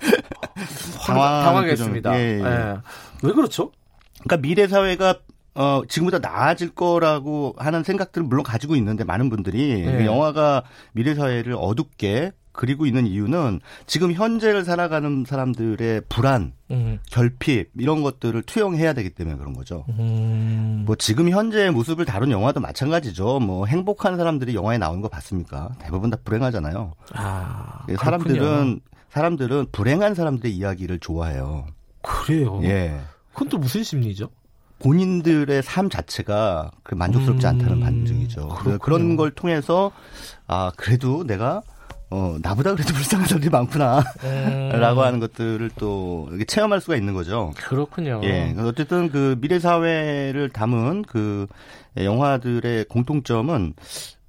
당황, 1.05 1.21
당황- 1.23 1.43
당황했습니다. 1.43 2.15
예, 2.19 2.39
예. 2.39 2.43
예. 2.43 2.75
왜 3.23 3.31
그렇죠? 3.33 3.71
그러니까 4.23 4.37
미래 4.47 4.67
사회가 4.67 5.19
어, 5.55 5.81
지금보다 5.87 6.19
나아질 6.19 6.73
거라고 6.73 7.55
하는 7.57 7.83
생각들을 7.83 8.25
물론 8.25 8.43
가지고 8.43 8.75
있는데 8.75 9.03
많은 9.03 9.29
분들이 9.29 9.83
네. 9.83 9.97
그 9.97 10.05
영화가 10.05 10.63
미래 10.93 11.13
사회를 11.13 11.55
어둡게 11.57 12.31
그리고 12.53 12.85
있는 12.85 13.07
이유는 13.07 13.61
지금 13.87 14.13
현재를 14.13 14.63
살아가는 14.63 15.25
사람들의 15.27 16.03
불안, 16.07 16.53
음. 16.69 16.99
결핍 17.09 17.71
이런 17.79 18.03
것들을 18.03 18.43
투영해야 18.43 18.93
되기 18.93 19.09
때문에 19.09 19.37
그런 19.37 19.53
거죠. 19.53 19.85
음. 19.97 20.83
뭐 20.85 20.95
지금 20.95 21.29
현재의 21.29 21.71
모습을 21.71 22.05
다룬 22.05 22.29
영화도 22.29 22.59
마찬가지죠. 22.59 23.39
뭐 23.39 23.65
행복한 23.65 24.17
사람들이 24.17 24.53
영화에 24.53 24.77
나오는 24.77 25.01
거 25.01 25.09
봤습니까? 25.09 25.71
대부분 25.79 26.11
다 26.11 26.17
불행하잖아요. 26.23 26.93
아, 27.15 27.85
예, 27.89 27.95
그렇군요. 27.95 28.03
사람들은 28.03 28.79
사람들은 29.09 29.67
불행한 29.71 30.13
사람들의 30.13 30.55
이야기를 30.55 30.99
좋아해요. 30.99 31.65
그래요. 32.03 32.59
예. 32.63 32.99
그건 33.31 33.49
또 33.49 33.57
무슨 33.57 33.81
심리죠? 33.81 34.29
본인들의 34.83 35.63
삶 35.63 35.89
자체가 35.89 36.71
그 36.83 36.93
만족스럽지 36.95 37.45
음, 37.47 37.49
않다는 37.49 37.79
반증이죠. 37.79 38.49
그렇군요. 38.49 38.77
그런 38.79 39.15
걸 39.15 39.31
통해서 39.31 39.91
아 40.45 40.71
그래도 40.75 41.23
내가 41.25 41.61
어 42.09 42.37
나보다 42.41 42.73
그래도 42.75 42.93
불쌍한 42.93 43.27
사람들이 43.27 43.49
많구나라고 43.49 45.01
음, 45.01 45.05
하는 45.05 45.19
것들을 45.19 45.71
또 45.77 46.29
체험할 46.47 46.81
수가 46.81 46.95
있는 46.97 47.13
거죠. 47.13 47.53
그렇군요. 47.55 48.21
예, 48.23 48.53
어쨌든 48.59 49.09
그 49.09 49.37
미래 49.39 49.57
사회를 49.57 50.49
담은 50.49 51.03
그 51.03 51.47
영화들의 51.97 52.85
공통점은 52.85 53.73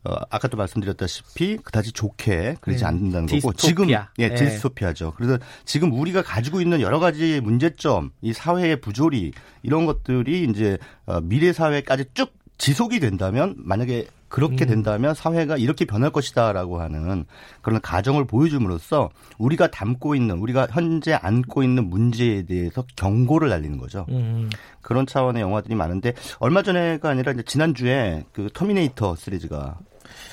어, 0.05 0.17
아까도 0.31 0.57
말씀드렸다시피 0.57 1.57
그다지 1.59 1.93
좋게 1.93 2.57
그러지 2.61 2.81
네. 2.81 2.87
않는다는 2.87 3.27
거고 3.27 3.53
디스토피아. 3.53 3.69
지금 3.69 3.91
예, 3.91 4.29
네. 4.29 4.35
디스토피아죠. 4.35 5.15
그래서 5.17 5.39
지금 5.65 5.93
우리가 5.93 6.23
가지고 6.23 6.61
있는 6.61 6.81
여러 6.81 6.99
가지 6.99 7.41
문제점, 7.41 8.11
이 8.21 8.33
사회의 8.33 8.81
부조리 8.81 9.33
이런 9.63 9.87
것들이 9.87 10.45
이제 10.45 10.79
어, 11.07 11.21
미래 11.23 11.53
사회까지 11.53 12.05
쭉 12.13 12.33
지속이 12.59 13.01
된다면 13.01 13.55
만약에 13.59 14.07
그렇게 14.29 14.65
음. 14.65 14.69
된다면 14.69 15.15
사회가 15.15 15.57
이렇게 15.57 15.85
변할 15.85 16.11
것이다라고 16.11 16.81
하는 16.81 17.25
그런 17.63 17.81
가정을 17.81 18.27
보여줌으로써 18.27 19.11
우리가 19.39 19.69
담고 19.69 20.17
있는 20.17 20.39
우리가 20.39 20.67
현재 20.71 21.15
안고 21.15 21.63
있는 21.63 21.89
문제에 21.89 22.43
대해서 22.43 22.85
경고를 22.97 23.49
날리는 23.49 23.79
거죠. 23.79 24.07
음. 24.09 24.51
그런 24.83 25.07
차원의 25.07 25.41
영화들이 25.41 25.77
많은데 25.77 26.15
얼마 26.41 26.63
전에가 26.63 27.11
아니라 27.11 27.33
지난주에 27.47 28.25
그 28.33 28.51
터미네이터 28.53 29.15
시리즈가 29.15 29.79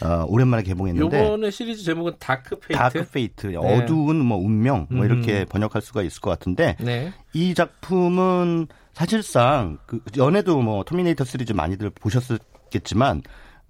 어, 0.03 0.25
오랜만에 0.27 0.63
개봉했는데 0.63 1.25
요번에 1.25 1.51
시리즈 1.51 1.83
제목은 1.83 2.13
Dark 2.19 2.59
Fate. 2.59 2.73
Dark 2.73 3.09
Fate 3.11 3.55
어두운 3.55 4.17
뭐 4.17 4.37
운명 4.37 4.87
뭐 4.89 5.03
음. 5.03 5.05
이렇게 5.05 5.45
번역할 5.45 5.81
수가 5.81 6.01
있을 6.01 6.21
것 6.21 6.29
같은데 6.29 6.75
네. 6.79 7.13
이 7.33 7.53
작품은 7.53 8.67
사실상 8.93 9.77
그 9.85 10.01
전에도 10.11 10.61
뭐 10.61 10.83
터미네이터 10.83 11.23
시리즈 11.23 11.53
많이들 11.53 11.89
보셨겠지만 11.91 13.21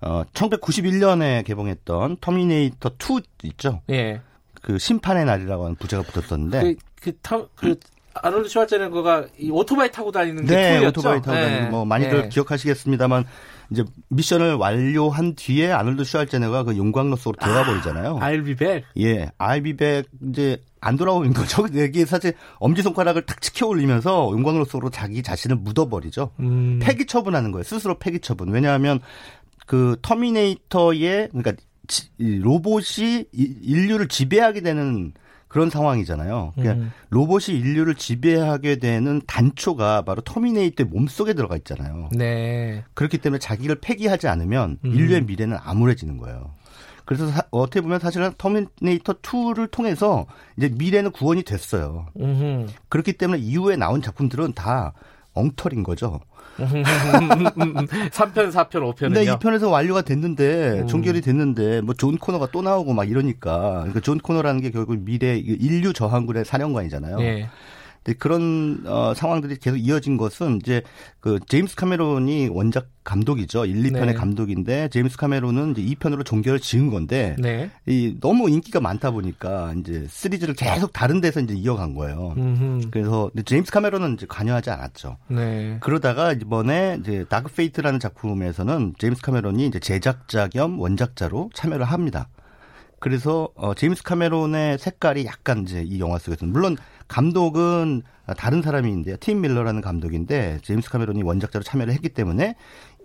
어 0.02 0.24
1991년에 0.34 1.46
개봉했던 1.46 2.18
터미네이터 2.22 2.92
2 3.00 3.48
있죠. 3.48 3.82
예. 3.90 4.22
그 4.62 4.78
심판의 4.78 5.26
날이라고 5.26 5.64
하는 5.66 5.76
부제가 5.76 6.04
붙었었는데 6.04 6.62
그, 6.62 6.76
그, 7.02 7.18
터, 7.22 7.50
그, 7.56 7.76
아놀드 8.14 8.50
슈왈제네거가 8.50 9.28
이 9.38 9.50
오토바이 9.50 9.92
타고 9.92 10.12
다니는 10.12 10.46
게 10.46 10.56
네, 10.56 10.80
two였죠? 10.80 11.00
오토바이 11.00 11.22
타고 11.22 11.38
다니는 11.38 11.72
뭐 11.72 11.86
많이들 11.86 12.24
네. 12.24 12.30
기억하시겠습니다만 12.30 13.26
이제 13.72 13.86
미션을 14.10 14.56
완료한 14.56 15.36
뒤에 15.36 15.72
아놀드 15.72 16.04
슈왈제네거가 16.04 16.64
그 16.64 16.78
용광로 16.78 17.16
속으로 17.16 17.38
들어가 17.42 17.66
버리잖아요. 17.66 18.20
I'll 18.20 18.44
be 18.44 18.56
back. 18.56 18.84
예, 19.00 19.32
I'll 19.38 19.66
be 19.66 19.80
back 19.80 20.08
이제 20.30 20.62
안 20.82 20.98
돌아오는 20.98 21.32
거죠. 21.34 21.66
여기 21.82 22.06
사실 22.06 22.34
엄지 22.60 22.82
손가락을 22.82 23.26
탁 23.26 23.42
치켜 23.42 23.68
올리면서 23.68 24.30
용광로 24.34 24.66
속으로 24.66 24.90
자기 24.90 25.24
자신을 25.24 25.56
묻어버리죠. 25.58 26.32
음. 26.42 26.80
폐기 26.82 27.06
처분하는 27.06 27.52
거예요. 27.52 27.64
스스로 27.64 27.98
폐기 27.98 28.20
처분. 28.20 28.50
왜냐하면 28.50 29.00
그 29.68 29.96
터미네이터의 30.02 31.30
그러니까 31.32 31.54
로봇이 32.20 33.26
이- 33.34 33.56
인류를 33.62 34.08
지배하게 34.08 34.62
되는 34.62 35.14
그런 35.52 35.70
상황이잖아요. 35.70 36.54
그러니까 36.56 36.82
음. 36.82 36.92
로봇이 37.10 37.58
인류를 37.60 37.96
지배하게 37.96 38.78
되는 38.78 39.22
단초가 39.28 40.04
바로 40.04 40.22
터미네이터의 40.22 40.88
몸속에 40.90 41.34
들어가 41.34 41.58
있잖아요. 41.58 42.08
네. 42.14 42.86
그렇기 42.94 43.18
때문에 43.18 43.38
자기를 43.40 43.76
폐기하지 43.82 44.30
않으면 44.30 44.78
음. 44.86 44.94
인류의 44.94 45.26
미래는 45.26 45.58
암울해지는 45.62 46.18
거예요. 46.20 46.52
그래서 47.04 47.28
사- 47.28 47.42
어떻게 47.52 47.82
보면 47.82 48.00
사실은 48.00 48.32
터미네이터 48.38 49.16
2를 49.22 49.70
통해서 49.70 50.26
이제 50.58 50.70
미래는 50.70 51.12
구원이 51.12 51.44
됐어요. 51.44 52.06
음흠. 52.18 52.68
그렇기 52.88 53.14
때문에 53.14 53.42
이후에 53.42 53.76
나온 53.76 54.02
작품들은 54.02 54.54
다 54.54 54.94
엉터리인 55.34 55.84
거죠. 55.84 56.22
3편, 56.68 58.52
4편, 58.52 58.70
5편은요? 58.72 58.96
근데 59.00 59.24
이 59.24 59.36
편에서 59.40 59.70
완료가 59.70 60.02
됐는데 60.02 60.82
음. 60.82 60.88
종결이 60.88 61.22
됐는데 61.22 61.82
뭐 61.82 61.94
존 61.96 62.18
코너가 62.18 62.48
또 62.52 62.62
나오고 62.62 62.94
막 62.94 63.10
이러니까 63.10 63.80
그러니까 63.80 64.00
존 64.00 64.18
코너라는 64.18 64.62
게 64.62 64.72
결국 64.72 64.98
미래 65.00 65.38
인류 65.38 65.94
저항군의 65.94 66.46
사령관이잖아요. 66.46 67.22
예. 67.22 67.50
그런 68.18 68.84
어, 68.88 69.14
상황들이 69.14 69.58
계속 69.58 69.78
이어진 69.78 70.18
것은 70.18 70.58
이제 70.58 70.82
그 71.20 71.40
제임스 71.48 71.76
카메론이 71.76 72.48
원작 72.48 72.90
감독이죠. 73.04 73.66
1, 73.66 73.84
2편의 73.84 74.06
네. 74.08 74.14
감독인데 74.14 74.90
제임스 74.90 75.18
카메론은 75.18 75.76
이제 75.76 75.96
2편으로 75.96 76.26
종결을 76.26 76.60
지은 76.60 76.90
건데 76.90 77.36
네. 77.40 77.70
이 77.86 78.18
너무 78.20 78.50
인기가 78.50 78.80
많다 78.80 79.12
보니까 79.12 79.74
이제 79.78 80.08
시리즈를 80.10 80.56
계속 80.56 80.94
다른 80.94 81.22
데서 81.22 81.42
이제 81.42 81.54
이어간 81.54 81.94
거예요. 81.94 82.34
음흠. 82.38 82.90
그래서 82.90 83.30
제임스 83.46 83.72
카메론은 83.72 84.16
이제 84.16 84.26
관여하지 84.28 84.72
않았죠. 84.72 85.18
네. 85.28 85.78
그러다가 85.82 86.34
이번에 86.34 86.98
이제 87.02 87.26
Dark 87.30 87.54
Fate라는 87.54 88.00
작품에서는 88.00 88.96
제임스 88.98 89.22
카메론이 89.22 89.68
이제 89.68 89.80
제작자 89.80 90.48
겸 90.48 90.80
원작자로 90.80 91.52
참여를 91.54 91.86
합니다. 91.86 92.30
그래서 93.02 93.50
어 93.56 93.74
제임스 93.74 94.04
카메론의 94.04 94.78
색깔이 94.78 95.26
약간 95.26 95.64
이제 95.64 95.82
이 95.82 96.00
영화 96.00 96.20
속에서는 96.20 96.54
물론 96.54 96.78
감독은 97.12 98.04
다른 98.38 98.62
사람인데요. 98.62 99.18
팀 99.20 99.42
밀러라는 99.42 99.82
감독인데 99.82 100.60
제임스 100.64 100.90
카메론이 100.90 101.24
원작자로 101.24 101.62
참여를 101.62 101.94
했기 101.94 102.08
때문에 102.08 102.56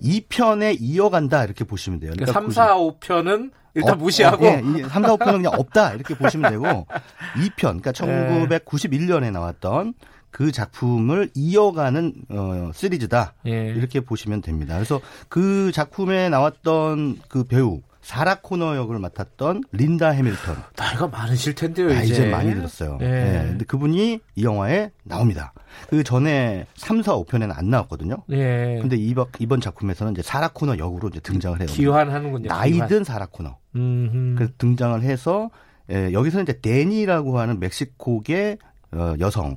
2편에 0.01 0.77
이어간다 0.79 1.45
이렇게 1.45 1.65
보시면 1.65 1.99
돼요. 1.99 2.13
그러니까 2.13 2.33
3, 2.33 2.51
4, 2.51 2.77
5편은 2.77 3.51
일단 3.75 3.99
무시하고 3.99 4.47
어, 4.47 4.49
예, 4.49 4.63
이 4.65 4.83
3, 4.85 5.03
4, 5.03 5.17
5편은 5.17 5.33
그냥 5.33 5.53
없다 5.57 5.95
이렇게 5.95 6.15
보시면 6.15 6.53
되고 6.53 6.65
2편 6.65 7.83
그러니까 7.83 7.91
1991년에 7.91 9.33
나왔던 9.33 9.95
그 10.31 10.53
작품을 10.53 11.31
이어가는 11.35 12.13
어, 12.29 12.71
시리즈다 12.73 13.35
예. 13.47 13.67
이렇게 13.71 14.01
보시면 14.01 14.41
됩니다. 14.41 14.75
그래서 14.75 15.01
그 15.29 15.73
작품에 15.73 16.29
나왔던 16.29 17.19
그 17.29 17.43
배우 17.43 17.81
사라 18.07 18.37
코너 18.41 18.77
역을 18.77 19.01
맡았던 19.01 19.65
린다 19.73 20.11
해밀턴 20.11 20.57
나이가 20.77 21.09
많으실 21.09 21.57
텐데요, 21.57 21.89
아, 21.91 22.03
이제. 22.03 22.13
이제 22.13 22.31
많이 22.31 22.55
들었어요. 22.55 22.99
예. 23.01 23.07
예, 23.07 23.49
근데 23.49 23.65
그분이 23.65 24.21
이 24.37 24.45
영화에 24.45 24.93
나옵니다. 25.03 25.53
그 25.89 26.05
전에 26.05 26.67
3, 26.77 27.03
4, 27.03 27.17
5편에는 27.17 27.53
안 27.59 27.69
나왔거든요. 27.69 28.23
예. 28.31 28.79
근데 28.81 28.95
이번, 28.95 29.27
이번 29.41 29.61
작품에서는 29.61 30.13
이제 30.13 30.23
사라 30.23 30.47
코너 30.55 30.79
역으로 30.79 31.09
이제 31.09 31.19
등장을 31.19 31.59
해요. 31.59 31.67
기환하는군요. 31.69 32.49
나이 32.49 32.71
기환. 32.75 32.87
든 32.89 33.03
사라 33.03 33.27
코너. 33.27 33.57
음흠. 33.75 34.35
그래서 34.37 34.53
등장을 34.57 35.03
해서 35.03 35.51
예, 35.91 36.13
여기서는 36.13 36.45
이제 36.45 36.61
데니라고 36.61 37.41
하는 37.41 37.59
멕시코계 37.59 38.59
어, 38.93 39.15
여성이 39.19 39.57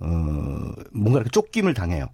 어, 0.00 0.06
뭔가 0.92 1.20
이렇게 1.20 1.30
쫓김을 1.30 1.72
당해요. 1.74 2.06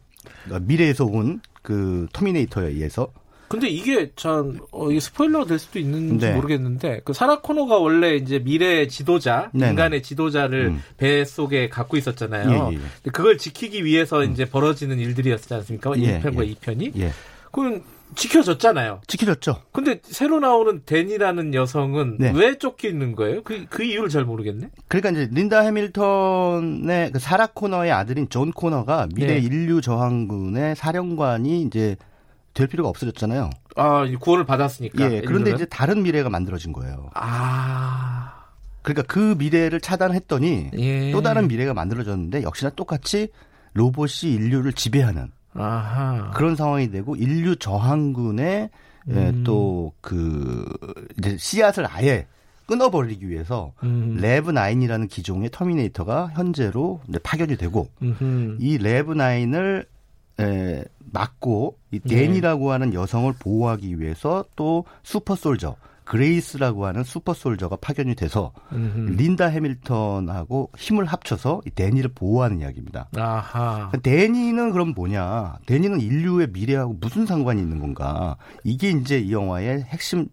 그러니까 0.45 0.67
미래에서 0.69 1.07
온 1.07 1.41
그 1.63 2.07
터미네이터에 2.13 2.69
의해서 2.69 3.09
근데 3.49 3.69
이게 3.69 4.11
전 4.17 4.59
어, 4.73 4.91
이게 4.91 5.01
스포일러가 5.01 5.47
될 5.47 5.59
수도 5.59 5.79
있는지 5.79 6.27
네. 6.27 6.35
모르겠는데 6.35 7.03
그 7.05 7.13
사라 7.13 7.41
코노가 7.41 7.79
원래 7.79 8.17
이제 8.17 8.39
미래 8.39 8.87
지도자 8.89 9.51
네네. 9.53 9.71
인간의 9.71 10.03
지도자를 10.03 10.67
음. 10.67 10.83
배 10.97 11.25
속에 11.25 11.69
갖고 11.69 11.97
있었잖아요. 11.97 12.71
예, 12.73 12.77
예, 12.77 12.81
예. 13.07 13.11
그걸 13.11 13.39
지키기 13.39 13.85
위해서 13.85 14.25
이제 14.25 14.45
벌어지는 14.45 14.99
일들이었지 14.99 15.53
않습니까? 15.55 15.93
예, 15.99 16.21
1편과 16.21 16.47
예. 16.47 16.55
2편이. 16.55 16.99
예, 16.99 17.13
그건 17.51 17.83
지켜졌잖아요. 18.15 19.01
지켜졌죠. 19.07 19.63
근데 19.73 20.01
새로 20.03 20.39
나오는 20.39 20.83
데니라는 20.87 21.55
여성은 21.55 22.17
네. 22.19 22.33
왜 22.35 22.57
쫓기는 22.57 23.17
거예요? 23.17 23.43
그, 23.43 23.67
그 23.69 23.83
이유를 23.83 24.09
잘 24.09 24.25
모르겠네. 24.25 24.71
그러니까 24.89 25.11
이제 25.11 25.29
린다 25.33 25.61
해밀턴의 25.61 27.13
그 27.13 27.19
사라 27.19 27.47
코너의 27.49 27.91
아들인 27.91 28.29
존 28.29 28.53
코너가 28.53 29.09
미래 29.15 29.35
네. 29.35 29.39
인류 29.41 29.81
저항군의 29.81 30.77
사령관이 30.77 31.63
이제 31.63 31.97
될 32.57 32.67
필요가 32.67 32.89
없어졌잖아요. 32.89 33.51
아, 33.77 34.05
이 34.07 34.17
구원을 34.17 34.47
받았으니까. 34.47 35.13
예, 35.13 35.21
그런데? 35.21 35.53
이제 35.53 35.67
다른 35.67 36.03
미래가 36.03 36.31
만들어진 36.31 36.73
거예요. 36.73 37.11
아, 37.15 38.47
그러니까 38.83 39.03
그 39.13 39.37
미래를 39.39 39.81
차단했더니 39.81 40.71
예. 40.79 41.13
또 41.13 41.21
다른 41.21 41.47
미래가 41.49 41.75
만들어졌는데 41.75 42.43
역시나 42.43 42.71
똑같이 42.71 43.29
로봇이 43.75 44.33
인류를 44.33 44.73
지배하는 44.73 45.31
아하. 45.55 46.31
그런 46.35 46.57
상황이 46.57 46.91
되고 46.91 47.15
인류 47.15 47.57
저항군의 47.57 48.71
예, 49.09 49.13
음. 49.13 49.45
또그 49.45 50.73
이제 51.19 51.37
씨앗을 51.39 51.87
아예 51.89 52.27
끊어버리기 52.67 53.29
위해서 53.29 53.73
음. 53.83 54.17
Rev 54.21 54.51
Nine이라는 54.51 55.07
기종의 55.09 55.51
터미네이터가 55.53 56.31
현재로 56.35 57.01
파견이 57.23 57.57
되고 57.57 57.89
음흠. 58.03 58.57
이 58.61 58.79
Rev 58.79 59.13
Nine을 59.13 59.87
에, 60.41 60.85
막고 61.13 61.79
이 61.91 62.01
네. 62.01 62.15
데니라고 62.15 62.73
하는 62.73 62.95
여성을 62.95 63.33
보호하기 63.39 64.01
위해서 64.01 64.45
또 64.57 64.85
super 65.03 65.35
soldier 65.35 65.77
그레이스라고 66.07 66.87
하는 66.87 67.03
super 67.03 67.35
soldier가 67.35 67.77
파견이 67.77 68.15
돼서 68.15 68.53
음흠. 68.73 69.17
린다 69.17 69.47
해밀턴하고 69.47 70.71
힘을 70.77 71.05
합쳐서 71.05 71.63
이 71.67 71.71
데니를 71.71 72.11
보호하는 72.15 72.61
이야기입니다. 72.61 73.09
아하. 73.17 73.91
데니는 74.03 74.71
그럼 74.71 74.95
뭐냐? 74.95 75.57
데니는 75.67 76.01
인류의 76.01 76.49
미래하고 76.53 76.97
무슨 77.01 77.27
상관이 77.27 77.61
있는 77.61 77.81
건가? 77.81 78.37
이게 78.63 78.91
이제 78.91 79.19
이 79.19 79.33
영화의 79.33 79.83
핵심 79.83 80.29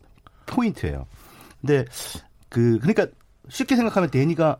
포인트예요. 0.45 1.07
근데 1.59 1.85
그 2.49 2.77
그러니까 2.79 3.07
쉽게 3.49 3.75
생각하면 3.75 4.11
데니가 4.11 4.57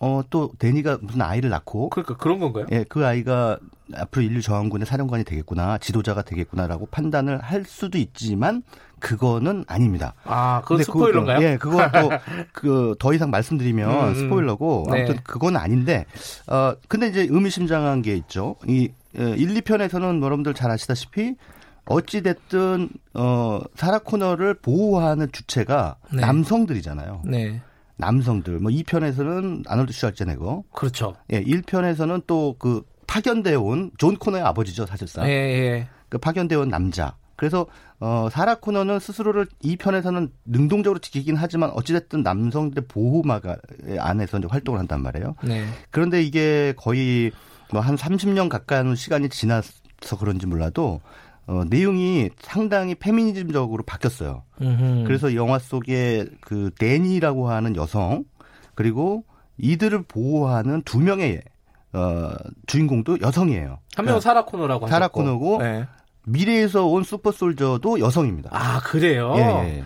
어 0.00 0.22
또 0.30 0.50
데니가 0.58 0.98
무슨 1.02 1.20
아이를 1.20 1.50
낳고 1.50 1.90
그러니까 1.90 2.16
그런 2.16 2.38
건가요? 2.38 2.66
예, 2.72 2.84
그 2.88 3.06
아이가 3.06 3.58
앞으로 3.94 4.24
인류 4.24 4.40
저항군의 4.40 4.86
사령관이 4.86 5.24
되겠구나, 5.24 5.78
지도자가 5.78 6.22
되겠구나라고 6.22 6.86
판단을 6.86 7.38
할 7.42 7.64
수도 7.64 7.98
있지만 7.98 8.62
그거는 9.00 9.64
아닙니다. 9.66 10.14
아, 10.24 10.62
그건 10.62 10.84
스포일러인가요? 10.84 11.58
그거, 11.58 11.82
예, 11.82 11.88
그것도 11.90 12.10
그더 12.96 13.12
이상 13.14 13.30
말씀드리면 13.30 13.90
음, 13.90 14.08
음. 14.08 14.14
스포일러고 14.14 14.86
네. 14.90 14.98
아무튼 14.98 15.18
그건 15.24 15.56
아닌데 15.56 16.06
어 16.46 16.74
근데 16.88 17.08
이제 17.08 17.26
의미심장한 17.28 18.02
게 18.02 18.14
있죠. 18.16 18.56
이 18.66 18.90
어, 19.18 19.22
1, 19.22 19.54
2편에서는 19.54 20.22
여러분들 20.22 20.54
잘 20.54 20.70
아시다시피 20.70 21.34
어찌 21.86 22.22
됐든 22.22 22.88
어 23.14 23.60
사라 23.74 23.98
코너를 23.98 24.54
보호하는 24.54 25.32
주체가 25.32 25.96
네. 26.12 26.20
남성들이잖아요. 26.20 27.22
네. 27.24 27.60
남성들. 28.00 28.58
뭐 28.58 28.70
2편에서는 28.72 29.62
아놀드 29.68 29.92
슈왈제네거. 29.92 30.64
그렇죠. 30.72 31.14
예, 31.32 31.42
1편에서는 31.42 32.26
또 32.26 32.56
그 32.58 32.82
파견돼 33.06 33.54
온존 33.56 34.16
코너의 34.16 34.42
아버지죠, 34.44 34.86
사실상. 34.86 35.26
예, 35.26 35.30
예. 35.30 35.88
그 36.08 36.18
파견돼 36.18 36.54
온 36.56 36.68
남자. 36.68 37.16
그래서 37.36 37.66
어 37.98 38.28
사라 38.30 38.54
코너는 38.56 38.98
스스로를 39.00 39.46
이 39.62 39.76
편에서는 39.76 40.30
능동적으로 40.44 40.98
지키긴 41.00 41.36
하지만 41.36 41.70
어찌 41.70 41.92
됐든 41.92 42.22
남성들의 42.22 42.86
보호막 42.86 43.42
안에서 43.98 44.38
이제 44.38 44.46
활동을 44.50 44.78
한단 44.78 45.02
말이에요. 45.02 45.34
네. 45.42 45.64
그런데 45.90 46.22
이게 46.22 46.74
거의 46.76 47.32
뭐 47.72 47.80
한 47.82 47.96
30년 47.96 48.48
가까운 48.48 48.94
시간이 48.94 49.28
지나서 49.28 49.72
그런지 50.18 50.46
몰라도 50.46 51.00
어, 51.46 51.64
내용이 51.68 52.30
상당히 52.40 52.94
페미니즘적으로 52.94 53.82
바뀌었어요. 53.82 54.44
음흠. 54.60 55.04
그래서 55.06 55.34
영화 55.34 55.58
속에 55.58 56.26
그 56.40 56.70
데니라고 56.78 57.48
하는 57.50 57.74
여성 57.76 58.24
그리고 58.74 59.24
이들을 59.58 60.04
보호하는 60.04 60.82
두 60.82 61.00
명의 61.00 61.42
어, 61.92 62.30
주인공도 62.66 63.20
여성이에요. 63.20 63.78
한 63.96 64.04
명은 64.04 64.20
사라 64.20 64.44
코너라고 64.44 64.86
사라 64.86 65.06
하셨고. 65.06 65.20
코너고 65.20 65.58
네. 65.62 65.86
미래에서 66.24 66.86
온 66.86 67.02
super 67.02 67.32
soldier도 67.32 67.98
여성입니다. 67.98 68.50
아 68.52 68.80
그래요? 68.80 69.34
예, 69.36 69.40
예. 69.40 69.84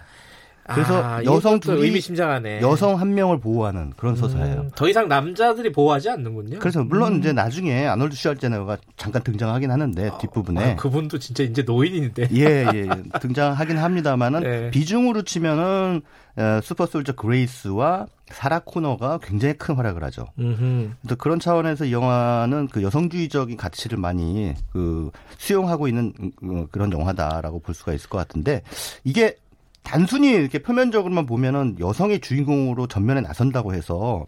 그래서 0.72 1.02
아, 1.02 1.22
여성 1.24 1.60
둘이 1.60 1.82
의미심장하네. 1.82 2.62
여성 2.62 2.98
한 2.98 3.14
명을 3.14 3.38
보호하는 3.38 3.92
그런 3.96 4.16
서사예요. 4.16 4.60
음, 4.62 4.70
더 4.74 4.88
이상 4.88 5.08
남자들이 5.08 5.72
보호하지 5.72 6.08
않는군요. 6.08 6.58
그래서 6.58 6.82
물론 6.82 7.14
음. 7.14 7.18
이제 7.18 7.32
나중에 7.32 7.86
아놀드 7.86 8.16
슈왈제네거가 8.16 8.78
잠깐 8.96 9.22
등장하긴 9.22 9.70
하는데 9.70 10.10
뒷부분에 10.20 10.72
아, 10.72 10.76
그분도 10.76 11.18
진짜 11.18 11.42
이제 11.42 11.62
노인인데. 11.62 12.28
예, 12.32 12.66
예, 12.72 12.86
예. 12.86 13.18
등장하긴 13.20 13.76
합니다만은 13.76 14.40
네. 14.40 14.70
비중으로 14.70 15.22
치면은 15.22 16.00
어, 16.36 16.60
super 16.62 16.83
soldier 16.83 17.12
그레이스와 17.12 18.06
사라 18.26 18.58
코너가 18.58 19.18
굉장히 19.22 19.54
큰 19.54 19.76
활약을 19.76 20.02
하죠. 20.04 20.26
음흠. 20.38 20.90
또 21.08 21.16
그런 21.16 21.38
차원에서 21.38 21.84
이 21.84 21.92
영화는 21.92 22.68
그 22.68 22.82
여성주의적인 22.82 23.56
가치를 23.56 23.98
많이 23.98 24.54
그 24.72 25.10
수용하고 25.38 25.86
있는 25.86 26.12
어, 26.42 26.66
그런 26.72 26.90
영화다라고 26.90 27.60
볼 27.60 27.74
수가 27.74 27.92
있을 27.92 28.08
것 28.08 28.18
같은데 28.18 28.62
이게 29.04 29.36
단순히 29.84 30.32
이렇게 30.32 30.58
표면적으로만 30.58 31.26
보면은 31.26 31.76
여성의 31.78 32.20
주인공으로 32.20 32.88
전면에 32.88 33.20
나선다고 33.20 33.74
해서 33.74 34.26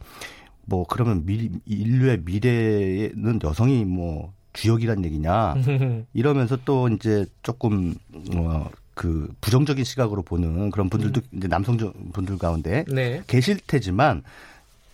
뭐 0.65 0.87
그러면 0.87 1.27
미, 1.27 1.51
인류의 1.67 2.23
미래에는 2.25 3.41
여성이 3.43 3.85
뭐 3.85 4.33
주역이란 4.53 5.05
얘기냐 5.05 5.57
이러면서 6.15 6.57
또 6.65 6.89
이제 6.89 7.27
조금 7.43 7.95
어 8.35 8.71
그 8.97 9.29
부정적인 9.43 9.85
시각으로 9.85 10.23
보는 10.23 10.71
그런 10.71 10.89
분들도 10.89 11.21
이제 11.33 11.49
남성 11.49 11.77
분들 12.15 12.39
가운데 12.39 12.83
네. 12.89 13.23
계실 13.27 13.59
테지만 13.67 14.23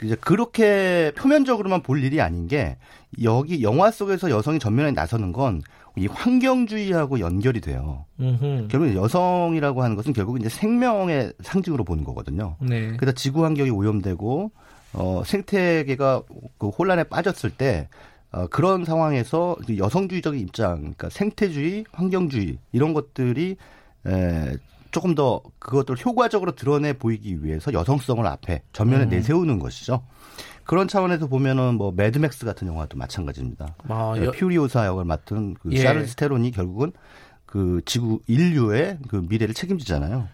이제 0.03 0.17
그렇게 0.17 1.13
표면적으로만 1.15 1.83
볼 1.83 2.03
일이 2.03 2.21
아닌 2.21 2.49
게 2.49 2.79
여기 3.23 3.63
영화 3.63 3.93
속에서 3.93 4.29
여성이 4.29 4.59
전면에 4.59 4.91
나서는 4.91 5.31
건 5.33 5.63
이 5.97 6.07
환경주의하고 6.07 7.21
연결이 7.21 7.61
돼요. 7.61 8.07
음흠. 8.19 8.69
결국 8.71 8.95
여성이라고 8.95 9.83
하는 9.83 9.97
것은 9.97 10.13
결국 10.13 10.39
이제 10.41 10.49
생명의 10.49 11.33
상징으로 11.43 11.85
보는 11.85 12.05
거거든요. 12.05 12.57
네. 12.61 12.97
그래서 12.97 13.15
지구 13.15 13.45
환경이 13.45 13.71
오염되고 13.71 14.51
어 14.95 15.23
생태계가 15.25 16.23
그 16.59 16.69
혼란에 16.69 17.05
빠졌을 17.05 17.51
때 17.51 17.89
어, 18.33 18.47
그런 18.47 18.85
상황에서 18.85 19.57
여성주의적인 19.77 20.41
입장, 20.41 20.79
그러니까 20.79 21.11
생태주의, 21.11 21.85
환경주의 21.93 22.57
이런 22.73 22.95
것들이 22.95 23.57
에, 24.07 24.57
조금 24.91 25.15
더 25.15 25.43
그것들 25.59 25.97
효과적으로 26.05 26.55
드러내 26.55 26.95
보이기 26.95 27.45
위해서 27.45 27.73
여성성을 27.73 28.27
앞에 28.27 28.63
전면에 28.73 29.05
음. 29.05 29.09
내세우는 29.11 29.59
것이죠. 29.59 30.03
그런 30.73 30.89
차원에서 30.89 31.27
보면은 31.27 31.75
뭐 31.75 31.93
매드맥스 31.95 32.47
같은 32.47 32.67
영화도 32.67 32.97
마찬가지입니다. 32.97 33.77
아, 33.89 34.15
예, 34.17 34.25
여- 34.25 34.31
퓨리오사 34.31 34.87
역을 34.87 35.05
맡은 35.05 35.53
그 35.61 35.71
예. 35.71 35.83
샤를리즈 35.83 36.15
테론이 36.17 36.51
결국은 36.51 36.93
그 37.45 37.83
지구 37.85 38.21
인류의 38.27 38.97
그 39.09 39.17
미래를 39.17 39.53
책임지잖아요. 39.55 40.27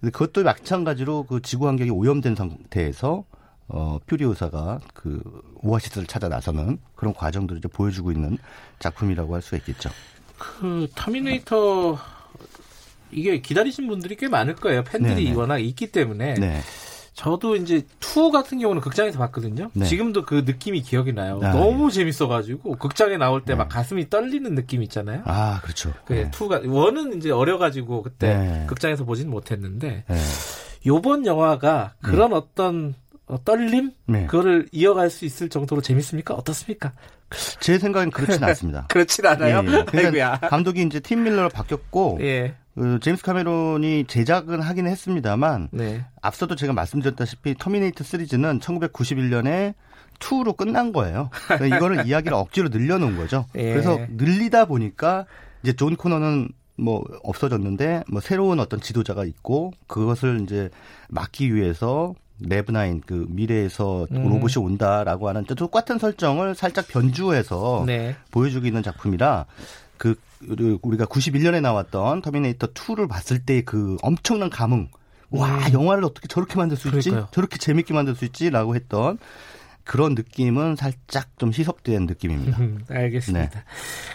근데 0.00 0.10
그것도 0.10 0.42
마찬가지로 0.42 1.24
그 1.24 1.42
지구 1.42 1.68
환경이 1.68 1.90
오염된 1.90 2.34
상태에서 2.34 3.24
어 3.68 3.98
퓨리오사가 4.06 4.80
그 4.94 5.20
오아시스를 5.56 6.06
찾아 6.06 6.28
나서는 6.30 6.78
그런 6.94 7.12
과정들을 7.12 7.58
이제 7.58 7.68
보여주고 7.68 8.10
있는 8.10 8.38
작품이라고 8.78 9.34
할 9.34 9.42
수가 9.42 9.58
있겠죠. 9.58 9.90
그 10.38 10.88
터미네이터 10.94 11.98
이게 13.12 13.38
기다리신 13.42 13.86
분들이 13.86 14.16
꽤 14.16 14.28
많을 14.28 14.56
거예요. 14.56 14.82
팬들이 14.82 15.24
네네. 15.24 15.36
워낙 15.36 15.58
있기 15.58 15.92
때문에. 15.92 16.34
네. 16.40 16.60
저도 17.14 17.54
이제 17.54 17.82
two 18.00 18.30
같은 18.30 18.58
경우는 18.58 18.82
극장에서 18.82 19.18
봤거든요. 19.18 19.70
네. 19.72 19.86
지금도 19.86 20.24
그 20.24 20.42
느낌이 20.44 20.82
기억이 20.82 21.12
나요. 21.12 21.40
아, 21.42 21.52
너무 21.52 21.90
재밌어가지고 21.90 22.76
극장에 22.76 23.16
나올 23.16 23.44
때막 23.44 23.68
네. 23.68 23.72
가슴이 23.72 24.10
떨리는 24.10 24.52
느낌 24.54 24.82
있잖아요. 24.82 25.22
아 25.24 25.60
그렇죠. 25.62 25.92
그 26.04 26.12
네. 26.12 26.30
two가 26.32 26.62
one은 26.66 27.16
이제 27.16 27.30
어려가지고 27.30 28.02
그때 28.02 28.36
네. 28.36 28.66
극장에서 28.66 29.04
보진 29.04 29.30
못했는데 29.30 30.04
네. 30.08 30.16
요번 30.86 31.24
영화가 31.24 31.94
그런 32.02 32.32
어떤 32.32 32.94
어, 33.26 33.42
떨림 33.42 33.92
네. 34.06 34.26
그거를 34.26 34.68
이어갈 34.72 35.08
수 35.08 35.24
있을 35.24 35.48
정도로 35.48 35.80
재밌습니까? 35.80 36.34
어떻습니까? 36.34 36.92
제 37.60 37.78
생각엔 37.78 38.10
그렇진 38.10 38.42
않습니다. 38.44 38.86
그렇진 38.90 39.24
않아요. 39.24 39.62
예, 39.66 39.72
예. 39.72 39.84
그러니까 39.84 40.38
감독이 40.40 40.82
이제 40.82 41.00
팀 41.00 41.22
밀러로 41.22 41.48
바뀌었고 41.48 42.18
예. 42.22 42.56
그 42.74 42.98
제임스 43.00 43.22
카메론이 43.22 44.04
제작은 44.06 44.60
하긴 44.60 44.86
했습니다만 44.86 45.68
네. 45.70 46.04
앞서도 46.20 46.56
제가 46.56 46.72
말씀드렸다시피 46.72 47.54
터미네이터 47.56 48.02
시리즈는 48.04 48.58
1991년에 48.60 49.74
2로 50.18 50.56
끝난 50.56 50.92
거예요. 50.92 51.30
그러니까 51.46 51.76
이거를 51.76 52.06
이야기를 52.08 52.34
억지로 52.36 52.68
늘려놓은 52.68 53.16
거죠. 53.16 53.46
예. 53.54 53.72
그래서 53.72 53.98
늘리다 54.10 54.64
보니까 54.64 55.26
이제 55.62 55.72
존 55.72 55.96
코너는 55.96 56.48
뭐 56.76 57.04
없어졌는데 57.22 58.04
뭐 58.08 58.20
새로운 58.20 58.58
어떤 58.58 58.80
지도자가 58.80 59.24
있고 59.24 59.72
그것을 59.86 60.40
이제 60.42 60.70
막기 61.08 61.54
위해서 61.54 62.14
레브나인 62.40 63.00
그 63.06 63.26
미래에서 63.28 64.08
음. 64.10 64.28
로봇이 64.28 64.64
온다라고 64.64 65.28
하는 65.28 65.44
똑같은 65.44 65.98
설정을 65.98 66.56
살짝 66.56 66.88
변주해서 66.88 67.84
네. 67.86 68.16
보여주고 68.32 68.66
있는 68.66 68.82
작품이라 68.82 69.46
그 69.96 70.16
우리가 70.48 71.06
91년에 71.06 71.60
나왔던 71.60 72.22
터미네이터 72.22 72.68
2를 72.68 73.08
봤을 73.08 73.38
때 73.40 73.62
그 73.62 73.96
엄청난 74.02 74.50
감흥. 74.50 74.88
와, 75.30 75.48
음. 75.68 75.72
영화를 75.72 76.04
어떻게 76.04 76.28
저렇게 76.28 76.56
만들 76.56 76.76
수 76.76 76.88
있지? 76.88 77.10
그러니까요. 77.10 77.28
저렇게 77.32 77.58
재밌게 77.58 77.92
만들 77.94 78.14
수 78.14 78.24
있지?라고 78.24 78.74
했던 78.76 79.18
그런 79.84 80.14
느낌은 80.14 80.76
살짝 80.76 81.28
좀 81.38 81.50
희석된 81.50 82.06
느낌입니다. 82.06 82.58
음, 82.58 82.84
알겠습니다. 82.88 83.64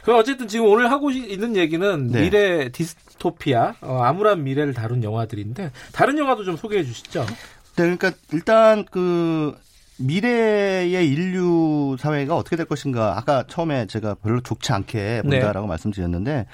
그럼 0.04 0.20
어쨌든 0.20 0.48
지금 0.48 0.66
오늘 0.68 0.92
하고 0.92 1.12
있는 1.12 1.56
얘기는 1.56 2.08
네. 2.08 2.22
미래 2.22 2.70
디스토피아, 2.72 3.76
어, 3.82 4.02
암울한 4.02 4.44
미래를 4.44 4.74
다룬 4.74 5.04
영화들인데 5.04 5.72
다른 5.92 6.18
영화도 6.18 6.44
좀 6.44 6.58
소개해 6.58 6.84
주시죠. 6.84 7.26
네, 7.28 7.36
그러니까 7.76 8.12
일단 8.32 8.86
그 8.90 9.56
미래의 10.00 11.08
인류 11.08 11.97
사회가 12.00 12.36
어떻게 12.36 12.56
될 12.56 12.66
것인가 12.66 13.18
아까 13.18 13.43
처음에 13.47 13.86
제가 13.86 14.16
별로 14.16 14.41
좋지 14.41 14.72
않게 14.72 15.22
네. 15.26 15.39
본다라고 15.39 15.68
말씀드렸는데 15.68 16.47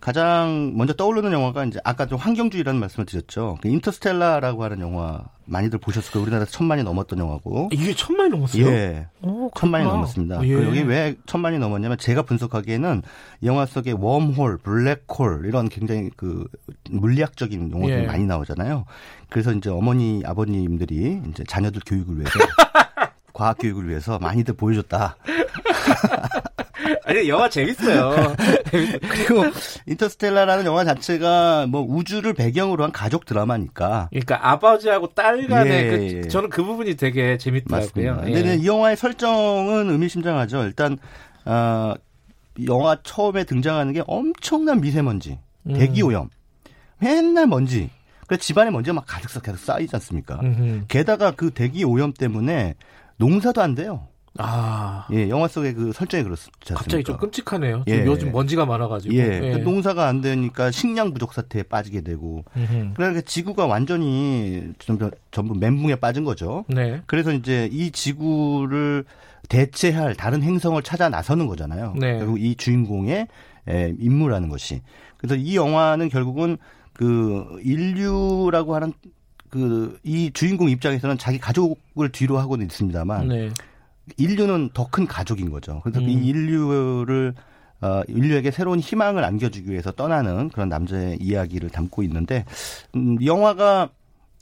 가장 0.00 0.72
먼저 0.76 0.92
떠오르는 0.94 1.32
영화가 1.32 1.64
이제 1.64 1.80
아까 1.82 2.06
좀 2.06 2.18
환경주의라는 2.18 2.78
말씀을 2.78 3.06
드렸죠. 3.06 3.58
그 3.60 3.68
인터스텔라라고 3.68 4.62
하는 4.62 4.80
영화 4.80 5.24
많이들 5.46 5.78
보셨을 5.78 6.12
거예요. 6.12 6.22
우리나라에서 6.24 6.50
천만이 6.52 6.82
넘었던 6.82 7.18
영화고. 7.18 7.70
이게 7.72 7.94
천만이 7.94 8.30
넘었어요? 8.30 8.66
예. 8.66 9.06
오, 9.22 9.50
천만이 9.54 9.84
그렇구나. 9.84 9.92
넘었습니다. 9.94 10.42
예. 10.44 10.54
그 10.54 10.64
여기 10.66 10.82
왜 10.82 11.14
천만이 11.26 11.58
넘었냐면 11.58 11.98
제가 11.98 12.22
분석하기에는 12.22 13.02
이 13.40 13.46
영화 13.46 13.64
속에 13.66 13.92
웜홀, 13.92 14.58
블랙홀 14.58 15.44
이런 15.46 15.68
굉장히 15.68 16.10
그 16.16 16.46
물리학적인 16.90 17.70
용어들이 17.70 18.02
예. 18.02 18.06
많이 18.06 18.24
나오잖아요. 18.26 18.84
그래서 19.30 19.52
이제 19.52 19.70
어머니, 19.70 20.22
아버님들이 20.24 21.22
이제 21.30 21.44
자녀들 21.46 21.82
교육을 21.86 22.16
위해서 22.16 22.32
과학 23.32 23.58
교육을 23.58 23.88
위해서 23.88 24.18
많이들 24.18 24.54
보여줬다. 24.54 25.16
아니 27.04 27.28
영화 27.28 27.48
재밌어요. 27.50 28.34
그리고 28.70 29.44
인터스텔라라는 29.86 30.64
영화 30.64 30.84
자체가 30.84 31.66
뭐 31.68 31.82
우주를 31.82 32.34
배경으로 32.34 32.84
한 32.84 32.92
가족 32.92 33.24
드라마니까 33.24 34.08
그러니까 34.10 34.50
아버지하고 34.50 35.08
딸 35.08 35.46
간의 35.46 35.72
예, 35.72 35.90
그, 35.90 36.02
예. 36.02 36.28
저는 36.28 36.50
그 36.50 36.64
부분이 36.64 36.96
되게 36.96 37.38
재밌더라고요. 37.38 37.86
맞습니다. 37.86 38.28
예. 38.28 38.32
근데 38.32 38.56
이 38.56 38.66
영화의 38.66 38.96
설정은 38.96 39.90
의미심장하죠. 39.90 40.64
일단 40.64 40.98
어, 41.44 41.94
영화 42.66 42.96
처음에 43.02 43.44
등장하는 43.44 43.92
게 43.92 44.02
엄청난 44.06 44.80
미세먼지, 44.80 45.38
음. 45.66 45.74
대기 45.74 46.02
오염, 46.02 46.28
맨날 46.98 47.46
먼지. 47.46 47.90
그래서 48.26 48.42
집안에 48.42 48.70
먼지가 48.70 48.94
막 48.94 49.04
가득 49.06 49.30
싹 49.30 49.42
계속 49.42 49.58
쌓이지 49.58 49.94
않습니까? 49.94 50.40
음흠. 50.42 50.86
게다가 50.88 51.30
그 51.30 51.50
대기 51.50 51.84
오염 51.84 52.12
때문에 52.12 52.74
농사도 53.18 53.62
안 53.62 53.74
돼요. 53.74 54.08
아. 54.38 55.06
예, 55.12 55.28
영화 55.28 55.48
속의 55.48 55.74
그 55.74 55.92
설정이 55.92 56.24
그렇지 56.24 56.48
않습니까? 56.60 56.74
갑자기 56.74 57.04
좀 57.04 57.16
끔찍하네요. 57.16 57.84
예. 57.86 57.92
지금 57.96 58.06
요즘 58.06 58.32
먼지가 58.32 58.66
많아가지고. 58.66 59.14
예, 59.14 59.52
그 59.54 59.58
농사가 59.58 60.06
안 60.06 60.20
되니까 60.20 60.70
식량 60.70 61.12
부족 61.12 61.32
사태에 61.32 61.62
빠지게 61.62 62.02
되고, 62.02 62.44
음흠. 62.56 62.92
그러니까 62.94 63.20
지구가 63.22 63.66
완전히 63.66 64.72
전부, 64.78 65.10
전부 65.30 65.54
멘붕에 65.54 65.96
빠진 65.96 66.24
거죠. 66.24 66.64
네. 66.68 67.02
그래서 67.06 67.32
이제 67.32 67.68
이 67.72 67.90
지구를 67.90 69.04
대체할 69.48 70.14
다른 70.14 70.42
행성을 70.42 70.80
찾아 70.82 71.08
나서는 71.08 71.46
거잖아요. 71.46 71.94
네. 71.98 72.18
결국 72.18 72.40
이 72.40 72.56
주인공의 72.56 73.28
에, 73.68 73.94
임무라는 73.98 74.48
것이. 74.48 74.82
그래서 75.16 75.34
이 75.36 75.56
영화는 75.56 76.08
결국은 76.08 76.56
그 76.92 77.58
인류라고 77.62 78.74
하는 78.74 78.92
그 79.50 79.98
이 80.02 80.30
주인공 80.32 80.68
입장에서는 80.68 81.18
자기 81.18 81.38
가족을 81.38 82.10
뒤로 82.12 82.38
하고는 82.38 82.66
있습니다만 82.66 83.28
네. 83.28 83.50
인류는 84.16 84.70
더 84.72 84.86
큰 84.90 85.06
가족인 85.06 85.50
거죠. 85.50 85.80
그래서 85.82 86.00
음. 86.00 86.08
이 86.08 86.12
인류를 86.28 87.34
어, 87.82 88.02
인류에게 88.08 88.50
새로운 88.50 88.78
희망을 88.80 89.22
안겨주기 89.24 89.70
위해서 89.70 89.92
떠나는 89.92 90.48
그런 90.48 90.68
남자의 90.68 91.18
이야기를 91.20 91.68
담고 91.70 92.02
있는데 92.04 92.44
음, 92.94 93.18
영화가 93.24 93.90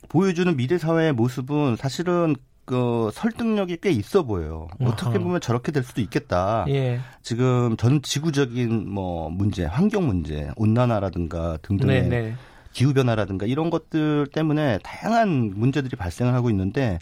보여주는 0.08 0.54
미래 0.56 0.78
사회의 0.78 1.12
모습은 1.12 1.76
사실은 1.76 2.36
그 2.66 3.10
설득력이 3.12 3.78
꽤 3.82 3.90
있어 3.90 4.22
보여요. 4.22 4.68
어떻게 4.80 5.10
아하. 5.10 5.18
보면 5.18 5.40
저렇게 5.40 5.72
될 5.72 5.82
수도 5.82 6.00
있겠다. 6.00 6.64
예. 6.68 7.00
지금 7.22 7.76
전 7.76 8.00
지구적인 8.00 8.88
뭐 8.88 9.28
문제, 9.28 9.64
환경 9.66 10.06
문제, 10.06 10.50
온난화라든가 10.56 11.58
등등의 11.62 12.02
네, 12.02 12.08
네. 12.08 12.34
기후 12.72 12.94
변화라든가 12.94 13.44
이런 13.46 13.68
것들 13.70 14.28
때문에 14.32 14.78
다양한 14.82 15.52
문제들이 15.54 15.96
발생을 15.96 16.32
하고 16.34 16.48
있는데 16.50 16.98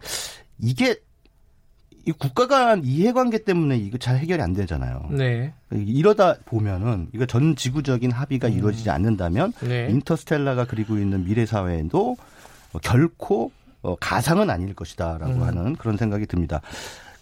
이게 0.59 0.97
이 2.05 2.13
국가 2.13 2.47
간 2.47 2.83
이해관계 2.85 3.45
때문에 3.45 3.77
이거 3.77 3.97
잘 3.99 4.17
해결이 4.19 4.43
안 4.43 4.53
되잖아요. 4.55 5.09
네. 5.11 5.53
이러다 5.71 6.37
보면은 6.45 7.09
이거 7.15 7.27
전 7.27 7.55
지구적인 7.55 8.11
합의가 8.11 8.49
이루어지지 8.49 8.91
않는다면 8.91 9.53
네. 9.61 9.89
인터스텔라가 9.91 10.67
그리고 10.67 10.99
있는 10.99 11.25
미래 11.25 11.47
사회도 11.47 12.17
어, 12.73 12.79
결코 12.81 13.53
어, 13.83 13.97
가상은 13.97 14.51
아닐 14.51 14.75
것이다라고 14.75 15.33
음. 15.33 15.43
하는 15.43 15.77
그런 15.77 15.97
생각이 15.97 16.27
듭니다. 16.27 16.61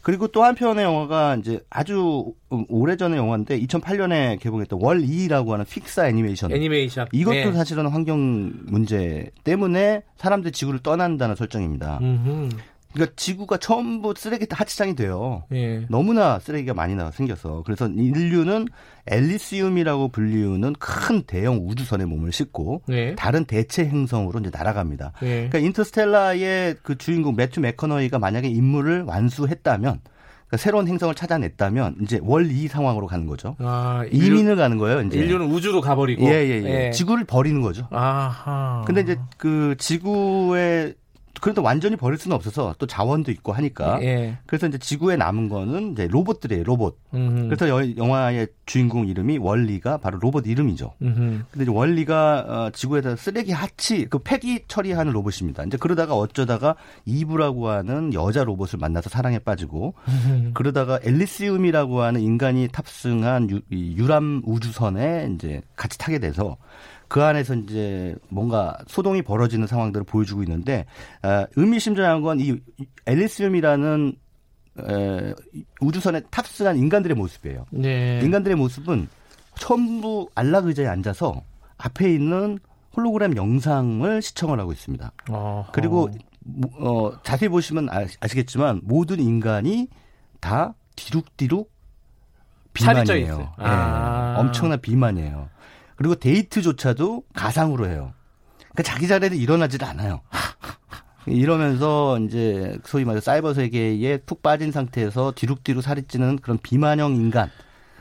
그리고 0.03 0.28
또 0.28 0.45
한편의 0.45 0.83
영화가 0.83 1.37
이제 1.37 1.61
아주 1.68 2.33
오래전의 2.49 3.18
영화인데 3.18 3.61
2008년에 3.61 4.41
개봉했던 4.41 4.78
월 4.81 5.03
2라고 5.03 5.51
하는 5.51 5.66
픽사 5.66 6.09
애니메이션. 6.09 6.53
애니메이션. 6.53 7.07
이것도 7.12 7.35
네. 7.35 7.53
사실은 7.53 7.87
환경 7.87 8.51
문제 8.64 9.31
때문에 9.45 10.03
사람들이 10.16 10.53
지구를 10.53 10.81
떠난다는 10.81 11.37
설정입니다. 11.37 11.99
음흠. 12.01 12.49
그러니까 12.93 13.14
지구가 13.16 13.59
전부 13.59 14.14
쓰레기 14.16 14.47
하치장이 14.51 14.97
돼요. 14.97 15.45
예. 15.53 15.86
너무나 15.88 16.38
쓰레기가 16.38 16.74
많이 16.74 16.95
나 16.95 17.11
생겨서 17.11 17.62
그래서 17.64 17.86
인류는 17.86 18.66
앨리시움이라고 19.07 20.09
불리우는 20.09 20.74
큰 20.78 21.22
대형 21.22 21.61
우주선에 21.66 22.05
몸을 22.05 22.32
싣고 22.32 22.82
네. 22.86 23.14
다른 23.14 23.45
대체 23.45 23.84
행성으로 23.84 24.41
이제 24.41 24.51
날아갑니다. 24.53 25.12
예. 25.22 25.26
그러니까 25.49 25.59
인터스텔라의 25.59 26.76
그 26.82 26.99
주인공 26.99 27.36
매튜 27.36 27.61
맥커너이가 27.61 28.18
만약에 28.18 28.49
임무를 28.49 29.03
완수했다면 29.03 30.01
그러니까 30.51 30.57
새로운 30.57 30.88
행성을 30.88 31.14
찾아냈다면 31.14 31.99
이제 32.03 32.18
월2 32.18 32.66
상황으로 32.66 33.07
가는 33.07 33.26
거죠. 33.26 33.55
아, 33.61 34.05
인류, 34.11 34.34
이민을 34.34 34.57
가는 34.57 34.78
거예요. 34.78 35.03
이제 35.03 35.16
인류는 35.16 35.47
우주로 35.47 35.80
가버리고. 35.80 36.26
예, 36.26 36.32
예, 36.32 36.86
예. 36.86 36.91
지구를 36.91 37.24
버리는 37.24 37.61
거죠. 37.61 37.86
아하. 37.91 38.82
근데 38.84 39.03
이제 39.03 39.16
그 39.36 39.76
지구에 39.78 40.95
그래도 41.41 41.62
완전히 41.62 41.97
버릴 41.97 42.18
수는 42.18 42.34
없어서 42.34 42.74
또 42.78 42.86
자원도 42.86 43.30
있고 43.32 43.53
하니까 43.53 44.03
예. 44.03 44.36
그래서 44.47 44.66
이제 44.66 44.78
지구에 44.78 45.16
남은 45.16 45.49
거는 45.49 45.93
이제 45.93 46.07
로봇들이에요, 46.09 46.64
로봇. 46.64 46.99
음흠. 47.14 47.49
그래서 47.49 47.68
여- 47.68 47.97
영화의 47.97 48.49
주인공 48.66 49.09
이름이 49.09 49.38
월리가 49.38 49.99
바로 49.99 50.18
로봇 50.18 50.47
이름이죠. 50.47 50.93
음흠. 51.03 51.14
근데 51.51 51.62
이제 51.62 51.70
월리가 51.70 52.45
어, 52.47 52.70
지구에다 52.72 53.16
쓰레기 53.16 53.53
하치 53.53 54.07
그 54.07 54.18
폐기 54.18 54.64
처리하는 54.68 55.12
로봇입니다. 55.12 55.64
이제 55.64 55.76
그러다가 55.76 56.14
어쩌다가 56.14 56.76
이브라고 57.07 57.68
하는 57.68 58.12
여자 58.14 58.45
로봇을 58.45 58.78
만나서 58.78 59.09
사랑에 59.11 59.38
빠지고 59.38 59.95
음흠. 60.09 60.51
그러다가 60.55 60.99
앨리시움이라고 61.05 62.03
하는 62.03 62.20
인간이 62.20 62.68
탑승한 62.68 63.51
유, 63.51 63.61
이 63.70 63.97
유람 63.97 64.43
우주선에 64.45 65.30
이제 65.34 65.62
같이 65.76 65.99
타게 65.99 66.18
돼서 66.18 66.57
그 67.11 67.23
안에서 67.25 67.55
이제 67.57 68.15
뭔가 68.29 68.79
소동이 68.87 69.21
벌어지는 69.21 69.67
상황들을 69.67 70.05
보여주고 70.05 70.45
있는데 70.45 70.87
아, 71.23 71.45
의미심장한 71.57 72.23
건이 72.23 72.57
앨리시움이라는 73.05 74.15
에, 74.79 75.35
우주선에 75.81 76.23
탑승한 76.31 76.77
인간들의 76.77 77.17
모습이에요. 77.17 77.67
네. 77.73 78.21
인간들의 78.23 78.57
모습은 78.57 79.09
전부 79.59 80.31
안락 80.37 80.67
의자에 80.67 80.87
앉아서 80.87 81.43
앞에 81.79 82.13
있는 82.13 82.61
홀로그램 82.97 83.37
영상을 83.37 84.23
시청을 84.23 84.61
하고 84.61 84.71
있습니다. 84.71 85.11
어허. 85.31 85.73
그리고 85.73 86.09
뭐, 86.39 86.71
어, 87.09 87.23
자세히 87.25 87.49
보시면 87.49 87.89
아, 87.91 88.07
아시겠지만 88.21 88.83
모든 88.85 89.19
인간이 89.19 89.89
다 90.39 90.75
뒤룩뒤룩 90.95 91.73
비만이에요. 92.73 93.53
예, 93.59 93.65
아. 93.65 94.37
엄청난 94.39 94.81
비만이에요. 94.81 95.49
그리고 96.01 96.15
데이트조차도 96.15 97.25
가상으로 97.35 97.87
해요. 97.87 98.15
그러니까 98.57 98.83
자기 98.85 99.07
자리에도 99.07 99.35
일어나질 99.35 99.85
않아요. 99.85 100.23
이러면서 101.27 102.19
이제 102.21 102.79
소위 102.85 103.05
말해 103.05 103.21
사이버 103.21 103.53
세계에 103.53 104.17
푹 104.25 104.41
빠진 104.41 104.73
상태에서 104.73 105.35
뒤룩뒤룩 105.37 105.83
살이 105.83 106.05
찌는 106.05 106.39
그런 106.39 106.57
비만형 106.57 107.17
인간. 107.17 107.51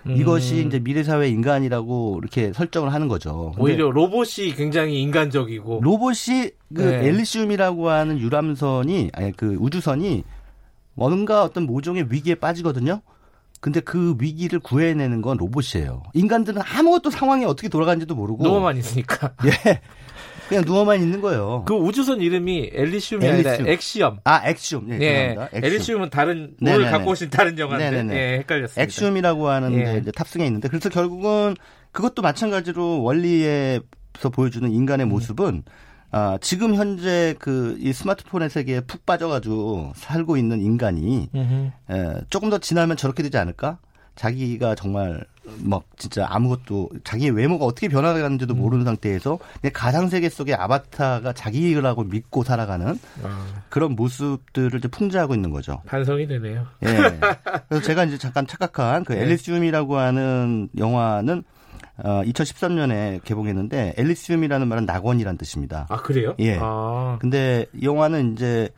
이것이 0.08 0.62
음. 0.62 0.68
이제 0.68 0.80
미래 0.80 1.04
사회 1.04 1.28
인간이라고 1.28 2.20
이렇게 2.22 2.54
설정을 2.54 2.94
하는 2.94 3.10
거죠. 3.10 3.54
오히려 3.58 3.92
로봇이 3.92 4.54
굉장히 4.56 5.02
인간적이고. 5.02 5.82
로봇이 5.84 6.52
그 6.74 6.82
네. 6.82 7.06
엘리시움이라고 7.06 7.90
하는 7.90 8.18
유람선이 8.18 9.10
아니 9.12 9.34
그 9.34 9.58
우주선이 9.60 10.24
뭔가 10.94 11.44
어떤 11.44 11.66
모종의 11.66 12.06
위기에 12.10 12.36
빠지거든요. 12.36 13.02
근데 13.60 13.80
그 13.82 14.16
위기를 14.20 14.60
구해내는 14.60 15.22
건 15.22 15.38
로봇이에요. 15.38 16.04
인간들은 16.14 16.62
아무것도 16.66 17.10
상황이 17.10 17.46
어떻게 17.46 17.68
돌아가는지도 17.68 18.16
모르고 18.16 18.44
누워만 18.44 18.78
있으니까. 18.78 19.34
예. 19.46 19.82
그냥 20.48 20.64
누워만 20.66 21.00
있는 21.02 21.22
거예요. 21.22 21.64
그 21.68 21.76
우주선 21.76 22.22
이름이 22.22 22.72
엘리시움이 22.74 23.28
아니라 23.28 23.52
엘리시움. 23.52 23.70
엑시엄. 23.70 24.20
아, 24.24 24.50
엑시움. 24.50 24.90
예, 24.92 25.00
예. 25.00 25.36
엑시움. 25.54 25.64
엘리시움은 25.64 26.10
다른. 26.10 26.56
뭘 26.60 26.84
갖고 26.90 27.12
오신 27.12 27.30
다른 27.30 27.60
영화인데 27.60 27.92
네네네. 27.92 28.16
예, 28.16 28.38
헷갈렸습니다. 28.40 28.82
엑시움이라고 28.82 29.48
하는 29.48 29.74
예. 29.74 29.84
데 29.84 29.98
이제 30.00 30.12
탑승해 30.12 30.46
있는데 30.48 30.68
그래서 30.68 30.90
결국은 30.90 31.56
그것도 31.92 32.22
마찬가지로 32.24 33.04
월리에서 33.04 34.30
보여주는 34.32 34.72
인간의 34.72 35.06
음. 35.06 35.10
모습은 35.10 35.64
아, 36.12 36.38
지금 36.42 36.76
현재 36.76 37.36
그 37.40 37.78
이 37.80 37.94
스마트폰의 37.94 38.50
세계에 38.50 38.82
푹 38.82 39.06
빠져가지고 39.06 39.94
살고 39.96 40.38
있는 40.38 40.60
인간이 40.62 41.30
음흠. 41.36 41.72
에, 41.92 42.14
조금 42.30 42.50
더 42.50 42.58
지나면 42.58 42.98
저렇게 42.98 43.24
되지 43.24 43.38
않을까? 43.38 43.78
자기가 44.16 44.76
정말 44.76 45.24
막 45.64 45.84
진짜 45.98 46.28
아무것도 46.30 46.90
자기의 47.06 47.32
외모가 47.32 47.66
어떻게 47.66 47.88
변화가는지도 47.88 48.54
음. 48.54 48.60
모르는 48.60 48.84
상태에서 48.86 49.40
가상 49.74 50.10
세계 50.10 50.28
속의 50.30 50.56
아바타가 50.56 51.32
자기라고 51.34 52.04
믿고 52.04 52.44
살아가는 52.44 53.00
아, 53.24 53.46
그런 53.70 53.96
모습들을 53.96 54.78
이제 54.78 54.88
풍자하고 54.90 55.34
있는 55.36 55.52
거죠. 55.52 55.82
반성이 55.86 56.28
되네요. 56.28 56.68
예. 56.86 57.20
그래서 57.70 57.86
제가 57.86 58.04
이제 58.04 58.18
잠깐 58.18 58.46
착각한 58.46 59.06
그 59.06 59.14
네. 59.14 59.22
앨리시움이라고 59.22 59.98
하는 59.98 60.68
영화는 60.78 61.44
어, 62.04 62.22
2013년에 62.26 63.24
개봉했는데 63.24 63.96
앨리시움이라는 63.98 64.68
말은 64.68 64.86
낙원이란 64.86 65.38
뜻입니다. 65.38 65.86
아 65.90 65.98
그래요? 65.98 66.36
예. 66.40 66.58
아, 66.62 67.18
근데 67.20 67.66
이 67.74 67.86
영화는 67.86 68.34
이제 68.34 68.70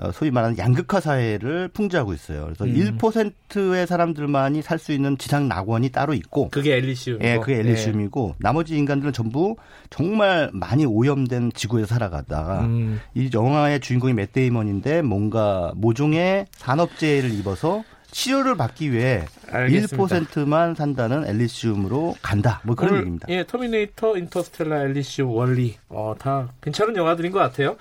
어, 0.00 0.12
소위 0.12 0.30
말하는 0.30 0.56
양극화 0.58 1.00
사회를 1.00 1.66
풍자하고 1.68 2.14
있어요. 2.14 2.44
그래서 2.44 2.64
음. 2.66 2.98
1%의 3.00 3.84
사람들만이 3.84 4.62
살 4.62 4.78
수 4.78 4.92
있는 4.92 5.18
지상 5.18 5.48
낙원이 5.48 5.88
따로 5.88 6.14
있고 6.14 6.50
그게 6.50 6.76
엘리시움. 6.76 7.18
예, 7.22 7.36
그게 7.38 7.56
엘리시움이고 7.58 8.36
나머지 8.38 8.76
인간들은 8.78 9.12
전부 9.12 9.56
정말 9.90 10.50
많이 10.52 10.86
오염된 10.86 11.50
지구에서 11.52 11.88
살아가다가 11.88 12.60
음. 12.60 13.00
이 13.14 13.28
영화의 13.34 13.80
주인공이 13.80 14.12
맷 14.12 14.32
데이먼인데 14.32 15.02
뭔가 15.02 15.72
모종의 15.74 16.46
산업재해를 16.52 17.32
입어서 17.32 17.82
치료를 18.10 18.56
받기 18.56 18.92
위해 18.92 19.24
알겠습니다. 19.50 20.20
1%만 20.20 20.74
산다는 20.74 21.26
엘리시움으로 21.26 22.16
간다. 22.22 22.60
뭐 22.64 22.74
그런 22.74 22.90
오늘, 22.92 23.00
얘기입니다. 23.02 23.26
예, 23.30 23.44
터미네이터, 23.46 24.16
인터스텔라, 24.16 24.82
엘리시움, 24.84 25.30
월리. 25.30 25.76
어, 25.88 26.14
다 26.18 26.52
괜찮은 26.62 26.96
영화들인 26.96 27.32
것 27.32 27.38
같아요. 27.38 27.76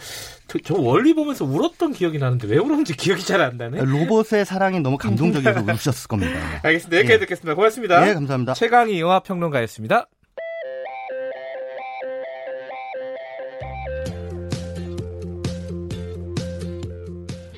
저, 0.48 0.60
저 0.64 0.76
월리 0.76 1.14
보면서 1.14 1.46
울었던 1.46 1.94
기억이 1.94 2.18
나는데 2.20 2.48
왜 2.48 2.58
울었는지 2.58 2.96
기억이 2.96 3.24
잘 3.26 3.38
안 3.42 3.58
나네. 3.58 3.84
로봇의 3.84 4.46
사랑이 4.46 4.80
너무 4.80 4.98
감동적이어서 4.98 5.62
울으셨을 5.64 6.08
겁니다. 6.08 6.40
알겠습니다. 6.64 6.98
여기까지 6.98 7.14
예. 7.14 7.20
듣겠습니다. 7.20 7.56
고맙습니다. 7.56 8.00
네, 8.04 8.14
감사합니다. 8.14 8.54
최광희 8.56 9.00
영화평론가였습니다. 9.00 10.08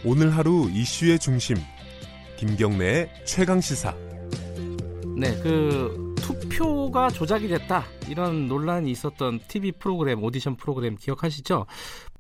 오늘 0.06 0.36
하루 0.36 0.70
이슈의 0.72 1.20
중심 1.20 1.58
김경래의 2.40 3.10
최강 3.26 3.60
시사. 3.60 3.94
네, 5.18 5.38
그 5.44 6.16
투표가 6.22 7.10
조작이 7.10 7.50
됐다 7.50 7.84
이런 8.08 8.48
논란이 8.48 8.90
있었던 8.92 9.42
TV 9.50 9.74
프로그램 9.74 10.24
오디션 10.24 10.56
프로그램 10.56 10.96
기억하시죠? 10.96 11.66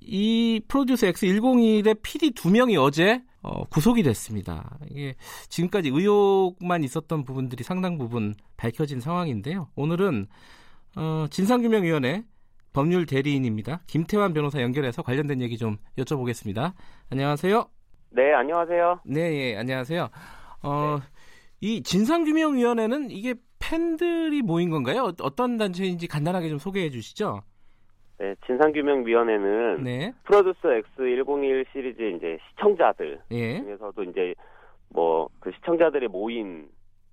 이 0.02 0.60
프로듀서 0.68 1.08
X101의 1.08 2.02
PD 2.02 2.32
두 2.32 2.50
명이 2.52 2.76
어제 2.76 3.24
어, 3.42 3.64
구속이 3.70 4.04
됐습니다. 4.04 4.78
이게 4.92 5.16
지금까지 5.48 5.88
의혹만 5.88 6.84
있었던 6.84 7.24
부분들이 7.24 7.64
상당 7.64 7.98
부분 7.98 8.36
밝혀진 8.58 9.00
상황인데요. 9.00 9.70
오늘은 9.78 10.28
어, 10.98 11.28
진상규명위원회 11.32 12.26
법률 12.74 13.06
대리인입니다. 13.06 13.84
김태환 13.88 14.34
변호사 14.34 14.62
연결해서 14.62 15.02
관련된 15.02 15.42
얘기 15.42 15.58
좀 15.58 15.78
여쭤보겠습니다. 15.98 16.74
안녕하세요. 17.10 17.70
네, 18.12 18.34
안녕하세요. 18.34 19.02
네, 19.06 19.52
예, 19.52 19.58
안녕하세요. 19.58 20.10
어, 20.64 20.98
네. 21.00 21.06
이 21.62 21.84
진상규명위원회는 21.84 23.12
이게 23.12 23.36
팬들이 23.60 24.42
모인 24.42 24.70
건가요? 24.70 25.12
어떤 25.22 25.58
단체인지 25.58 26.08
간단하게 26.08 26.50
좀 26.50 26.58
소개해 26.58 26.90
주시죠. 26.90 27.42
네, 28.18 28.36
진상규명위원회는 28.48 29.84
네. 29.84 30.14
프로듀스 30.24 30.60
X101 30.98 31.66
시리즈 31.72 32.02
이제 32.02 32.38
시청자들 32.50 33.22
예. 33.32 33.60
중에서도 33.62 34.04
이제 34.04 34.34
뭐 34.90 35.30
그 35.40 35.52
시청자들이 35.56 36.08
모인 36.08 36.68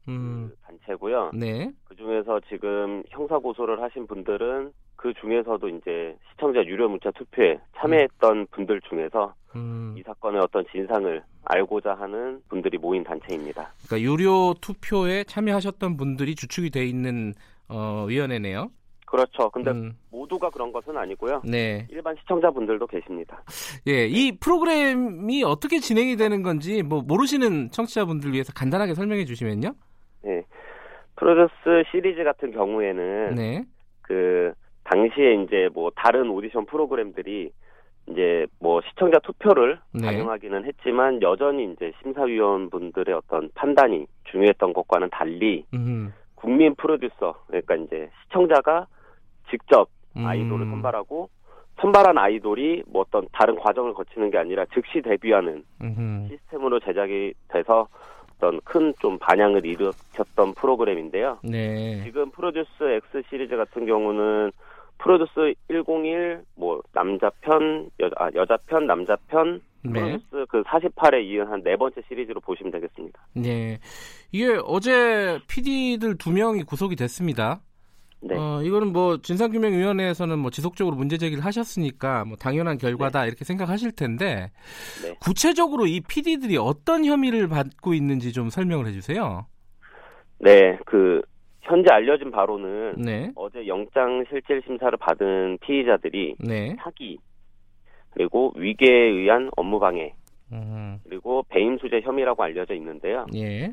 음. 0.09 0.51
그 0.51 0.57
단체고요. 0.67 1.31
네. 1.35 1.71
그 1.85 1.95
중에서 1.97 2.41
지금 2.49 3.03
형사 3.09 3.39
고소를 3.39 3.83
하신 3.83 4.07
분들은 4.07 4.73
그 4.97 5.13
중에서도 5.15 5.69
이제 5.69 6.17
시청자 6.31 6.65
유료 6.65 6.89
문자 6.89 7.11
투표에 7.11 7.59
참여했던 7.77 8.37
음. 8.39 8.47
분들 8.51 8.81
중에서 8.83 9.35
음. 9.55 9.95
이 9.97 10.03
사건의 10.03 10.41
어떤 10.41 10.65
진상을 10.73 11.23
알고자 11.45 11.95
하는 11.95 12.41
분들이 12.49 12.79
모인 12.79 13.05
단체입니다. 13.05 13.73
그러니까 13.87 14.01
유료 14.01 14.55
투표에 14.61 15.25
참여하셨던 15.25 15.97
분들이 15.97 16.35
주축이 16.35 16.71
돼 16.71 16.85
있는 16.85 17.35
어, 17.69 18.05
위원회네요. 18.09 18.71
그렇죠. 19.07 19.49
근데 19.51 19.71
음. 19.71 19.97
모두가 20.11 20.51
그런 20.51 20.73
것은 20.73 20.97
아니고요. 20.97 21.43
네. 21.45 21.87
일반 21.91 22.17
시청자분들도 22.17 22.87
계십니다. 22.89 23.41
예, 23.87 24.07
이 24.07 24.37
프로그램이 24.39 25.45
어떻게 25.45 25.79
진행이 25.79 26.17
되는 26.17 26.43
건지 26.43 26.83
뭐 26.83 27.03
모르시는 27.03 27.71
청취자분들 27.71 28.33
위해서 28.33 28.53
간단하게 28.53 28.95
설명해 28.95 29.25
주시면요. 29.25 29.73
네. 30.23 30.43
프로듀스 31.15 31.85
시리즈 31.93 32.25
같은 32.25 32.51
경우에는 32.51 33.37
네. 33.37 33.65
그 34.03 34.53
당시에 34.87 35.43
이제 35.43 35.69
뭐 35.75 35.91
다른 35.95 36.31
오디션 36.31 36.67
프로그램들이 36.67 37.51
이제 38.09 38.47
뭐 38.61 38.81
시청자 38.89 39.19
투표를 39.19 39.79
네. 39.93 40.07
반영하기는 40.07 40.65
했지만 40.65 41.21
여전히 41.23 41.73
이제 41.73 41.93
심사위원분들의 42.03 43.15
어떤 43.15 43.51
판단이 43.55 44.07
중요했던 44.31 44.73
것과는 44.73 45.11
달리 45.11 45.65
음. 45.75 46.13
국민 46.37 46.75
프로듀서 46.77 47.35
그러니까 47.49 47.75
이제 47.75 48.09
시청자가 48.23 48.87
직접 49.51 49.89
음. 50.17 50.25
아이돌을 50.25 50.67
음. 50.67 50.71
선발하고 50.71 51.29
선발한 51.81 52.17
아이돌이 52.17 52.85
뭐 52.87 53.03
어떤 53.03 53.27
다른 53.33 53.57
과정을 53.57 53.93
거치는 53.95 54.31
게 54.31 54.39
아니라 54.39 54.65
즉시 54.73 55.03
데뷔하는 55.03 55.65
음흠. 55.83 56.29
시스템으로 56.29 56.81
제작이 56.81 57.35
돼서 57.49 57.89
어떤 58.37 58.61
큰 58.61 58.93
좀 59.01 59.19
반향을 59.19 59.67
일으켰던 59.67 60.55
프로그램인데요. 60.55 61.39
네. 61.43 62.03
지금 62.05 62.31
프로듀스 62.31 62.83
X 62.83 63.23
시리즈 63.29 63.57
같은 63.57 63.87
경우는 63.87 64.53
프로듀스 64.99 65.55
101, 65.69 66.43
뭐, 66.57 66.81
남자 66.93 67.31
편, 67.41 67.91
여, 68.01 68.11
아, 68.17 68.31
여자 68.35 68.57
편, 68.67 68.87
남자 68.87 69.17
편, 69.29 69.61
네. 69.83 70.01
프로듀스 70.01 70.47
그 70.49 70.63
48에 70.63 71.25
이은 71.25 71.47
한 71.47 71.63
네 71.63 71.77
번째 71.77 72.01
시리즈로 72.09 72.41
보시면 72.41 72.73
되겠습니다. 72.73 73.27
네. 73.35 73.79
이게 74.33 74.59
어제 74.65 75.39
PD들 75.49 76.19
두 76.19 76.33
명이 76.33 76.65
구속이 76.65 76.97
됐습니다. 76.97 77.61
네. 78.21 78.35
어, 78.37 78.61
이거는 78.63 78.93
뭐 78.93 79.19
진상규명위원회에서는 79.21 80.39
뭐 80.39 80.51
지속적으로 80.51 80.97
문제 80.97 81.19
제기를 81.19 81.45
하셨으니까 81.45 82.25
뭐 82.25 82.37
당연한 82.37 82.79
결과다 82.79 83.23
네. 83.23 83.29
이렇게 83.29 83.45
생각하실 83.45 83.93
텐데 83.93 84.51
네. 85.03 85.15
구체적으로 85.21 85.87
이 85.87 86.01
PD들이 86.01 86.57
어떤 86.57 87.05
혐의를 87.05 87.47
받고 87.49 87.95
있는지 87.95 88.33
좀 88.33 88.49
설명을 88.51 88.87
해주세요. 88.87 89.47
네, 90.39 90.79
그 90.87 91.23
현재 91.67 91.93
알려진 91.93 92.31
바로는 92.31 92.95
네. 92.99 93.31
어제 93.35 93.67
영장 93.67 94.25
실질 94.29 94.63
심사를 94.65 94.97
받은 94.97 95.59
피의자들이 95.61 96.37
네. 96.39 96.77
사기 96.79 97.19
그리고 98.13 98.53
위계에 98.57 99.11
의한 99.11 99.51
업무 99.57 99.79
방해 99.79 100.15
음. 100.53 101.01
그리고 101.05 101.45
배임 101.49 101.77
수재 101.79 102.01
혐의라고 102.01 102.43
알려져 102.43 102.75
있는데요. 102.75 103.27
예. 103.35 103.73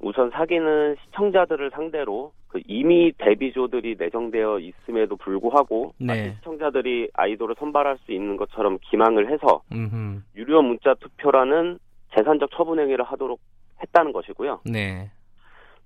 우선 0.00 0.30
사기는 0.30 0.96
시청자들을 1.04 1.70
상대로 1.70 2.32
그 2.48 2.60
이미 2.66 3.12
데뷔조들이 3.16 3.96
내정되어 3.98 4.58
있음에도 4.58 5.16
불구하고 5.16 5.94
네. 5.98 6.34
시청자들이 6.34 7.08
아이돌을 7.14 7.54
선발할 7.58 7.98
수 8.04 8.12
있는 8.12 8.36
것처럼 8.36 8.78
기망을 8.82 9.32
해서 9.32 9.62
음흠. 9.72 10.20
유료 10.36 10.60
문자 10.60 10.94
투표라는 10.94 11.78
재산적 12.14 12.50
처분 12.50 12.78
행위를 12.78 13.04
하도록 13.04 13.40
했다는 13.80 14.12
것이고요. 14.12 14.60
네. 14.66 15.10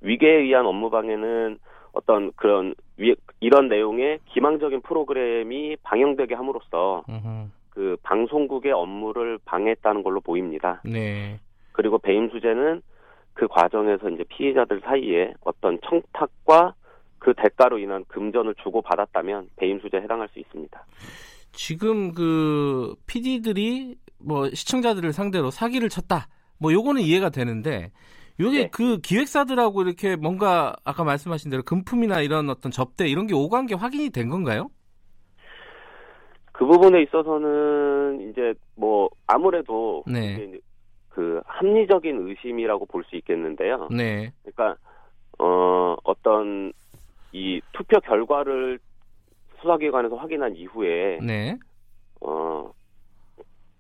위계에 0.01 0.43
의한 0.43 0.66
업무 0.66 0.90
방해는 0.90 1.59
어떤 1.93 2.32
그런 2.36 2.74
위, 2.98 3.14
이런 3.40 3.68
내용의 3.68 4.20
기망적인 4.27 4.82
프로그램이 4.82 5.77
방영되게 5.82 6.35
함으로써 6.35 7.05
으흠. 7.09 7.52
그 7.70 7.97
방송국의 8.02 8.73
업무를 8.73 9.39
방해했다는 9.44 10.02
걸로 10.02 10.20
보입니다. 10.20 10.81
네. 10.85 11.39
그리고 11.73 11.98
배임 11.98 12.28
수재는 12.31 12.81
그 13.35 13.47
과정에서 13.48 14.09
이제 14.09 14.24
피해자들 14.28 14.81
사이에 14.81 15.35
어떤 15.43 15.78
청탁과 15.82 16.74
그 17.18 17.35
대가로 17.35 17.78
인한 17.78 18.05
금전을 18.09 18.55
주고 18.62 18.81
받았다면 18.81 19.51
배임 19.56 19.78
수재에 19.81 20.01
해당할 20.01 20.28
수 20.28 20.39
있습니다. 20.39 20.86
지금 21.52 22.12
그 22.14 22.94
PD들이 23.06 23.97
뭐 24.18 24.48
시청자들을 24.48 25.12
상대로 25.12 25.51
사기를 25.51 25.89
쳤다. 25.89 26.28
뭐 26.59 26.73
요거는 26.73 27.02
이해가 27.02 27.28
되는데 27.28 27.90
요게 28.39 28.59
네. 28.59 28.69
그 28.71 28.99
기획사들하고 28.99 29.83
이렇게 29.83 30.17
뭔가 30.17 30.77
아까 30.85 31.05
말씀하신 31.05 31.51
대로 31.51 31.63
금품이나 31.63 32.21
이런 32.21 32.51
어떤 32.51 32.71
접대 32.71 33.07
이런 33.09 33.27
게 33.27 33.35
오간 33.35 33.67
게 33.67 33.75
확인이 33.75 34.11
된 34.11 34.29
건가요? 34.29 34.69
그 36.53 36.65
부분에 36.67 37.03
있어서는 37.03 38.31
이제 38.31 38.55
뭐 38.77 39.09
아무래도 39.27 40.03
네. 40.07 40.59
그 41.11 41.41
합리적인 41.47 42.29
의심이라고 42.29 42.87
볼 42.87 43.05
수 43.05 43.17
있겠는데요. 43.17 43.89
네. 43.91 44.33
그러니까 44.43 44.77
어 45.39 45.97
어떤 46.05 46.73
이 47.33 47.61
투표 47.73 48.01
결과를 48.01 48.79
수사기관에서 49.61 50.17
확인한 50.17 50.55
이후에 50.57 51.19
네. 51.23 51.59
어 52.21 52.71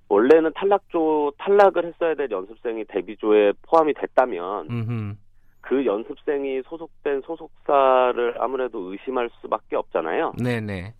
원래는 0.08 0.52
탈락조 0.54 1.32
탈락을 1.38 1.86
했어야 1.86 2.14
될 2.14 2.30
연습생이 2.30 2.84
데뷔조에 2.84 3.52
포함이 3.62 3.94
됐다면 3.94 4.68
음흠. 4.70 5.14
그 5.60 5.84
연습생이 5.84 6.62
소속된 6.62 7.22
소속사를 7.22 8.34
아무래도 8.38 8.92
의심할 8.92 9.28
수밖에 9.40 9.74
없잖아요. 9.74 10.34
네네. 10.42 10.94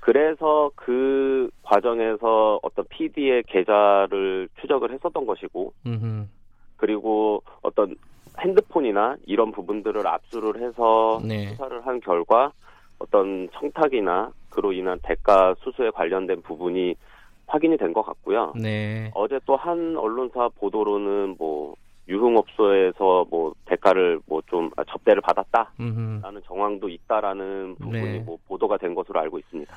그래서 0.00 0.70
그 0.74 1.48
과정에서 1.62 2.58
어떤 2.62 2.84
PD의 2.88 3.44
계좌를 3.44 4.48
추적을 4.60 4.92
했었던 4.92 5.26
것이고, 5.26 5.72
음흠. 5.86 6.24
그리고 6.76 7.42
어떤 7.62 7.94
핸드폰이나 8.40 9.16
이런 9.26 9.52
부분들을 9.52 10.04
압수를 10.06 10.62
해서 10.62 11.20
네. 11.22 11.48
수사를 11.50 11.86
한 11.86 12.00
결과 12.00 12.52
어떤 12.98 13.48
청탁이나 13.52 14.32
그로 14.48 14.72
인한 14.72 14.98
대가 15.02 15.54
수수에 15.60 15.90
관련된 15.90 16.42
부분이 16.42 16.96
확인이 17.50 17.76
된 17.76 17.92
것 17.92 18.02
같고요. 18.02 18.52
네. 18.56 19.10
어제 19.14 19.38
또 19.44 19.56
한 19.56 19.96
언론사 19.96 20.48
보도로는 20.58 21.34
뭐 21.38 21.74
유흥업소에서 22.08 23.26
뭐 23.30 23.52
대가를 23.66 24.20
뭐 24.26 24.40
좀 24.46 24.70
접대를 24.88 25.20
받았다라는 25.22 26.42
정황도 26.46 26.88
있다라는 26.88 27.74
부분이 27.76 28.02
네. 28.02 28.18
뭐 28.20 28.36
보도가 28.48 28.78
된 28.78 28.94
것으로 28.94 29.20
알고 29.20 29.38
있습니다. 29.38 29.72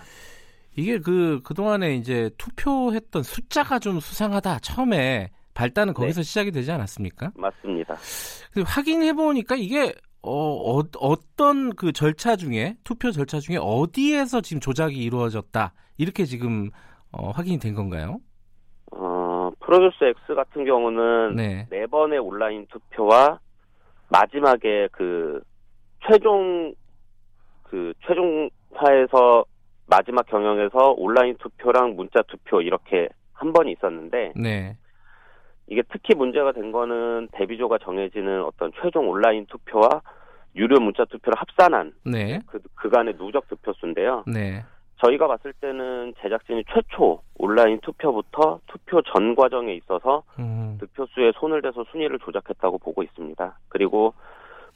이게 0.75 0.97
그 0.99 1.41
그동안에 1.43 1.95
이제 1.95 2.31
투표했던 2.37 3.21
숫자가 3.23 3.77
좀 3.79 3.99
수상하다 3.99 4.59
처음에 4.59 5.29
발단은 5.53 5.93
거기서 5.93 6.21
네. 6.21 6.23
시작이 6.23 6.51
되지 6.51 6.71
않았습니까? 6.71 7.31
맞습니다. 7.35 7.95
확인해 8.65 9.13
보니까 9.13 9.55
이게 9.55 9.93
어, 10.23 10.79
어, 10.79 11.15
떤그 11.35 11.91
절차 11.91 12.35
중에 12.35 12.75
투표 12.83 13.11
절차 13.11 13.39
중에 13.39 13.57
어디에서 13.59 14.41
지금 14.41 14.59
조작이 14.59 14.95
이루어졌다 14.95 15.73
이렇게 15.97 16.25
지금 16.25 16.71
어, 17.13 17.29
확인이 17.31 17.59
된 17.59 17.75
건가요? 17.75 18.17
어, 18.91 19.51
프로듀스 19.59 20.03
X 20.03 20.35
같은 20.35 20.65
경우는 20.65 21.35
네. 21.35 21.67
네 21.69 21.85
번의 21.87 22.19
온라인 22.19 22.65
투표와 22.67 23.39
마지막에 24.09 24.89
그 24.91 25.41
최종 26.07 26.73
그 27.63 27.93
최종화에서 28.05 29.45
마지막 29.87 30.25
경영에서 30.27 30.93
온라인 30.97 31.35
투표랑 31.37 31.95
문자 31.95 32.21
투표 32.23 32.61
이렇게 32.61 33.09
한 33.33 33.53
번이 33.53 33.71
있었는데 33.73 34.33
네. 34.35 34.77
이게 35.67 35.81
특히 35.91 36.15
문제가 36.15 36.51
된 36.51 36.71
거는 36.71 37.29
데뷔조가 37.33 37.79
정해지는 37.79 38.43
어떤 38.43 38.71
최종 38.81 39.09
온라인 39.09 39.45
투표와 39.47 40.01
유료 40.55 40.79
문자 40.79 41.05
투표를 41.05 41.35
합산한 41.39 41.93
네. 42.05 42.39
그 42.47 42.59
그간의 42.75 43.17
누적 43.17 43.47
득표수인데요. 43.47 44.23
네. 44.27 44.63
저희가 45.03 45.27
봤을 45.27 45.53
때는 45.53 46.13
제작진이 46.21 46.63
최초 46.73 47.21
온라인 47.35 47.79
투표부터 47.81 48.59
투표 48.67 49.01
전 49.01 49.35
과정에 49.35 49.73
있어서 49.75 50.23
음. 50.39 50.77
득표수에 50.79 51.33
손을 51.35 51.61
대서 51.61 51.83
순위를 51.91 52.19
조작했다고 52.19 52.77
보고 52.77 53.03
있습니다. 53.03 53.59
그리고 53.67 54.13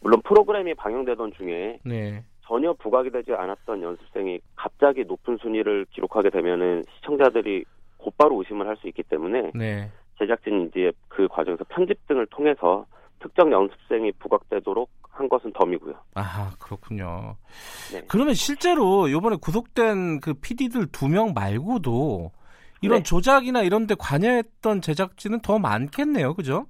물론 0.01 0.21
프로그램이 0.23 0.73
방영되던 0.73 1.33
중에 1.33 1.79
네. 1.85 2.23
전혀 2.41 2.73
부각이 2.73 3.09
되지 3.09 3.33
않았던 3.33 3.81
연습생이 3.81 4.39
갑자기 4.55 5.05
높은 5.05 5.37
순위를 5.37 5.85
기록하게 5.91 6.29
되면은 6.29 6.83
시청자들이 6.95 7.63
곧바로 7.97 8.37
의심을 8.39 8.67
할 8.67 8.77
수 8.77 8.87
있기 8.87 9.03
때문에 9.03 9.51
네. 9.55 9.89
제작진이 10.19 10.65
이제 10.65 10.91
그 11.07 11.27
과정에서 11.27 11.63
편집 11.69 12.05
등을 12.07 12.25
통해서 12.27 12.85
특정 13.19 13.51
연습생이 13.51 14.11
부각되도록 14.13 14.89
한 15.17 15.27
것은 15.27 15.51
덤이고요. 15.53 15.95
아 16.15 16.51
그렇군요. 16.59 17.35
네. 17.91 18.01
그러면 18.07 18.33
실제로 18.35 19.07
이번에 19.07 19.37
구속된 19.41 20.19
그 20.21 20.33
PD들 20.35 20.87
두 20.91 21.07
명 21.07 21.33
말고도 21.33 22.31
이런 22.81 22.99
네. 22.99 23.03
조작이나 23.03 23.63
이런 23.63 23.87
데 23.87 23.95
관여했던 23.97 24.81
제작진은 24.81 25.39
더 25.41 25.57
많겠네요. 25.57 26.33
그죠? 26.35 26.65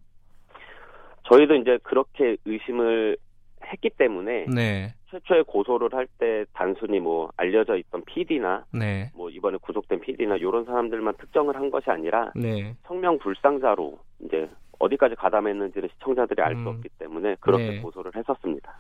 저희도 1.30 1.56
이제 1.56 1.78
그렇게 1.84 2.38
의심을 2.46 3.18
했기 3.66 3.90
때문에 3.90 4.46
네. 4.46 4.94
최초에 5.12 5.42
고소를 5.44 5.90
할 5.94 6.08
때 6.20 6.46
단순히 6.54 7.00
뭐 7.00 7.30
알려져 7.36 7.76
있던 7.78 8.04
PD나 8.06 8.64
네. 8.74 9.12
뭐 9.16 9.30
이번에 9.30 9.58
구속된 9.62 10.00
PD나 10.02 10.38
이런 10.38 10.64
사람들만 10.66 11.16
특정을 11.18 11.56
한 11.56 11.70
것이 11.70 11.90
아니라 11.90 12.32
네. 12.36 12.76
성명 12.86 13.18
불상자로 13.20 14.00
이제 14.22 14.50
어디까지 14.80 15.16
가담했는지를 15.16 15.90
시청자들이 15.94 16.42
알수 16.42 16.62
음. 16.62 16.68
없기 16.68 16.90
때문에 17.00 17.36
그렇게 17.40 17.70
네. 17.72 17.82
고소를 17.82 18.12
했었습니다. 18.16 18.72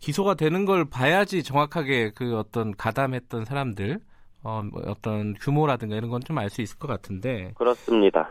기소가 0.00 0.34
되는 0.34 0.64
걸 0.64 0.84
봐야지 0.88 1.42
정확하게 1.42 2.10
그 2.14 2.36
어떤 2.36 2.76
가담했던 2.76 3.44
사람들 3.44 3.98
어, 4.42 4.62
뭐 4.62 4.82
어떤 4.86 5.34
규모라든가 5.34 5.96
이런 5.96 6.10
건 6.10 6.20
좀 6.20 6.36
알 6.38 6.50
수 6.50 6.60
있을 6.60 6.78
것 6.78 6.86
같은데. 6.88 7.52
그렇습니다. 7.56 8.30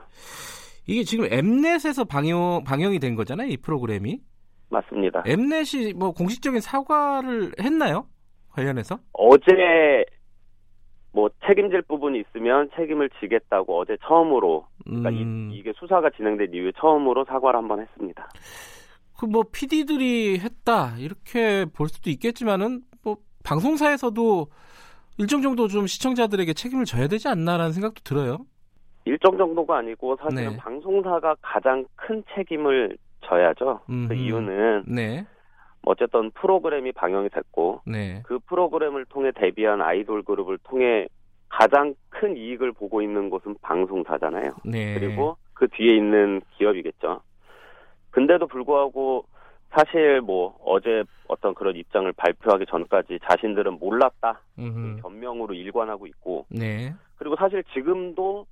이게 0.85 1.03
지금 1.03 1.25
엠넷에서 1.31 2.03
방영 2.03 2.63
방영이 2.65 2.99
된 2.99 3.15
거잖아요, 3.15 3.47
이 3.47 3.57
프로그램이. 3.57 4.19
맞습니다. 4.69 5.23
엠넷이 5.25 5.93
뭐 5.93 6.11
공식적인 6.11 6.59
사과를 6.61 7.53
했나요? 7.59 8.05
관련해서? 8.51 8.99
어제 9.13 10.05
뭐 11.13 11.29
책임질 11.47 11.83
부분이 11.83 12.19
있으면 12.19 12.69
책임을 12.75 13.09
지겠다고 13.19 13.79
어제 13.79 13.97
처음으로 14.05 14.65
그러니까 14.83 15.09
음. 15.09 15.51
이, 15.53 15.61
게 15.61 15.71
수사가 15.75 16.09
진행된 16.09 16.53
이후에 16.53 16.71
처음으로 16.77 17.23
사과를 17.25 17.57
한번 17.57 17.79
했습니다. 17.81 18.27
그 19.19 19.25
뭐 19.25 19.43
PD들이 19.51 20.39
했다 20.39 20.95
이렇게 20.97 21.65
볼 21.73 21.87
수도 21.87 22.09
있겠지만은 22.09 22.81
뭐 23.03 23.17
방송사에서도 23.45 24.47
일정 25.17 25.41
정도 25.41 25.67
좀 25.67 25.87
시청자들에게 25.87 26.53
책임을 26.53 26.85
져야 26.85 27.07
되지 27.07 27.27
않나라는 27.29 27.71
생각도 27.71 28.01
들어요. 28.03 28.45
일정 29.05 29.37
정도가 29.37 29.77
아니고 29.77 30.17
사실은 30.17 30.51
네. 30.51 30.57
방송사가 30.57 31.35
가장 31.41 31.85
큰 31.95 32.23
책임을 32.35 32.97
져야죠. 33.21 33.81
그 33.85 33.93
음흠. 33.93 34.07
그 34.09 34.13
이유는 34.15 34.83
네. 34.87 35.25
어쨌든 35.85 36.31
프로그램이 36.31 36.91
방영이 36.91 37.29
됐고 37.29 37.81
네. 37.85 38.21
그 38.25 38.39
프로그램을 38.39 39.05
통해 39.05 39.31
데뷔한 39.31 39.81
아이돌 39.81 40.23
그룹을 40.23 40.57
통해 40.63 41.07
가장 41.49 41.93
큰 42.09 42.35
이익을 42.35 42.71
보고 42.71 43.01
있는 43.01 43.29
곳은 43.29 43.55
방송사잖아요. 43.61 44.51
네. 44.65 44.95
그리고 44.95 45.37
그 45.53 45.67
뒤에 45.67 45.95
있는 45.95 46.41
기업이겠죠. 46.57 47.21
근데도 48.11 48.47
불구하고 48.47 49.25
사실 49.71 50.21
뭐 50.21 50.57
어제 50.63 51.03
어떤 51.27 51.53
그런 51.53 51.75
입장을 51.75 52.11
발표하기 52.13 52.65
전까지 52.67 53.19
자신들은 53.23 53.79
몰랐다 53.79 54.41
음 54.59 54.97
변명으로 55.01 55.53
일관하고 55.53 56.07
있고 56.07 56.45
네. 56.49 56.93
그리고 57.17 57.35
사실 57.35 57.63
지금도 57.73 58.45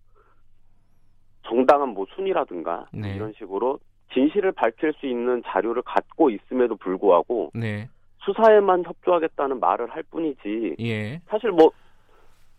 정당한 1.43 1.89
뭐 1.89 2.05
순위라든가 2.15 2.87
네. 2.91 3.15
이런 3.15 3.33
식으로 3.33 3.79
진실을 4.13 4.51
밝힐 4.51 4.93
수 4.93 5.05
있는 5.05 5.41
자료를 5.45 5.81
갖고 5.83 6.29
있음에도 6.29 6.75
불구하고 6.75 7.51
네. 7.53 7.89
수사에만 8.19 8.83
협조하겠다는 8.85 9.59
말을 9.59 9.89
할 9.89 10.03
뿐이지 10.03 10.75
예. 10.79 11.21
사실 11.27 11.51
뭐 11.51 11.71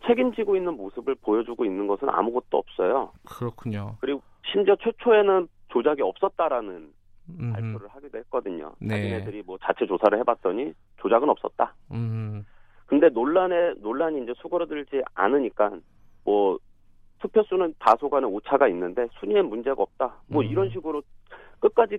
책임지고 0.06 0.56
있는 0.56 0.76
모습을 0.76 1.14
보여주고 1.16 1.64
있는 1.64 1.86
것은 1.86 2.08
아무것도 2.08 2.58
없어요. 2.58 3.12
그렇군요. 3.24 3.96
그리고 4.00 4.20
심지어 4.50 4.74
최초에는 4.76 5.48
조작이 5.68 6.02
없었다라는 6.02 6.92
음흠. 7.30 7.52
발표를 7.52 7.88
하기도 7.88 8.18
했거든요. 8.18 8.72
네. 8.80 8.96
자기네들이 8.96 9.42
뭐 9.46 9.58
자체 9.62 9.86
조사를 9.86 10.18
해봤더니 10.18 10.72
조작은 10.98 11.28
없었다. 11.28 11.74
음. 11.92 12.44
근데 12.86 13.08
논란에 13.08 13.74
논란이 13.78 14.22
이제 14.22 14.34
수그러들지 14.38 15.02
않으니까 15.14 15.70
뭐 16.24 16.58
투표 17.20 17.42
수는 17.44 17.72
다소간의 17.78 18.28
오차가 18.28 18.66
있는데 18.68 19.06
순위에 19.20 19.42
문제가 19.42 19.82
없다. 19.82 20.16
뭐 20.26 20.42
음. 20.42 20.48
이런 20.48 20.70
식으로 20.70 21.02
끝까지 21.62 21.98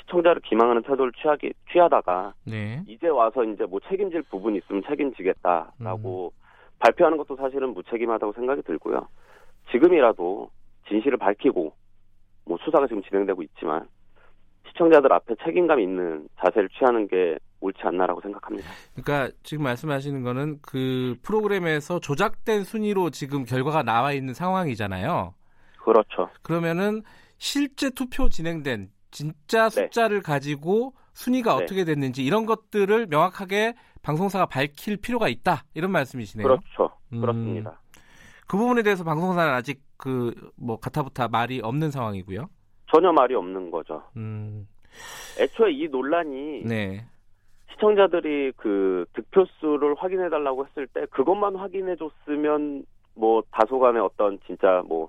시청자를 0.00 0.40
기망하는 0.42 0.82
태도를 0.82 1.12
취하기 1.20 1.52
취하다가 1.72 2.34
네. 2.44 2.82
이제 2.86 3.08
와서 3.08 3.42
이제 3.44 3.64
뭐 3.64 3.80
책임질 3.88 4.22
부분이 4.22 4.58
있으면 4.58 4.82
책임지겠다라고 4.86 6.32
음. 6.34 6.38
발표하는 6.78 7.18
것도 7.18 7.36
사실은 7.36 7.74
무책임하다고 7.74 8.32
생각이 8.34 8.62
들고요. 8.62 9.08
지금이라도 9.72 10.50
진실을 10.88 11.18
밝히고 11.18 11.72
뭐 12.44 12.58
수사가 12.64 12.86
지금 12.86 13.02
진행되고 13.02 13.42
있지만 13.42 13.88
시청자들 14.68 15.12
앞에 15.12 15.34
책임감 15.44 15.80
있는 15.80 16.28
자세를 16.38 16.68
취하는 16.70 17.08
게 17.08 17.36
옳지 17.60 17.80
않나라고 17.82 18.20
생각합니다. 18.20 18.68
그러니까 18.94 19.34
지금 19.42 19.64
말씀하시는 19.64 20.22
거는 20.22 20.60
그 20.62 21.16
프로그램에서 21.22 21.98
조작된 21.98 22.62
순위로 22.62 23.10
지금 23.10 23.44
결과가 23.44 23.82
나와 23.82 24.12
있는 24.12 24.32
상황이잖아요. 24.32 25.34
그렇죠. 25.82 26.30
그러면은 26.42 27.02
실제 27.38 27.90
투표 27.90 28.28
진행된 28.28 28.90
진짜 29.18 29.68
네. 29.68 29.82
숫자를 29.82 30.18
네. 30.18 30.22
가지고 30.22 30.94
순위가 31.14 31.56
네. 31.56 31.64
어떻게 31.64 31.84
됐는지 31.84 32.24
이런 32.24 32.46
것들을 32.46 33.06
명확하게 33.08 33.74
방송사가 34.02 34.46
밝힐 34.46 34.96
필요가 34.96 35.28
있다 35.28 35.64
이런 35.74 35.90
말씀이시네요. 35.90 36.46
그렇죠. 36.46 36.96
음, 37.12 37.20
그렇습니다. 37.20 37.80
그 38.46 38.56
부분에 38.56 38.82
대해서 38.82 39.02
방송사는 39.04 39.52
아직 39.52 39.82
그 39.96 40.32
뭐 40.56 40.78
가타부타 40.78 41.28
말이 41.28 41.60
없는 41.62 41.90
상황이고요. 41.90 42.48
전혀 42.92 43.12
말이 43.12 43.34
없는 43.34 43.70
거죠. 43.70 44.02
음. 44.16 44.68
애초에 45.40 45.72
이 45.72 45.88
논란이 45.88 46.62
네. 46.64 47.04
시청자들이 47.72 48.52
그 48.56 49.04
득표수를 49.14 49.94
확인해 49.96 50.28
달라고 50.30 50.66
했을 50.66 50.86
때 50.86 51.06
그것만 51.10 51.56
확인해 51.56 51.96
줬으면 51.96 52.84
뭐 53.14 53.42
다소간의 53.50 54.00
어떤 54.00 54.38
진짜 54.46 54.82
뭐 54.86 55.08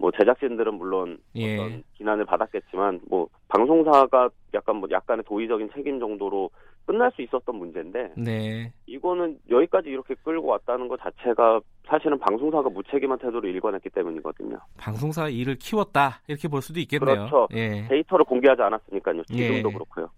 뭐 0.00 0.10
제작진들은 0.18 0.74
물론 0.74 1.18
예. 1.36 1.58
어떤 1.58 1.84
비난을 1.98 2.24
받았겠지만 2.24 3.02
뭐 3.08 3.28
방송사가 3.48 4.30
약간 4.54 4.76
뭐 4.76 4.88
약간의 4.90 5.24
도의적인 5.26 5.70
책임 5.74 6.00
정도로 6.00 6.50
끝날 6.86 7.12
수 7.12 7.20
있었던 7.20 7.54
문제인데 7.54 8.14
네. 8.16 8.72
이거는 8.86 9.38
여기까지 9.50 9.90
이렇게 9.90 10.14
끌고 10.24 10.48
왔다는 10.48 10.88
것 10.88 10.98
자체가 11.00 11.60
사실은 11.86 12.18
방송사가 12.18 12.70
무책임한 12.70 13.18
태도로 13.18 13.46
일관했기 13.46 13.90
때문이거든요. 13.90 14.58
방송사 14.78 15.28
일을 15.28 15.56
키웠다 15.56 16.22
이렇게 16.26 16.48
볼 16.48 16.62
수도 16.62 16.80
있겠네요. 16.80 17.28
그렇죠. 17.28 17.48
예. 17.52 17.86
데이터를 17.88 18.24
공개하지 18.24 18.62
않았으니까요. 18.62 19.22
지금도 19.24 19.68
예. 19.68 19.72
그렇고요. 19.72 20.08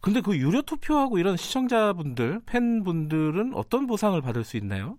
근데 0.00 0.22
그 0.22 0.34
유료 0.38 0.62
투표하고 0.62 1.18
이런 1.18 1.36
시청자분들, 1.36 2.40
팬분들은 2.46 3.52
어떤 3.54 3.86
보상을 3.86 4.18
받을 4.22 4.44
수 4.44 4.56
있나요? 4.56 4.96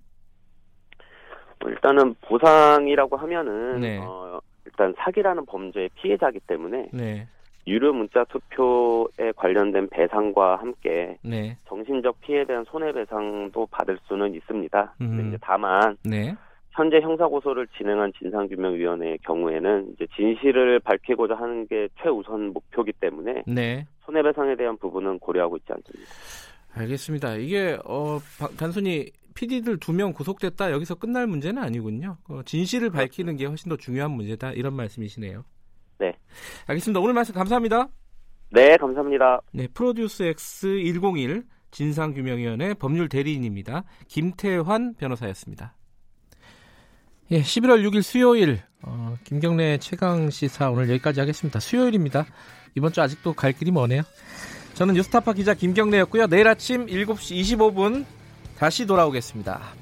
일단은 1.70 2.16
보상이라고 2.22 3.18
하면은 3.18 3.80
네. 3.80 4.00
어, 4.02 4.40
일단 4.66 4.94
사기라는 4.98 5.46
범죄의 5.46 5.90
피해자기 5.96 6.40
때문에 6.42 6.90
네. 6.94 7.28
유료 7.68 7.94
문자 7.94 8.24
투표에 8.26 9.32
관련된 9.36 9.90
배상과 9.90 10.58
함께 10.58 11.18
네. 11.24 11.58
정신적 11.68 12.22
피해에 12.22 12.46
대한 12.46 12.64
손해배상도 12.66 13.68
받을 13.68 13.98
수는 14.08 14.34
있습니다. 14.34 14.96
음. 15.02 15.28
이제 15.28 15.38
다만 15.42 15.96
네. 16.04 16.36
현재 16.72 17.00
형사고소를 17.02 17.68
진행한 17.78 18.12
진상규명위원회의 18.18 19.18
경우에는 19.20 19.94
이제 19.94 20.08
진실을 20.16 20.80
밝히고자 20.80 21.36
하는 21.36 21.68
게 21.68 21.88
최우선 22.02 22.54
목표기 22.54 22.94
때문에 22.94 23.44
네. 23.46 23.86
손해배상에 24.06 24.56
대한 24.56 24.78
부분은 24.78 25.20
고려하고 25.20 25.58
있지 25.58 25.72
않습니다. 25.74 26.12
알겠습니다. 26.74 27.36
이게 27.36 27.78
어, 27.86 28.18
단순히 28.58 29.12
PD들 29.34 29.78
두 29.80 29.92
명 29.94 30.14
구속됐다 30.14 30.72
여기서 30.72 30.96
끝날 30.96 31.28
문제는 31.28 31.62
아니군요. 31.62 32.18
어, 32.28 32.42
진실을 32.46 32.90
밝히는 32.92 33.38
게 33.38 33.46
훨씬 33.46 33.70
더 33.70 33.78
중요한 33.78 34.12
문제다 34.12 34.52
이런 34.52 34.74
말씀이시네요. 34.76 35.44
네. 36.00 36.14
알겠습니다. 36.68 37.00
오늘 37.00 37.14
말씀 37.14 37.34
감사합니다. 37.34 37.88
네, 38.52 38.76
감사합니다. 38.78 39.42
네, 39.54 39.68
프로듀스 39.74 40.24
X 40.24 40.68
101 40.68 41.44
진상규명위원회 41.72 42.74
법률 42.74 43.08
대리인입니다. 43.08 43.84
김태환 44.08 44.96
변호사였습니다. 44.96 45.76
예, 47.32 47.42
11월 47.42 47.88
6일 47.88 48.02
수요일 48.02 48.60
어, 48.82 49.16
김경래 49.24 49.78
최강 49.78 50.30
시사 50.30 50.70
오늘 50.70 50.90
여기까지 50.90 51.20
하겠습니다. 51.22 51.60
수요일입니다. 51.60 52.26
이번 52.76 52.92
주 52.92 53.02
아직도 53.02 53.34
갈 53.34 53.54
길이 53.54 53.72
머네요. 53.72 54.02
저는 54.74 54.96
뉴스타파 54.96 55.34
기자 55.34 55.54
김경래였고요. 55.54 56.28
내일 56.28 56.48
아침 56.48 56.88
7시 56.88 57.58
25분 57.58 58.06
다시 58.62 58.86
돌아오겠습니다. 58.86 59.81